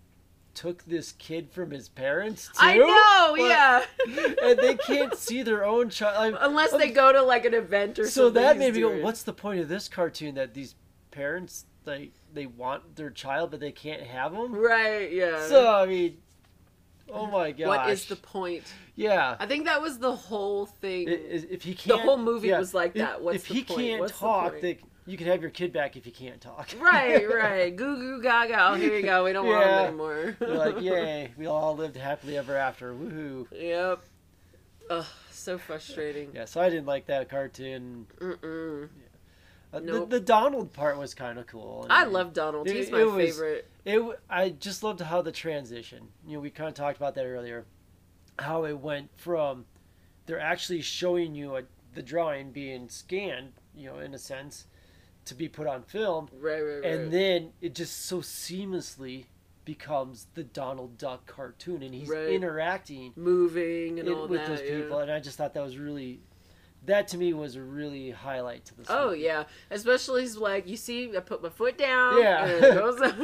took 0.53 0.85
this 0.85 1.11
kid 1.11 1.49
from 1.51 1.69
his 1.71 1.89
parents. 1.89 2.47
Too? 2.47 2.53
I 2.59 2.77
know, 2.77 3.35
But- 3.37 3.43
yeah. 3.43 4.33
and 4.49 4.57
they 4.59 4.75
can't 4.75 5.15
see 5.15 5.43
their 5.43 5.65
own 5.65 5.89
child. 5.89 6.37
Unless 6.39 6.71
they 6.71 6.89
go 6.89 7.11
to 7.11 7.21
like 7.21 7.45
an 7.45 7.53
event 7.53 7.99
or 7.99 8.05
so 8.05 8.09
something. 8.09 8.41
So 8.41 8.47
that 8.47 8.57
made 8.57 8.73
me 8.73 8.81
go, 8.81 9.01
what's 9.01 9.23
the 9.23 9.33
point 9.33 9.59
of 9.59 9.67
this 9.67 9.87
cartoon 9.87 10.35
that 10.35 10.53
these 10.53 10.75
parents 11.11 11.65
they 11.85 12.11
they 12.33 12.45
want 12.45 12.95
their 12.95 13.11
child 13.11 13.51
but 13.51 13.59
they 13.59 13.71
can't 13.71 14.01
have 14.01 14.31
them? 14.31 14.53
Right, 14.53 15.11
yeah. 15.11 15.45
So 15.47 15.71
I 15.73 15.85
mean, 15.85 16.17
oh 17.09 17.27
my 17.27 17.51
gosh, 17.51 17.67
what 17.67 17.89
is 17.89 18.05
the 18.05 18.15
point? 18.15 18.63
yeah? 18.95 19.35
I 19.39 19.45
think 19.45 19.65
that 19.65 19.81
was 19.81 19.99
the 19.99 20.15
whole 20.15 20.65
thing. 20.65 21.07
If 21.07 21.63
he 21.63 21.75
can't, 21.75 21.99
the 21.99 22.03
whole 22.03 22.17
movie 22.17 22.47
yeah, 22.49 22.59
was 22.59 22.73
like 22.73 22.93
that. 22.95 23.21
What's 23.21 23.37
if 23.37 23.47
the 23.47 23.53
he 23.53 23.63
point? 23.63 23.79
can't 23.81 23.99
What's 24.01 24.17
talk, 24.17 24.51
point? 24.51 24.61
they, 24.61 24.79
you 25.05 25.17
can 25.17 25.27
have 25.27 25.41
your 25.41 25.51
kid 25.51 25.71
back 25.73 25.95
if 25.95 26.05
you 26.05 26.11
can't 26.11 26.41
talk. 26.41 26.69
right, 26.79 27.27
right. 27.33 27.75
Goo 27.75 27.95
goo 27.97 28.21
gaga. 28.21 28.69
Oh, 28.69 28.73
here 28.75 28.95
you 28.95 29.03
go. 29.03 29.23
We 29.23 29.33
don't 29.33 29.45
want 29.45 29.59
Yeah. 29.65 29.75
them 29.77 29.85
anymore. 29.87 30.37
You're 30.41 30.49
like, 30.57 30.81
yay, 30.81 31.31
we 31.37 31.45
all 31.47 31.75
lived 31.75 31.95
happily 31.97 32.37
ever 32.37 32.55
after. 32.55 32.93
Woohoo! 32.93 33.47
Yep. 33.51 34.01
Ugh, 34.89 35.05
so 35.31 35.57
frustrating. 35.57 36.29
Yeah, 36.33 36.45
so 36.45 36.61
I 36.61 36.69
didn't 36.69 36.85
like 36.85 37.07
that 37.07 37.29
cartoon. 37.29 38.05
Mm-mm. 38.19 38.89
Uh, 39.73 39.79
Nope. 39.79 40.09
the, 40.09 40.19
the 40.19 40.25
Donald 40.25 40.71
part 40.73 40.97
was 40.97 41.13
kind 41.13 41.37
of 41.39 41.47
cool. 41.47 41.85
I 41.89 42.05
love 42.05 42.33
Donald. 42.33 42.67
It- 42.67 42.75
He's 42.75 42.87
it 42.87 42.91
my 42.93 43.03
was- 43.03 43.15
favorite. 43.35 43.69
It. 43.83 44.19
I 44.29 44.49
just 44.49 44.83
loved 44.83 45.01
how 45.01 45.21
the 45.21 45.31
transition. 45.31 46.07
You 46.25 46.35
know, 46.35 46.39
we 46.39 46.49
kind 46.49 46.69
of 46.69 46.73
talked 46.75 46.97
about 46.97 47.15
that 47.15 47.25
earlier. 47.25 47.65
How 48.39 48.65
it 48.65 48.79
went 48.79 49.09
from 49.17 49.65
they're 50.25 50.39
actually 50.39 50.81
showing 50.81 51.35
you 51.35 51.55
a, 51.57 51.63
the 51.93 52.01
drawing 52.01 52.51
being 52.51 52.89
scanned, 52.89 53.51
you 53.75 53.87
know, 53.89 53.99
in 53.99 54.13
a 54.13 54.17
sense, 54.17 54.65
to 55.25 55.35
be 55.35 55.47
put 55.49 55.67
on 55.67 55.83
film, 55.83 56.29
Right, 56.33 56.61
right, 56.61 56.75
right. 56.75 56.85
and 56.85 57.11
then 57.11 57.51
it 57.61 57.73
just 57.75 58.05
so 58.05 58.19
seamlessly 58.21 59.25
becomes 59.65 60.27
the 60.35 60.43
Donald 60.43 60.97
Duck 60.97 61.25
cartoon, 61.25 61.81
and 61.81 61.93
he's 61.93 62.07
Right. 62.09 62.29
interacting 62.29 63.13
moving 63.15 63.99
and 63.99 64.07
it- 64.07 64.11
all 64.13 64.27
with 64.27 64.41
that. 64.41 64.49
those 64.49 64.61
yeah. 64.61 64.77
people, 64.81 64.99
and 64.99 65.11
I 65.11 65.19
just 65.19 65.37
thought 65.37 65.53
that 65.53 65.63
was 65.63 65.77
really. 65.77 66.21
That 66.85 67.07
to 67.07 67.17
me 67.17 67.33
was 67.33 67.55
a 67.55 67.63
really 67.63 68.11
highlight 68.11 68.65
to 68.65 68.75
the. 68.75 68.85
Oh 68.89 69.07
movie. 69.09 69.21
yeah, 69.21 69.45
especially 69.71 70.21
he's 70.21 70.37
like, 70.37 70.67
you 70.67 70.77
see, 70.77 71.17
I 71.17 71.19
put 71.19 71.41
my 71.41 71.49
foot 71.49 71.79
down. 71.79 72.21
Yeah. 72.21 72.45
and, 72.45 72.61
goes 72.77 73.01
up, 73.01 73.15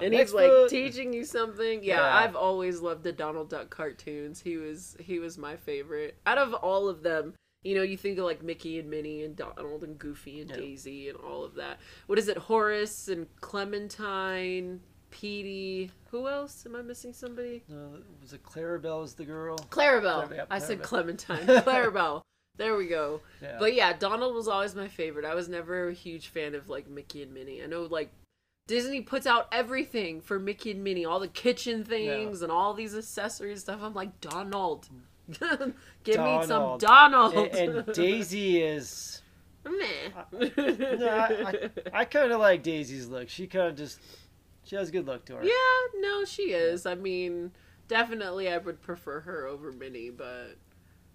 and 0.00 0.14
he's 0.14 0.32
like 0.32 0.46
foot. 0.48 0.70
teaching 0.70 1.12
you 1.12 1.24
something. 1.24 1.82
Yeah, 1.82 1.96
Yeah. 1.96 2.14
I've 2.18 2.36
always 2.36 2.80
loved 2.80 3.02
the 3.02 3.10
Donald 3.10 3.50
Duck 3.50 3.68
cartoons. 3.68 4.40
He 4.42 4.56
was 4.58 4.96
he 5.00 5.18
was 5.18 5.36
my 5.36 5.56
favorite 5.56 6.18
out 6.24 6.38
of 6.38 6.54
all 6.54 6.88
of 6.88 7.02
them. 7.02 7.34
You 7.62 7.74
know, 7.74 7.82
you 7.82 7.96
think 7.96 8.18
of 8.18 8.24
like 8.24 8.42
Mickey 8.42 8.78
and 8.78 8.88
Minnie 8.88 9.22
and 9.22 9.36
Donald 9.36 9.84
and 9.84 9.98
Goofy 9.98 10.40
and 10.40 10.50
Yeah. 10.50 10.56
Daisy 10.56 11.08
and 11.10 11.18
all 11.18 11.44
of 11.44 11.54
that. 11.56 11.78
What 12.06 12.18
is 12.18 12.28
it? 12.28 12.38
Horace 12.38 13.08
and 13.08 13.26
Clementine, 13.40 14.80
Petey. 15.10 15.90
Who 16.10 16.26
else? 16.28 16.64
Am 16.66 16.74
I 16.76 16.82
missing 16.82 17.12
somebody? 17.12 17.62
Uh, 17.70 17.98
was 18.22 18.32
it 18.32 18.42
Clarabelle 18.42 19.00
was 19.02 19.14
the 19.14 19.24
girl? 19.24 19.58
Clarabelle. 19.70 20.26
Clar- 20.26 20.34
yep, 20.34 20.46
I 20.50 20.58
said 20.58 20.82
Clementine. 20.82 21.46
Clarabelle. 21.46 22.22
There 22.56 22.76
we 22.76 22.86
go. 22.86 23.20
Yeah. 23.42 23.56
But 23.58 23.74
yeah, 23.74 23.92
Donald 23.96 24.34
was 24.34 24.48
always 24.48 24.74
my 24.74 24.88
favorite. 24.88 25.24
I 25.24 25.34
was 25.34 25.48
never 25.48 25.88
a 25.88 25.94
huge 25.94 26.28
fan 26.28 26.54
of 26.54 26.68
like 26.68 26.88
Mickey 26.88 27.22
and 27.22 27.32
Minnie. 27.32 27.62
I 27.62 27.66
know 27.66 27.82
like 27.82 28.10
Disney 28.66 29.00
puts 29.00 29.26
out 29.26 29.48
everything 29.52 30.20
for 30.20 30.38
Mickey 30.38 30.70
and 30.72 30.84
Minnie, 30.84 31.04
all 31.04 31.20
the 31.20 31.28
kitchen 31.28 31.84
things 31.84 32.42
and 32.42 32.52
all 32.52 32.74
these 32.74 32.94
accessories 32.96 33.60
stuff. 33.62 33.80
I'm 33.82 33.94
like, 33.94 34.20
Donald. 34.20 34.88
Give 36.04 36.20
me 36.20 36.42
some 36.42 36.78
Donald. 36.78 36.80
Donald. 36.80 37.34
and, 37.34 37.76
and 37.76 37.94
Daisy 37.94 38.62
is. 38.62 39.22
Meh. 39.64 40.40
No, 40.56 41.08
I, 41.08 41.44
I, 41.46 41.70
I 42.00 42.04
kind 42.06 42.32
of 42.32 42.40
like 42.40 42.62
Daisy's 42.62 43.08
look. 43.08 43.28
She 43.28 43.46
kind 43.46 43.68
of 43.68 43.76
just. 43.76 44.00
She 44.64 44.76
has 44.76 44.90
good 44.90 45.06
look 45.06 45.24
to 45.26 45.36
her. 45.36 45.44
Yeah, 45.44 46.00
no, 46.00 46.24
she 46.24 46.52
is. 46.52 46.86
I 46.86 46.94
mean, 46.94 47.52
definitely 47.88 48.50
I 48.50 48.58
would 48.58 48.80
prefer 48.80 49.20
her 49.20 49.46
over 49.46 49.72
Minnie, 49.72 50.10
but 50.10 50.56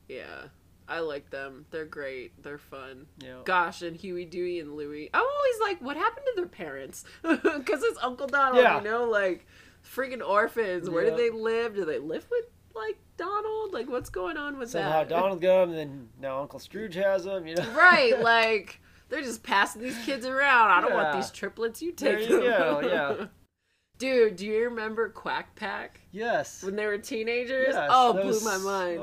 yeah, 0.09 0.45
I 0.87 0.99
like 0.99 1.29
them. 1.29 1.65
They're 1.71 1.85
great. 1.85 2.41
They're 2.43 2.57
fun. 2.57 3.05
Know. 3.21 3.41
Gosh, 3.45 3.81
and 3.81 3.95
Huey, 3.95 4.25
Dewey, 4.25 4.59
and 4.59 4.75
Louie. 4.75 5.09
I'm 5.13 5.21
always 5.23 5.55
like, 5.61 5.81
what 5.81 5.95
happened 5.95 6.25
to 6.35 6.41
their 6.41 6.49
parents? 6.49 7.05
Because 7.23 7.81
it's 7.83 7.99
Uncle 8.03 8.27
Donald, 8.27 8.57
Yeah. 8.63 8.77
you 8.79 8.83
know, 8.83 9.05
like 9.05 9.45
freaking 9.83 10.27
orphans. 10.27 10.89
Where 10.89 11.05
Yeah. 11.05 11.11
do 11.11 11.17
they 11.17 11.29
live? 11.29 11.75
Do 11.75 11.85
they 11.85 11.99
live 11.99 12.27
with 12.29 12.45
like 12.75 12.97
Donald? 13.17 13.73
Like, 13.73 13.89
what's 13.89 14.09
going 14.09 14.37
on 14.37 14.57
with 14.57 14.71
that? 14.71 14.83
Somehow 14.83 14.99
that? 14.99 15.09
Donald 15.09 15.41
got 15.41 15.63
him, 15.63 15.69
and 15.69 15.77
then 15.77 16.09
now 16.21 16.41
Uncle 16.41 16.59
Scrooge 16.59 16.95
has 16.95 17.25
him. 17.25 17.47
You 17.47 17.55
know. 17.55 17.69
right, 17.71 18.19
like 18.21 18.79
they're 19.09 19.21
just 19.21 19.43
passing 19.43 19.81
these 19.81 19.97
kids 20.05 20.25
around. 20.25 20.71
I 20.71 20.81
don't 20.81 20.93
want 20.93 21.13
these 21.15 21.31
triplets. 21.31 21.81
You 21.81 21.93
There 21.95 22.17
take 22.17 22.29
you 22.29 22.41
them. 22.41 22.51
go, 22.59 22.81
yeah. 22.81 23.25
Dude, 23.97 24.35
do 24.35 24.45
you 24.45 24.65
remember 24.65 25.07
Quack 25.09 25.55
Pack? 25.55 26.01
Yes. 26.11 26.61
when 26.63 26.75
they 26.75 26.85
were 26.85 26.97
teenagers. 26.97 27.69
Yes, 27.71 27.89
oh, 27.91 28.11
blew 28.13 28.39
my 28.41 28.57
mind. 28.57 29.01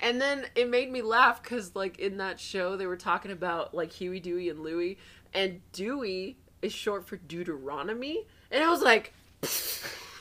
And 0.00 0.20
then 0.20 0.44
it 0.54 0.68
made 0.68 0.92
me 0.92 1.00
laugh 1.00 1.42
because, 1.42 1.74
like, 1.74 1.98
in 1.98 2.18
that 2.18 2.38
show, 2.38 2.76
they 2.76 2.86
were 2.86 2.98
talking 2.98 3.30
about 3.30 3.74
like 3.74 3.90
Huey, 3.92 4.20
Dewey, 4.20 4.50
and 4.50 4.60
Louie, 4.60 4.98
and 5.32 5.62
Dewey 5.72 6.36
is 6.60 6.72
short 6.72 7.06
for 7.06 7.16
Deuteronomy, 7.16 8.26
and 8.50 8.62
I 8.62 8.68
was 8.70 8.82
like, 8.82 9.12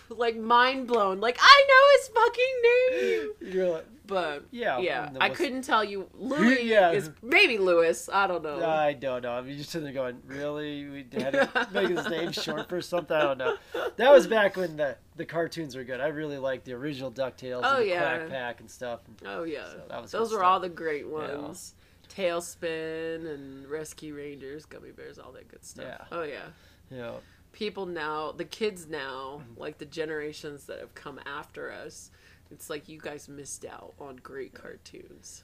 like 0.10 0.36
mind 0.38 0.88
blown. 0.88 1.20
Like 1.20 1.38
I 1.40 1.66
know 1.70 1.98
his 1.98 2.08
fucking 2.10 3.50
name, 3.50 3.54
You're 3.54 3.70
like, 3.74 3.86
but 4.08 4.44
Yeah, 4.52 4.78
yeah, 4.80 5.10
I 5.20 5.30
was- 5.30 5.38
couldn't 5.38 5.64
tell 5.64 5.84
you. 5.84 6.08
Louis 6.14 6.64
Yeah. 6.64 6.92
is 6.92 7.10
maybe 7.24 7.58
Lewis. 7.58 8.08
I 8.12 8.28
don't 8.28 8.44
know. 8.44 8.64
I 8.64 8.94
don't 8.94 9.24
know. 9.24 9.32
I'm 9.32 9.48
just 9.58 9.72
sitting 9.72 9.86
there 9.86 9.94
going, 9.94 10.22
really? 10.28 10.88
We 10.90 11.06
had 11.20 11.34
to 11.34 11.68
make 11.74 11.90
his 11.90 12.08
name 12.08 12.32
short 12.32 12.70
for 12.70 12.82
something? 12.82 13.16
I 13.18 13.22
don't 13.22 13.38
know. 13.40 13.56
That 13.98 14.12
was 14.12 14.28
back 14.28 14.58
when 14.58 14.78
the, 14.78 14.98
the 15.16 15.26
cartoons 15.26 15.76
were 15.76 15.84
good. 15.84 16.00
I 16.02 16.08
really 16.08 16.38
liked 16.38 16.66
the 16.66 16.74
original 16.74 17.12
DuckTales 17.12 17.62
Oh, 17.64 17.78
and 17.78 17.84
the 17.84 17.88
yeah. 17.90 18.18
Quack 18.18 18.30
Pack 18.30 18.60
and 18.60 18.70
stuff. 18.70 19.00
oh 19.26 19.44
yeah, 19.44 19.66
So 19.70 19.82
that 19.90 20.02
was 20.02 20.12
those 20.12 20.32
were 20.32 20.38
stuff. 20.38 20.46
all 20.48 20.60
the 20.60 20.70
great 20.70 21.08
ones. 21.08 21.74
TaleSpin 22.16 23.34
and 23.34 23.68
Rescue 23.68 24.16
Rangers, 24.16 24.66
Gummi 24.66 24.96
Bears, 24.96 25.18
all 25.20 25.32
that 25.32 25.48
good 25.48 25.66
stuff. 25.66 25.86
Yeah. 25.88 26.06
Oh 26.12 26.24
yeah. 26.24 26.46
Know, 26.92 27.18
people 27.56 27.86
now, 27.86 28.32
the 28.34 28.46
kids 28.46 28.86
now, 28.88 29.42
Mm-hmm. 29.42 29.60
like 29.60 29.78
the 29.80 29.86
generations 29.86 30.66
that 30.66 30.80
have 30.80 30.94
come 30.94 31.20
after 31.26 31.72
us, 31.72 32.12
it's 32.52 32.70
like 32.70 32.88
you 32.88 33.00
guys 33.00 33.28
missed 33.28 33.66
out 33.66 33.94
on 34.00 34.18
great 34.18 34.54
cartoons. 34.54 35.44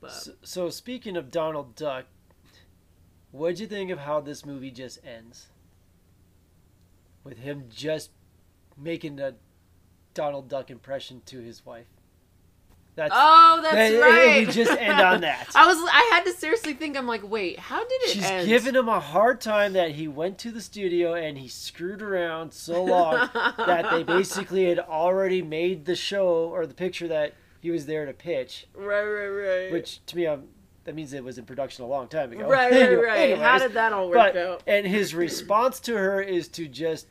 But 0.00 0.12
so, 0.12 0.32
so 0.42 0.70
speaking 0.70 1.16
of 1.16 1.30
Donald 1.30 1.74
Duck, 1.74 2.06
what'd 3.32 3.58
you 3.58 3.66
think 3.66 3.90
of 3.90 3.98
how 3.98 4.20
this 4.20 4.46
movie 4.46 4.70
just 4.70 5.04
ends? 5.04 5.48
With 7.24 7.38
him 7.38 7.64
just 7.68 8.10
making 8.76 9.18
a 9.20 9.34
Donald 10.14 10.48
Duck 10.48 10.70
impression 10.70 11.20
to 11.26 11.40
his 11.40 11.66
wife. 11.66 11.88
That's 12.98 13.14
oh, 13.16 13.60
that's 13.62 13.76
that- 13.76 14.00
right. 14.02 14.44
We 14.44 14.52
just 14.52 14.72
end 14.72 15.00
on 15.00 15.20
that. 15.20 15.46
I 15.54 15.66
was, 15.68 15.76
I 15.78 16.10
had 16.12 16.24
to 16.24 16.32
seriously 16.32 16.72
think. 16.74 16.96
I'm 16.96 17.06
like, 17.06 17.22
wait, 17.30 17.56
how 17.60 17.78
did 17.78 18.02
it 18.02 18.08
She's 18.10 18.24
end? 18.24 18.48
giving 18.48 18.74
him 18.74 18.88
a 18.88 18.98
hard 18.98 19.40
time 19.40 19.74
that 19.74 19.92
he 19.92 20.08
went 20.08 20.36
to 20.38 20.50
the 20.50 20.60
studio 20.60 21.14
and 21.14 21.38
he 21.38 21.46
screwed 21.46 22.02
around 22.02 22.52
so 22.52 22.82
long 22.82 23.30
that 23.32 23.86
they 23.92 24.02
basically 24.18 24.64
had 24.64 24.80
already 24.80 25.42
made 25.42 25.84
the 25.84 25.94
show 25.94 26.26
or 26.52 26.66
the 26.66 26.74
picture 26.74 27.06
that 27.06 27.34
he 27.60 27.70
was 27.70 27.86
there 27.86 28.04
to 28.04 28.12
pitch. 28.12 28.66
right, 28.74 29.04
right, 29.04 29.28
right, 29.28 29.72
Which 29.72 30.04
to 30.06 30.16
me, 30.16 30.26
um, 30.26 30.44
that 30.82 30.96
means 30.96 31.12
it 31.12 31.22
was 31.22 31.38
in 31.38 31.44
production 31.44 31.84
a 31.84 31.86
long 31.86 32.08
time 32.08 32.32
ago. 32.32 32.48
right, 32.48 32.72
right, 32.72 32.82
Anyway- 32.82 33.02
right. 33.04 33.38
How 33.38 33.58
did 33.58 33.74
that 33.74 33.92
all 33.92 34.08
work 34.08 34.16
but 34.34 34.36
out? 34.36 34.62
and 34.66 34.84
his 34.84 35.14
response 35.14 35.78
to 35.80 35.96
her 35.96 36.20
is 36.20 36.48
to 36.48 36.66
just 36.66 37.06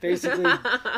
basically 0.00 0.50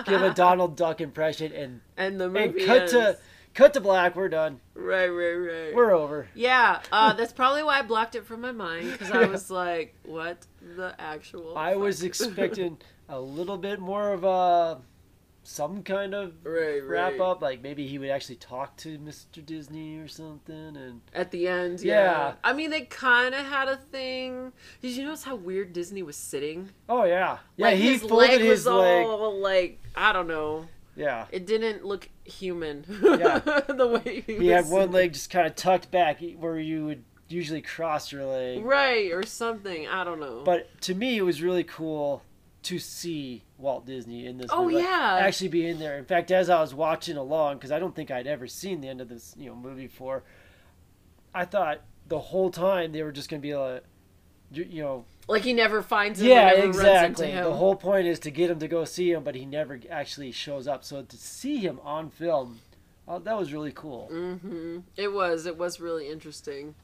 give 0.05 0.21
a 0.23 0.35
Donald 0.35 0.77
Duck 0.77 1.01
impression 1.01 1.53
and 1.53 1.81
and 1.97 2.21
the 2.21 2.25
and 2.25 2.33
movie 2.55 2.67
cut 2.67 2.81
ends. 2.81 2.93
to 2.93 3.19
cut 3.55 3.75
to 3.75 3.81
black. 3.81 4.17
We're 4.17 4.29
done. 4.29 4.61
right, 4.75 5.09
right, 5.09 5.35
right. 5.35 5.75
We're 5.75 5.93
over. 5.93 6.29
yeah, 6.35 6.81
uh, 6.93 7.13
that's 7.13 7.33
probably 7.33 7.63
why 7.63 7.79
I 7.79 7.83
blocked 7.83 8.15
it 8.15 8.25
from 8.25 8.41
my 8.41 8.53
mind 8.53 8.93
because 8.93 9.11
I 9.11 9.27
was 9.27 9.51
like, 9.51 9.95
what 10.05 10.47
the 10.77 10.95
actual? 10.99 11.57
I 11.57 11.77
was 11.77 12.03
expecting 12.03 12.79
a 13.09 13.21
little 13.21 13.59
bit 13.59 13.81
more 13.81 14.13
of 14.13 14.25
a 14.25 14.81
some 15.43 15.83
kind 15.83 16.15
of 16.15 16.33
right, 16.45 16.83
wrap 16.85 17.13
right. 17.13 17.21
up. 17.21 17.43
Like 17.43 17.63
maybe 17.63 17.87
he 17.87 17.99
would 17.99 18.11
actually 18.11 18.37
talk 18.37 18.77
to 18.79 18.99
Mr. 18.99 19.45
Disney 19.45 19.99
or 19.99 20.09
something. 20.09 20.77
And 20.77 21.01
At 21.15 21.31
the 21.31 21.49
end, 21.49 21.81
yeah. 21.81 21.95
Yeah. 21.95 22.33
I 22.45 22.53
mean, 22.53 22.71
they 22.71 22.83
kind 22.83 23.35
of 23.35 23.45
had 23.47 23.69
a 23.69 23.77
thing. 23.77 24.53
Did 24.83 24.97
you 24.97 25.05
notice 25.05 25.25
how 25.25 25.37
weird 25.37 25.73
Disney 25.73 26.03
was 26.03 26.17
sitting? 26.17 26.71
oh 26.89 27.05
yeah, 27.05 27.39
yeah, 27.57 27.67
like, 27.67 27.79
he 27.79 27.93
his 27.93 28.03
folded 28.03 28.17
leg 28.17 28.41
his 28.41 28.51
was 28.51 28.67
leg. 28.67 29.07
all 29.07 29.41
like 29.41 29.81
I 29.95 30.13
don't 30.13 30.29
know. 30.29 30.69
Yeah, 30.97 31.27
It 31.31 31.47
didn't 31.47 31.85
look 31.85 32.09
human. 32.25 32.85
Yeah. 32.89 33.39
the 33.69 34.01
way 34.05 34.23
he, 34.27 34.37
he 34.37 34.47
had 34.49 34.69
one 34.69 34.83
sitting. 34.83 34.93
leg 34.93 35.13
just 35.13 35.31
kind 35.31 35.47
of 35.47 35.55
tucked 35.55 35.91
back 35.91 36.21
where 36.39 36.59
you 36.59 36.85
would 36.87 37.05
usually 37.29 37.63
cross 37.63 38.11
your 38.13 38.27
leg. 38.27 38.65
right 38.65 39.13
or 39.13 39.25
something. 39.25 39.87
I 39.87 40.05
don't 40.05 40.21
know. 40.21 40.43
But 40.45 40.81
to 40.83 40.95
me, 40.95 41.17
it 41.17 41.23
was 41.23 41.43
really 41.43 41.65
cool 41.65 42.23
to 42.63 42.79
see 42.79 43.43
Walt 43.59 43.87
Disney 43.87 44.27
in 44.27 44.39
this. 44.39 44.51
Oh, 44.51 44.65
movie. 44.65 44.77
Like, 44.77 44.85
yeah. 44.85 45.19
actually 45.23 45.49
be 45.49 45.67
in 45.67 45.79
there. 45.79 45.97
In 45.99 46.05
fact, 46.05 46.31
as 46.31 46.51
I 46.51 46.61
was 46.61 46.75
watching 46.75 47.17
along, 47.17 47.57
because 47.57 47.73
I 47.73 47.79
don't 47.79 47.95
think 47.95 48.11
I'd 48.11 48.27
ever 48.27 48.47
seen 48.47 48.81
the 48.81 48.89
end 48.89 49.01
of 49.01 49.09
this 49.09 49.35
you 49.39 49.49
know 49.49 49.57
movie 49.57 49.87
before, 49.87 50.23
I 51.35 51.45
thought 51.45 51.81
the 52.09 52.19
whole 52.19 52.51
time 52.51 52.93
they 52.93 53.03
were 53.03 53.13
just 53.13 53.31
gonna 53.31 53.41
be 53.41 53.55
like, 53.55 53.85
you 54.53 54.83
know, 54.83 55.05
like 55.31 55.43
he 55.43 55.53
never 55.53 55.83
finds 55.83 56.21
him. 56.21 56.29
yeah, 56.29 56.49
and 56.49 56.57
never 56.59 56.67
Runs 56.69 56.81
exactly. 56.81 57.33
The 57.33 57.53
whole 57.55 57.77
point 57.77 58.07
is 58.07 58.19
to 58.21 58.31
get 58.31 58.51
him 58.51 58.59
to 58.59 58.69
go 58.69 58.85
see 58.85 59.11
him, 59.13 59.23
but 59.25 59.35
he 59.35 59.45
never 59.47 59.81
actually 59.91 60.33
shows 60.33 60.67
up. 60.69 60.85
So 60.85 61.03
to 61.03 61.17
see 61.17 61.59
him 61.59 61.81
on 61.83 62.11
film, 62.11 62.61
uh, 63.09 63.19
that 63.21 63.39
was 63.39 63.53
really 63.53 63.73
cool. 63.73 64.09
hmm 64.09 64.79
It 64.97 65.13
was. 65.13 65.47
It 65.47 65.57
was 65.57 65.81
really 65.81 66.09
interesting. 66.09 66.75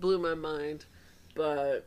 Blew 0.00 0.18
my 0.18 0.34
mind. 0.34 0.86
But 1.34 1.86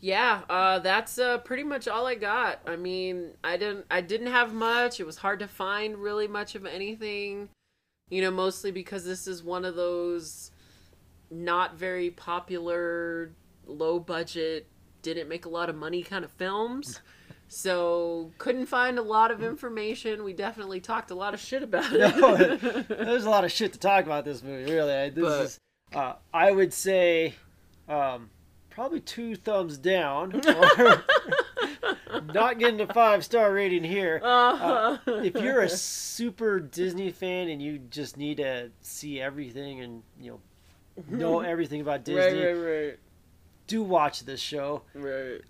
yeah, 0.00 0.42
uh, 0.48 0.78
that's 0.78 1.18
uh, 1.18 1.38
pretty 1.38 1.62
much 1.62 1.86
all 1.86 2.06
I 2.06 2.14
got. 2.14 2.60
I 2.66 2.76
mean, 2.76 3.30
I 3.44 3.56
didn't. 3.56 3.86
I 3.90 4.00
didn't 4.00 4.28
have 4.28 4.52
much. 4.54 4.98
It 4.98 5.04
was 5.06 5.18
hard 5.18 5.40
to 5.40 5.48
find 5.48 5.96
really 5.98 6.26
much 6.28 6.54
of 6.54 6.64
anything. 6.64 7.48
You 8.08 8.22
know, 8.22 8.30
mostly 8.30 8.72
because 8.72 9.04
this 9.04 9.26
is 9.26 9.42
one 9.42 9.64
of 9.64 9.76
those 9.76 10.50
not 11.30 11.76
very 11.76 12.10
popular, 12.10 13.30
low 13.66 14.00
budget, 14.00 14.66
didn't 15.02 15.28
make 15.28 15.44
a 15.44 15.48
lot 15.48 15.68
of 15.68 15.76
money 15.76 16.02
kind 16.02 16.24
of 16.24 16.30
films. 16.32 17.00
So 17.48 18.30
couldn't 18.38 18.66
find 18.66 18.96
a 18.98 19.02
lot 19.02 19.30
of 19.32 19.42
information. 19.42 20.22
We 20.22 20.32
definitely 20.32 20.80
talked 20.80 21.10
a 21.10 21.14
lot 21.16 21.34
of 21.34 21.40
shit 21.40 21.62
about 21.64 21.90
No, 21.92 22.34
it. 22.36 22.88
There's 22.88 23.24
a 23.24 23.30
lot 23.30 23.44
of 23.44 23.50
shit 23.50 23.72
to 23.72 23.78
talk 23.78 24.04
about 24.04 24.24
this 24.24 24.42
movie. 24.42 24.70
Really, 24.70 24.92
I- 24.94 25.10
this 25.10 25.24
But- 25.24 25.44
is. 25.44 25.58
Uh, 25.92 26.12
I 26.32 26.52
would 26.52 26.72
say, 26.72 27.34
um, 27.88 28.30
probably 28.70 29.00
two 29.00 29.34
thumbs 29.34 29.76
down, 29.76 30.40
not 32.32 32.58
getting 32.58 32.80
a 32.80 32.86
five 32.92 33.24
star 33.24 33.52
rating 33.52 33.84
here. 33.84 34.20
Uh, 34.22 34.98
If 35.06 35.34
you're 35.34 35.62
a 35.62 35.68
super 35.68 36.60
Disney 36.60 37.10
fan 37.10 37.48
and 37.48 37.60
you 37.60 37.78
just 37.90 38.16
need 38.16 38.36
to 38.38 38.70
see 38.80 39.20
everything 39.20 39.80
and 39.80 40.02
you 40.20 40.30
know 40.30 40.40
know 41.08 41.40
everything 41.40 41.80
about 41.80 42.04
Disney, 42.04 42.40
right, 42.44 42.52
right, 42.54 42.86
right, 42.86 42.98
do 43.70 43.82
watch 43.82 44.24
this 44.24 44.40
show. 44.40 44.82
right. 44.94 45.40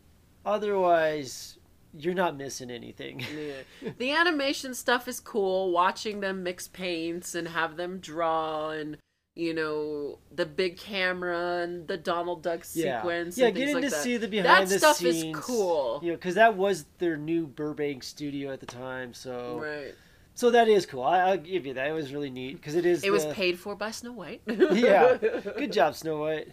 Otherwise, 0.44 1.58
you're 1.98 2.14
not 2.14 2.36
missing 2.36 2.70
anything. 2.70 3.20
Yeah. 3.20 3.90
The 3.98 4.10
animation 4.12 4.74
stuff 4.74 5.08
is 5.08 5.20
cool. 5.20 5.70
Watching 5.72 6.20
them 6.20 6.42
mix 6.42 6.68
paints 6.68 7.34
and 7.34 7.48
have 7.48 7.76
them 7.76 7.98
draw 7.98 8.70
and 8.70 8.96
you 9.36 9.54
know 9.54 10.18
the 10.34 10.44
big 10.44 10.76
camera 10.76 11.62
and 11.62 11.86
the 11.88 11.96
Donald 11.96 12.42
Duck 12.42 12.64
sequence. 12.64 13.38
yeah, 13.38 13.46
and 13.46 13.54
things 13.54 13.58
getting 13.68 13.74
like 13.74 13.84
to 13.84 13.90
that. 13.90 14.02
see 14.02 14.16
the 14.16 14.28
behind 14.28 14.66
that 14.66 14.68
the 14.72 14.78
stuff 14.78 14.96
scenes. 14.96 15.36
is 15.38 15.44
cool. 15.44 16.00
You 16.02 16.10
know, 16.10 16.16
because 16.16 16.34
that 16.34 16.56
was 16.56 16.84
their 16.98 17.16
new 17.16 17.46
Burbank 17.46 18.02
studio 18.02 18.52
at 18.52 18.60
the 18.60 18.66
time, 18.66 19.14
so 19.14 19.60
Right. 19.62 19.94
so 20.34 20.50
that 20.50 20.68
is 20.68 20.84
cool. 20.84 21.04
I, 21.04 21.20
I'll 21.20 21.36
give 21.38 21.64
you 21.64 21.74
that. 21.74 21.86
It 21.88 21.92
was 21.92 22.12
really 22.12 22.30
neat 22.30 22.56
because 22.56 22.74
it 22.74 22.84
is. 22.84 23.02
It 23.04 23.10
was 23.10 23.24
paid 23.26 23.58
for 23.58 23.74
by 23.76 23.92
Snow 23.92 24.12
White. 24.12 24.42
Yeah. 24.46 25.16
Good 25.56 25.72
job, 25.72 25.94
Snow 25.94 26.18
White. 26.20 26.48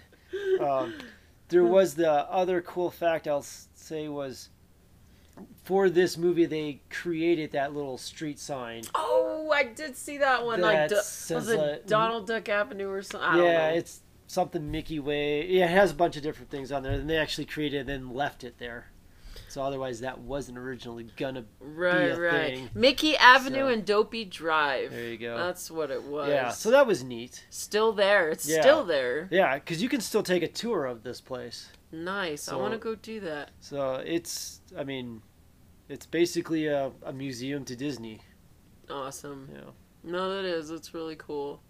Um, 0.62 0.94
there 1.50 1.64
hmm. 1.64 1.70
was 1.70 1.96
the 1.96 2.12
other 2.12 2.62
cool 2.62 2.92
fact 2.92 3.28
I'll 3.28 3.42
say 3.44 4.08
was 4.08 4.50
for 5.64 5.90
this 5.90 6.18
movie 6.18 6.46
they 6.46 6.82
created 6.90 7.52
that 7.52 7.74
little 7.74 7.98
street 7.98 8.40
sign. 8.40 8.84
Oh, 8.96 9.52
I 9.54 9.64
did 9.64 9.96
see 9.96 10.18
that 10.18 10.46
one. 10.46 10.62
like, 10.62 10.90
That 10.90 11.04
says, 11.04 11.36
was 11.36 11.50
it 11.50 11.58
like- 11.58 11.88
Donald 11.88 12.28
Duck 12.28 12.50
Avenue 12.50 12.90
or 12.90 13.02
something? 13.02 13.30
I 13.30 13.38
don't 13.38 13.46
yeah, 13.46 13.70
it's 13.70 14.02
something 14.28 14.72
Mickey 14.72 15.00
Way. 15.00 15.48
Yeah, 15.48 15.66
it 15.66 15.72
has 15.72 15.92
a 15.92 15.96
bunch 15.96 16.18
of 16.18 16.24
different 16.24 16.50
things 16.50 16.72
on 16.72 16.84
there, 16.84 16.94
and 16.94 17.10
they 17.10 17.18
actually 17.18 17.46
created 17.46 17.82
and 17.82 17.90
then 17.90 18.14
left 18.14 18.44
it 18.44 18.58
there. 18.58 18.92
So 19.50 19.62
otherwise, 19.64 20.02
that 20.02 20.20
wasn't 20.20 20.58
originally 20.58 21.08
gonna. 21.16 21.46
Right, 21.60 22.12
a 22.12 22.20
right. 22.20 22.56
thing. 22.58 22.70
Mickey 22.74 23.16
Avenue 23.16 23.60
So- 23.62 23.68
and 23.70 23.86
Dopey 23.86 24.26
Drive. 24.26 24.92
There 24.92 25.06
you 25.10 25.18
go. 25.18 25.38
That's 25.38 25.72
what 25.72 25.90
it 25.90 26.04
was. 26.04 26.30
yeah. 26.30 26.50
So 26.50 26.70
that 26.72 26.86
was 26.86 27.04
neat. 27.04 27.46
still 27.50 27.94
there. 27.94 28.30
It's 28.30 28.48
Yeah. 28.48 28.62
still 28.62 28.84
there. 28.84 29.30
Yeah, 29.32 29.56
because 29.56 29.82
you 29.82 29.88
can 29.90 30.02
still 30.02 30.24
take 30.24 30.44
a 30.44 30.48
tour 30.50 30.86
of 30.86 31.04
this 31.04 31.22
place. 31.22 31.70
Nice. 31.92 32.50
I 32.50 32.56
want 32.56 32.74
to 32.74 32.78
go 32.78 32.96
do 32.96 33.22
that. 33.22 33.52
So 33.62 33.96
it's, 34.06 34.60
I 34.78 34.84
mean, 34.84 35.22
it's 35.88 36.06
basically 36.06 36.68
a, 36.68 36.92
a 37.06 37.14
museum 37.14 37.64
to 37.66 37.76
Disney. 37.78 38.20
Awesome. 38.90 39.50
Know. 39.54 39.74
No, 40.04 40.36
that 40.36 40.44
is. 40.46 40.70
It's 40.70 40.94
really 40.94 41.16
cool. 41.16 41.62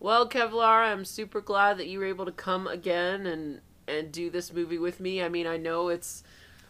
Well, 0.00 0.28
Kevlar, 0.28 0.84
I'm 0.90 1.04
super 1.04 1.40
glad 1.40 1.78
that 1.78 1.86
you 1.86 2.00
were 2.00 2.04
able 2.06 2.24
to 2.26 2.32
come 2.32 2.66
again 2.66 3.26
and 3.26 3.60
and 3.86 4.10
do 4.10 4.30
this 4.30 4.50
movie 4.52 4.78
with 4.78 4.98
me. 4.98 5.22
I 5.22 5.28
mean, 5.28 5.46
I 5.46 5.56
know 5.58 5.88
it's 5.90 6.23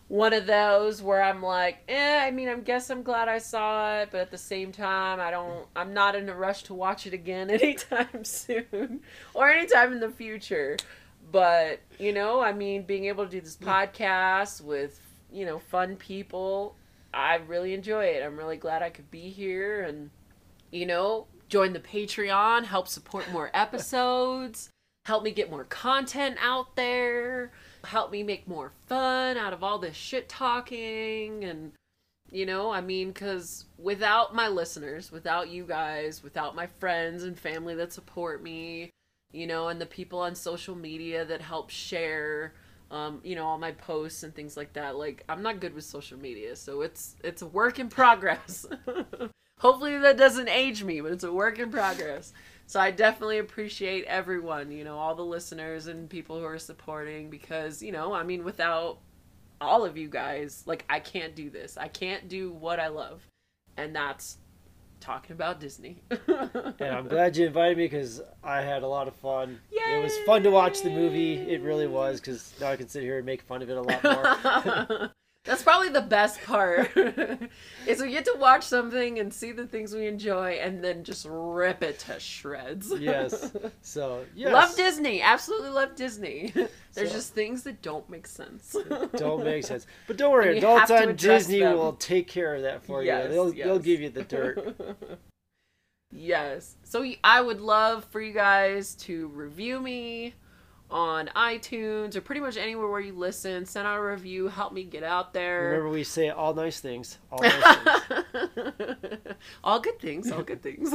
one 0.09 0.33
of 0.33 0.47
those 0.47 1.03
where 1.03 1.23
I'm 1.23 1.43
like, 1.43 1.79
eh. 1.89 2.25
I 2.25 2.31
mean, 2.31 2.49
I 2.49 2.55
guess 2.57 2.91
I'm 2.91 3.03
glad 3.03 3.29
I 3.29 3.39
saw 3.39 4.01
it, 4.01 4.11
but 4.13 4.21
at 4.21 4.31
the 4.31 4.39
same 4.39 4.73
time, 4.73 5.21
I 5.21 5.31
don't. 5.31 5.67
I'm 5.75 5.95
not 5.95 6.15
in 6.15 6.29
a 6.29 6.35
rush 6.35 6.65
to 6.65 6.75
watch 6.75 7.07
it 7.07 7.15
again 7.15 7.51
anytime 7.51 8.25
soon 8.25 9.01
or 9.33 9.49
anytime 9.49 9.93
in 9.93 10.01
the 10.01 10.11
future. 10.11 10.77
But 11.33 11.81
you 11.99 12.13
know, 12.13 12.41
I 12.41 12.53
mean, 12.53 12.83
being 12.83 13.07
able 13.07 13.25
to 13.25 13.31
do 13.31 13.41
this 13.41 13.57
podcast 13.57 14.61
with 14.61 15.01
you 15.33 15.47
know 15.47 15.59
fun 15.59 15.97
people, 15.97 16.77
I 17.13 17.37
really 17.37 17.75
enjoy 17.75 18.05
it. 18.05 18.23
I'm 18.23 18.37
really 18.37 18.59
glad 18.59 18.83
I 18.83 18.91
could 18.91 19.11
be 19.11 19.31
here 19.31 19.83
and 19.83 20.11
you 20.75 20.87
know, 20.87 21.29
join 21.49 21.73
the 21.73 21.81
Patreon, 21.81 22.65
help 22.65 22.89
support 22.89 23.31
more 23.31 23.51
episodes, 23.55 24.71
help 25.07 25.23
me 25.23 25.31
get 25.31 25.49
more 25.49 25.65
content 25.65 26.37
out 26.43 26.75
there, 26.75 27.53
help 27.85 28.11
me 28.11 28.22
make 28.22 28.49
more 28.49 28.72
fun 28.87 29.37
out 29.37 29.53
of 29.53 29.62
all 29.62 29.78
this 29.78 29.97
shit 29.97 30.28
talking. 30.28 31.45
And, 31.45 31.72
you 32.30 32.47
know, 32.47 32.70
I 32.70 32.80
mean, 32.80 33.09
because 33.09 33.66
without 33.78 34.35
my 34.35 34.49
listeners, 34.49 35.12
without 35.12 35.49
you 35.49 35.64
guys, 35.64 36.22
without 36.22 36.57
my 36.57 36.66
friends 36.66 37.22
and 37.22 37.39
family 37.39 37.74
that 37.76 37.93
support 37.93 38.43
me, 38.43 38.91
you 39.32 39.47
know, 39.47 39.68
and 39.68 39.80
the 39.80 39.87
people 39.87 40.20
on 40.20 40.35
social 40.35 40.74
media 40.74 41.24
that 41.24 41.41
help 41.41 41.70
share. 41.70 42.55
Um, 42.91 43.20
you 43.24 43.35
know 43.35 43.47
all 43.47 43.59
my 43.59 43.72
posts 43.72 44.22
and 44.22 44.32
things 44.35 44.57
like 44.57 44.74
that. 44.74 44.95
Like 44.95 45.24
I'm 45.28 45.43
not 45.43 45.59
good 45.59 45.74
with 45.74 45.85
social 45.85 46.18
media, 46.18 46.55
so 46.55 46.82
it's 46.82 47.16
it's 47.24 47.43
a 47.43 47.47
work 47.47 47.80
in 47.80 47.89
progress. 47.89 48.66
Hopefully 49.59 49.99
that 49.99 50.16
doesn't 50.16 50.49
age 50.49 50.85
me, 50.85 51.01
but 51.01 51.11
it's 51.11 51.24
a 51.24 51.32
work 51.32 51.59
in 51.59 51.72
progress. 51.72 52.32
So 52.67 52.81
I 52.81 52.91
definitely 52.91 53.39
appreciate 53.39 54.05
everyone, 54.07 54.71
you 54.71 54.85
know, 54.85 54.97
all 54.97 55.15
the 55.15 55.25
listeners 55.25 55.87
and 55.87 56.09
people 56.09 56.39
who 56.39 56.45
are 56.45 56.59
supporting 56.59 57.31
because, 57.31 57.83
you 57.83 57.93
know, 57.93 58.12
I 58.15 58.23
mean 58.23 58.45
without 58.45 58.99
all 59.61 59.85
of 59.85 59.97
you 59.97 60.09
guys, 60.09 60.62
like 60.67 60.85
I 60.89 61.01
can't 61.01 61.35
do 61.35 61.51
this. 61.51 61.77
I 61.77 61.89
can't 61.89 62.29
do 62.29 62.53
what 62.53 62.81
I 62.81 62.89
love. 62.89 63.23
And 63.77 63.95
that's 63.95 64.39
talking 65.01 65.35
about 65.35 65.61
Disney. 65.61 66.03
And 66.81 66.95
I'm 66.95 67.09
glad 67.09 67.37
you 67.37 67.47
invited 67.47 67.79
me 67.79 67.85
because 67.85 68.21
I 68.43 68.62
had 68.62 68.83
a 68.83 68.89
lot 68.89 69.07
of 69.07 69.15
fun. 69.17 69.61
It 69.71 70.03
was 70.03 70.17
fun 70.27 70.43
to 70.43 70.51
watch 70.51 70.83
the 70.83 70.91
movie. 70.91 71.35
It 71.35 71.62
really 71.62 71.87
was 71.87 72.21
because 72.21 72.53
now 72.61 72.69
I 72.69 72.77
can 72.77 72.89
sit 72.89 73.03
here 73.03 73.19
and 73.19 73.27
make 73.27 73.43
fun 73.43 73.62
of 73.62 73.71
it 73.71 73.77
a 73.77 73.83
lot 73.83 74.03
more. 74.03 75.11
That's 75.45 75.63
probably 75.63 75.91
the 75.91 76.01
best 76.01 76.43
part. 76.43 76.91
is 77.87 78.01
we 78.01 78.11
get 78.11 78.25
to 78.25 78.35
watch 78.39 78.63
something 78.65 79.19
and 79.19 79.33
see 79.33 79.53
the 79.53 79.67
things 79.67 79.95
we 79.95 80.07
enjoy 80.07 80.53
and 80.53 80.83
then 80.83 81.05
just 81.05 81.27
rip 81.29 81.83
it 81.83 81.99
to 82.01 82.19
shreds. 82.19 82.91
yes. 82.99 83.53
So 83.83 84.25
yes. 84.35 84.53
Love 84.55 84.75
Disney. 84.75 85.21
Absolutely 85.21 85.69
love 85.69 85.95
Disney. 85.97 86.51
There's 86.95 87.11
So- 87.11 87.17
just 87.17 87.35
things 87.35 87.63
that 87.65 87.83
don't 87.83 88.09
make 88.09 88.27
sense. 88.27 88.75
Don't 89.17 89.45
make 89.45 89.65
sense. 89.65 89.87
But 90.07 90.17
don't 90.17 90.33
worry, 90.33 90.57
adults 90.57 90.91
on 90.91 91.15
Disney 91.17 91.61
them. 91.61 91.77
will 91.77 91.93
take 91.93 92.27
care 92.27 92.55
of 92.55 92.63
that 92.63 92.83
for 92.85 93.03
Yes, 93.03 93.25
you. 93.27 93.31
They'll 93.33 93.53
they'll 93.53 93.79
give 93.79 94.01
you 94.01 94.09
the 94.09 94.25
dirt. 94.25 94.77
yes. 96.11 96.77
So 96.85 97.05
I 97.23 97.41
would 97.43 97.61
love 97.61 98.05
for 98.07 98.21
you 98.21 98.33
guys 98.33 98.95
to 98.97 99.29
review 99.29 99.81
me 99.81 100.35
on 100.91 101.28
iTunes 101.35 102.14
or 102.14 102.20
pretty 102.20 102.41
much 102.41 102.57
anywhere 102.57 102.89
where 102.89 103.01
you 103.01 103.12
listen. 103.14 103.64
Send 103.66 103.87
out 103.87 103.99
a 103.99 104.03
review. 104.03 104.49
Help 104.49 104.72
me 104.72 104.85
get 104.85 105.03
out 105.03 105.32
there. 105.32 105.70
Remember, 105.70 105.89
we 105.91 106.05
say 106.05 106.28
all 106.30 106.55
nice 106.55 106.80
things. 106.80 107.18
All 107.32 107.39
nice 107.43 108.07
things. 108.07 108.24
all 109.62 109.80
good 109.80 109.99
things 109.99 110.30
all 110.30 110.43
good 110.43 110.62
things 110.62 110.93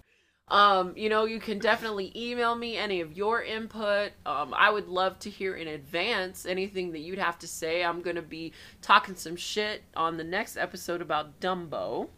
um 0.48 0.92
you 0.96 1.08
know 1.08 1.24
you 1.24 1.38
can 1.40 1.58
definitely 1.58 2.12
email 2.16 2.54
me 2.54 2.76
any 2.76 3.00
of 3.00 3.16
your 3.16 3.42
input 3.42 4.12
um 4.26 4.52
i 4.56 4.70
would 4.70 4.88
love 4.88 5.18
to 5.18 5.30
hear 5.30 5.54
in 5.54 5.68
advance 5.68 6.46
anything 6.46 6.92
that 6.92 7.00
you'd 7.00 7.18
have 7.18 7.38
to 7.38 7.46
say 7.46 7.82
i'm 7.84 8.02
gonna 8.02 8.22
be 8.22 8.52
talking 8.80 9.14
some 9.14 9.36
shit 9.36 9.82
on 9.96 10.16
the 10.16 10.24
next 10.24 10.56
episode 10.56 11.00
about 11.00 11.40
dumbo 11.40 12.08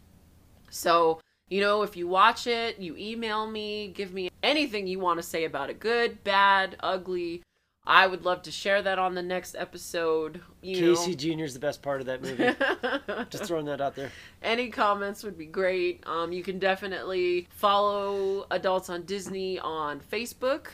so 0.69 1.19
you 1.49 1.61
know 1.61 1.81
if 1.83 1.95
you 1.95 2.07
watch 2.07 2.47
it 2.47 2.79
you 2.79 2.95
email 2.97 3.45
me 3.49 3.87
give 3.89 4.13
me 4.13 4.29
anything 4.43 4.87
you 4.87 4.99
want 4.99 5.19
to 5.19 5.23
say 5.23 5.45
about 5.45 5.69
it 5.69 5.79
good 5.79 6.23
bad 6.23 6.75
ugly 6.81 7.41
i 7.85 8.07
would 8.07 8.25
love 8.25 8.41
to 8.41 8.51
share 8.51 8.81
that 8.81 8.97
on 8.97 9.13
the 9.13 9.21
next 9.21 9.55
episode 9.55 10.41
you 10.61 10.95
Casey 10.95 11.15
Jr. 11.15 11.43
is 11.43 11.53
the 11.53 11.59
best 11.59 11.83
part 11.83 12.01
of 12.01 12.07
that 12.07 12.21
movie. 12.21 12.49
Just 13.29 13.45
throwing 13.45 13.65
that 13.67 13.79
out 13.81 13.95
there. 13.95 14.11
any 14.41 14.69
comments 14.69 15.23
would 15.23 15.37
be 15.37 15.45
great. 15.45 16.03
Um, 16.07 16.31
you 16.31 16.41
can 16.41 16.57
definitely 16.57 17.47
follow 17.51 18.47
Adults 18.49 18.89
on 18.89 19.03
Disney 19.03 19.59
on 19.59 19.99
Facebook. 19.99 20.69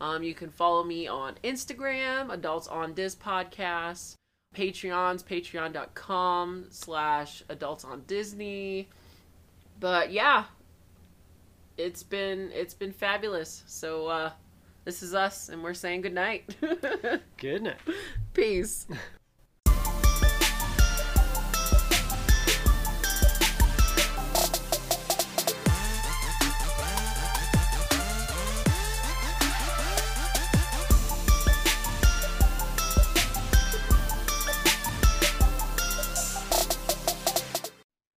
Um, 0.00 0.24
you 0.24 0.34
can 0.34 0.50
follow 0.50 0.82
me 0.82 1.06
on 1.06 1.34
Instagram, 1.44 2.32
Adults 2.32 2.66
on 2.66 2.92
Dis 2.94 3.14
Podcast. 3.14 4.16
Patreon's 4.52 5.22
patreon.com 5.22 6.66
slash 6.70 7.44
adults 7.48 7.84
on 7.84 8.02
Disney. 8.08 8.88
But 9.82 10.12
yeah, 10.12 10.44
it's 11.76 12.04
been 12.04 12.52
it's 12.54 12.72
been 12.72 12.92
fabulous. 12.92 13.64
So 13.66 14.06
uh, 14.06 14.30
this 14.84 15.02
is 15.02 15.12
us, 15.12 15.48
and 15.48 15.60
we're 15.60 15.74
saying 15.74 16.02
good 16.02 16.14
night. 16.14 16.54
Good 17.36 17.62
night. 17.64 17.76
Peace. 18.32 18.86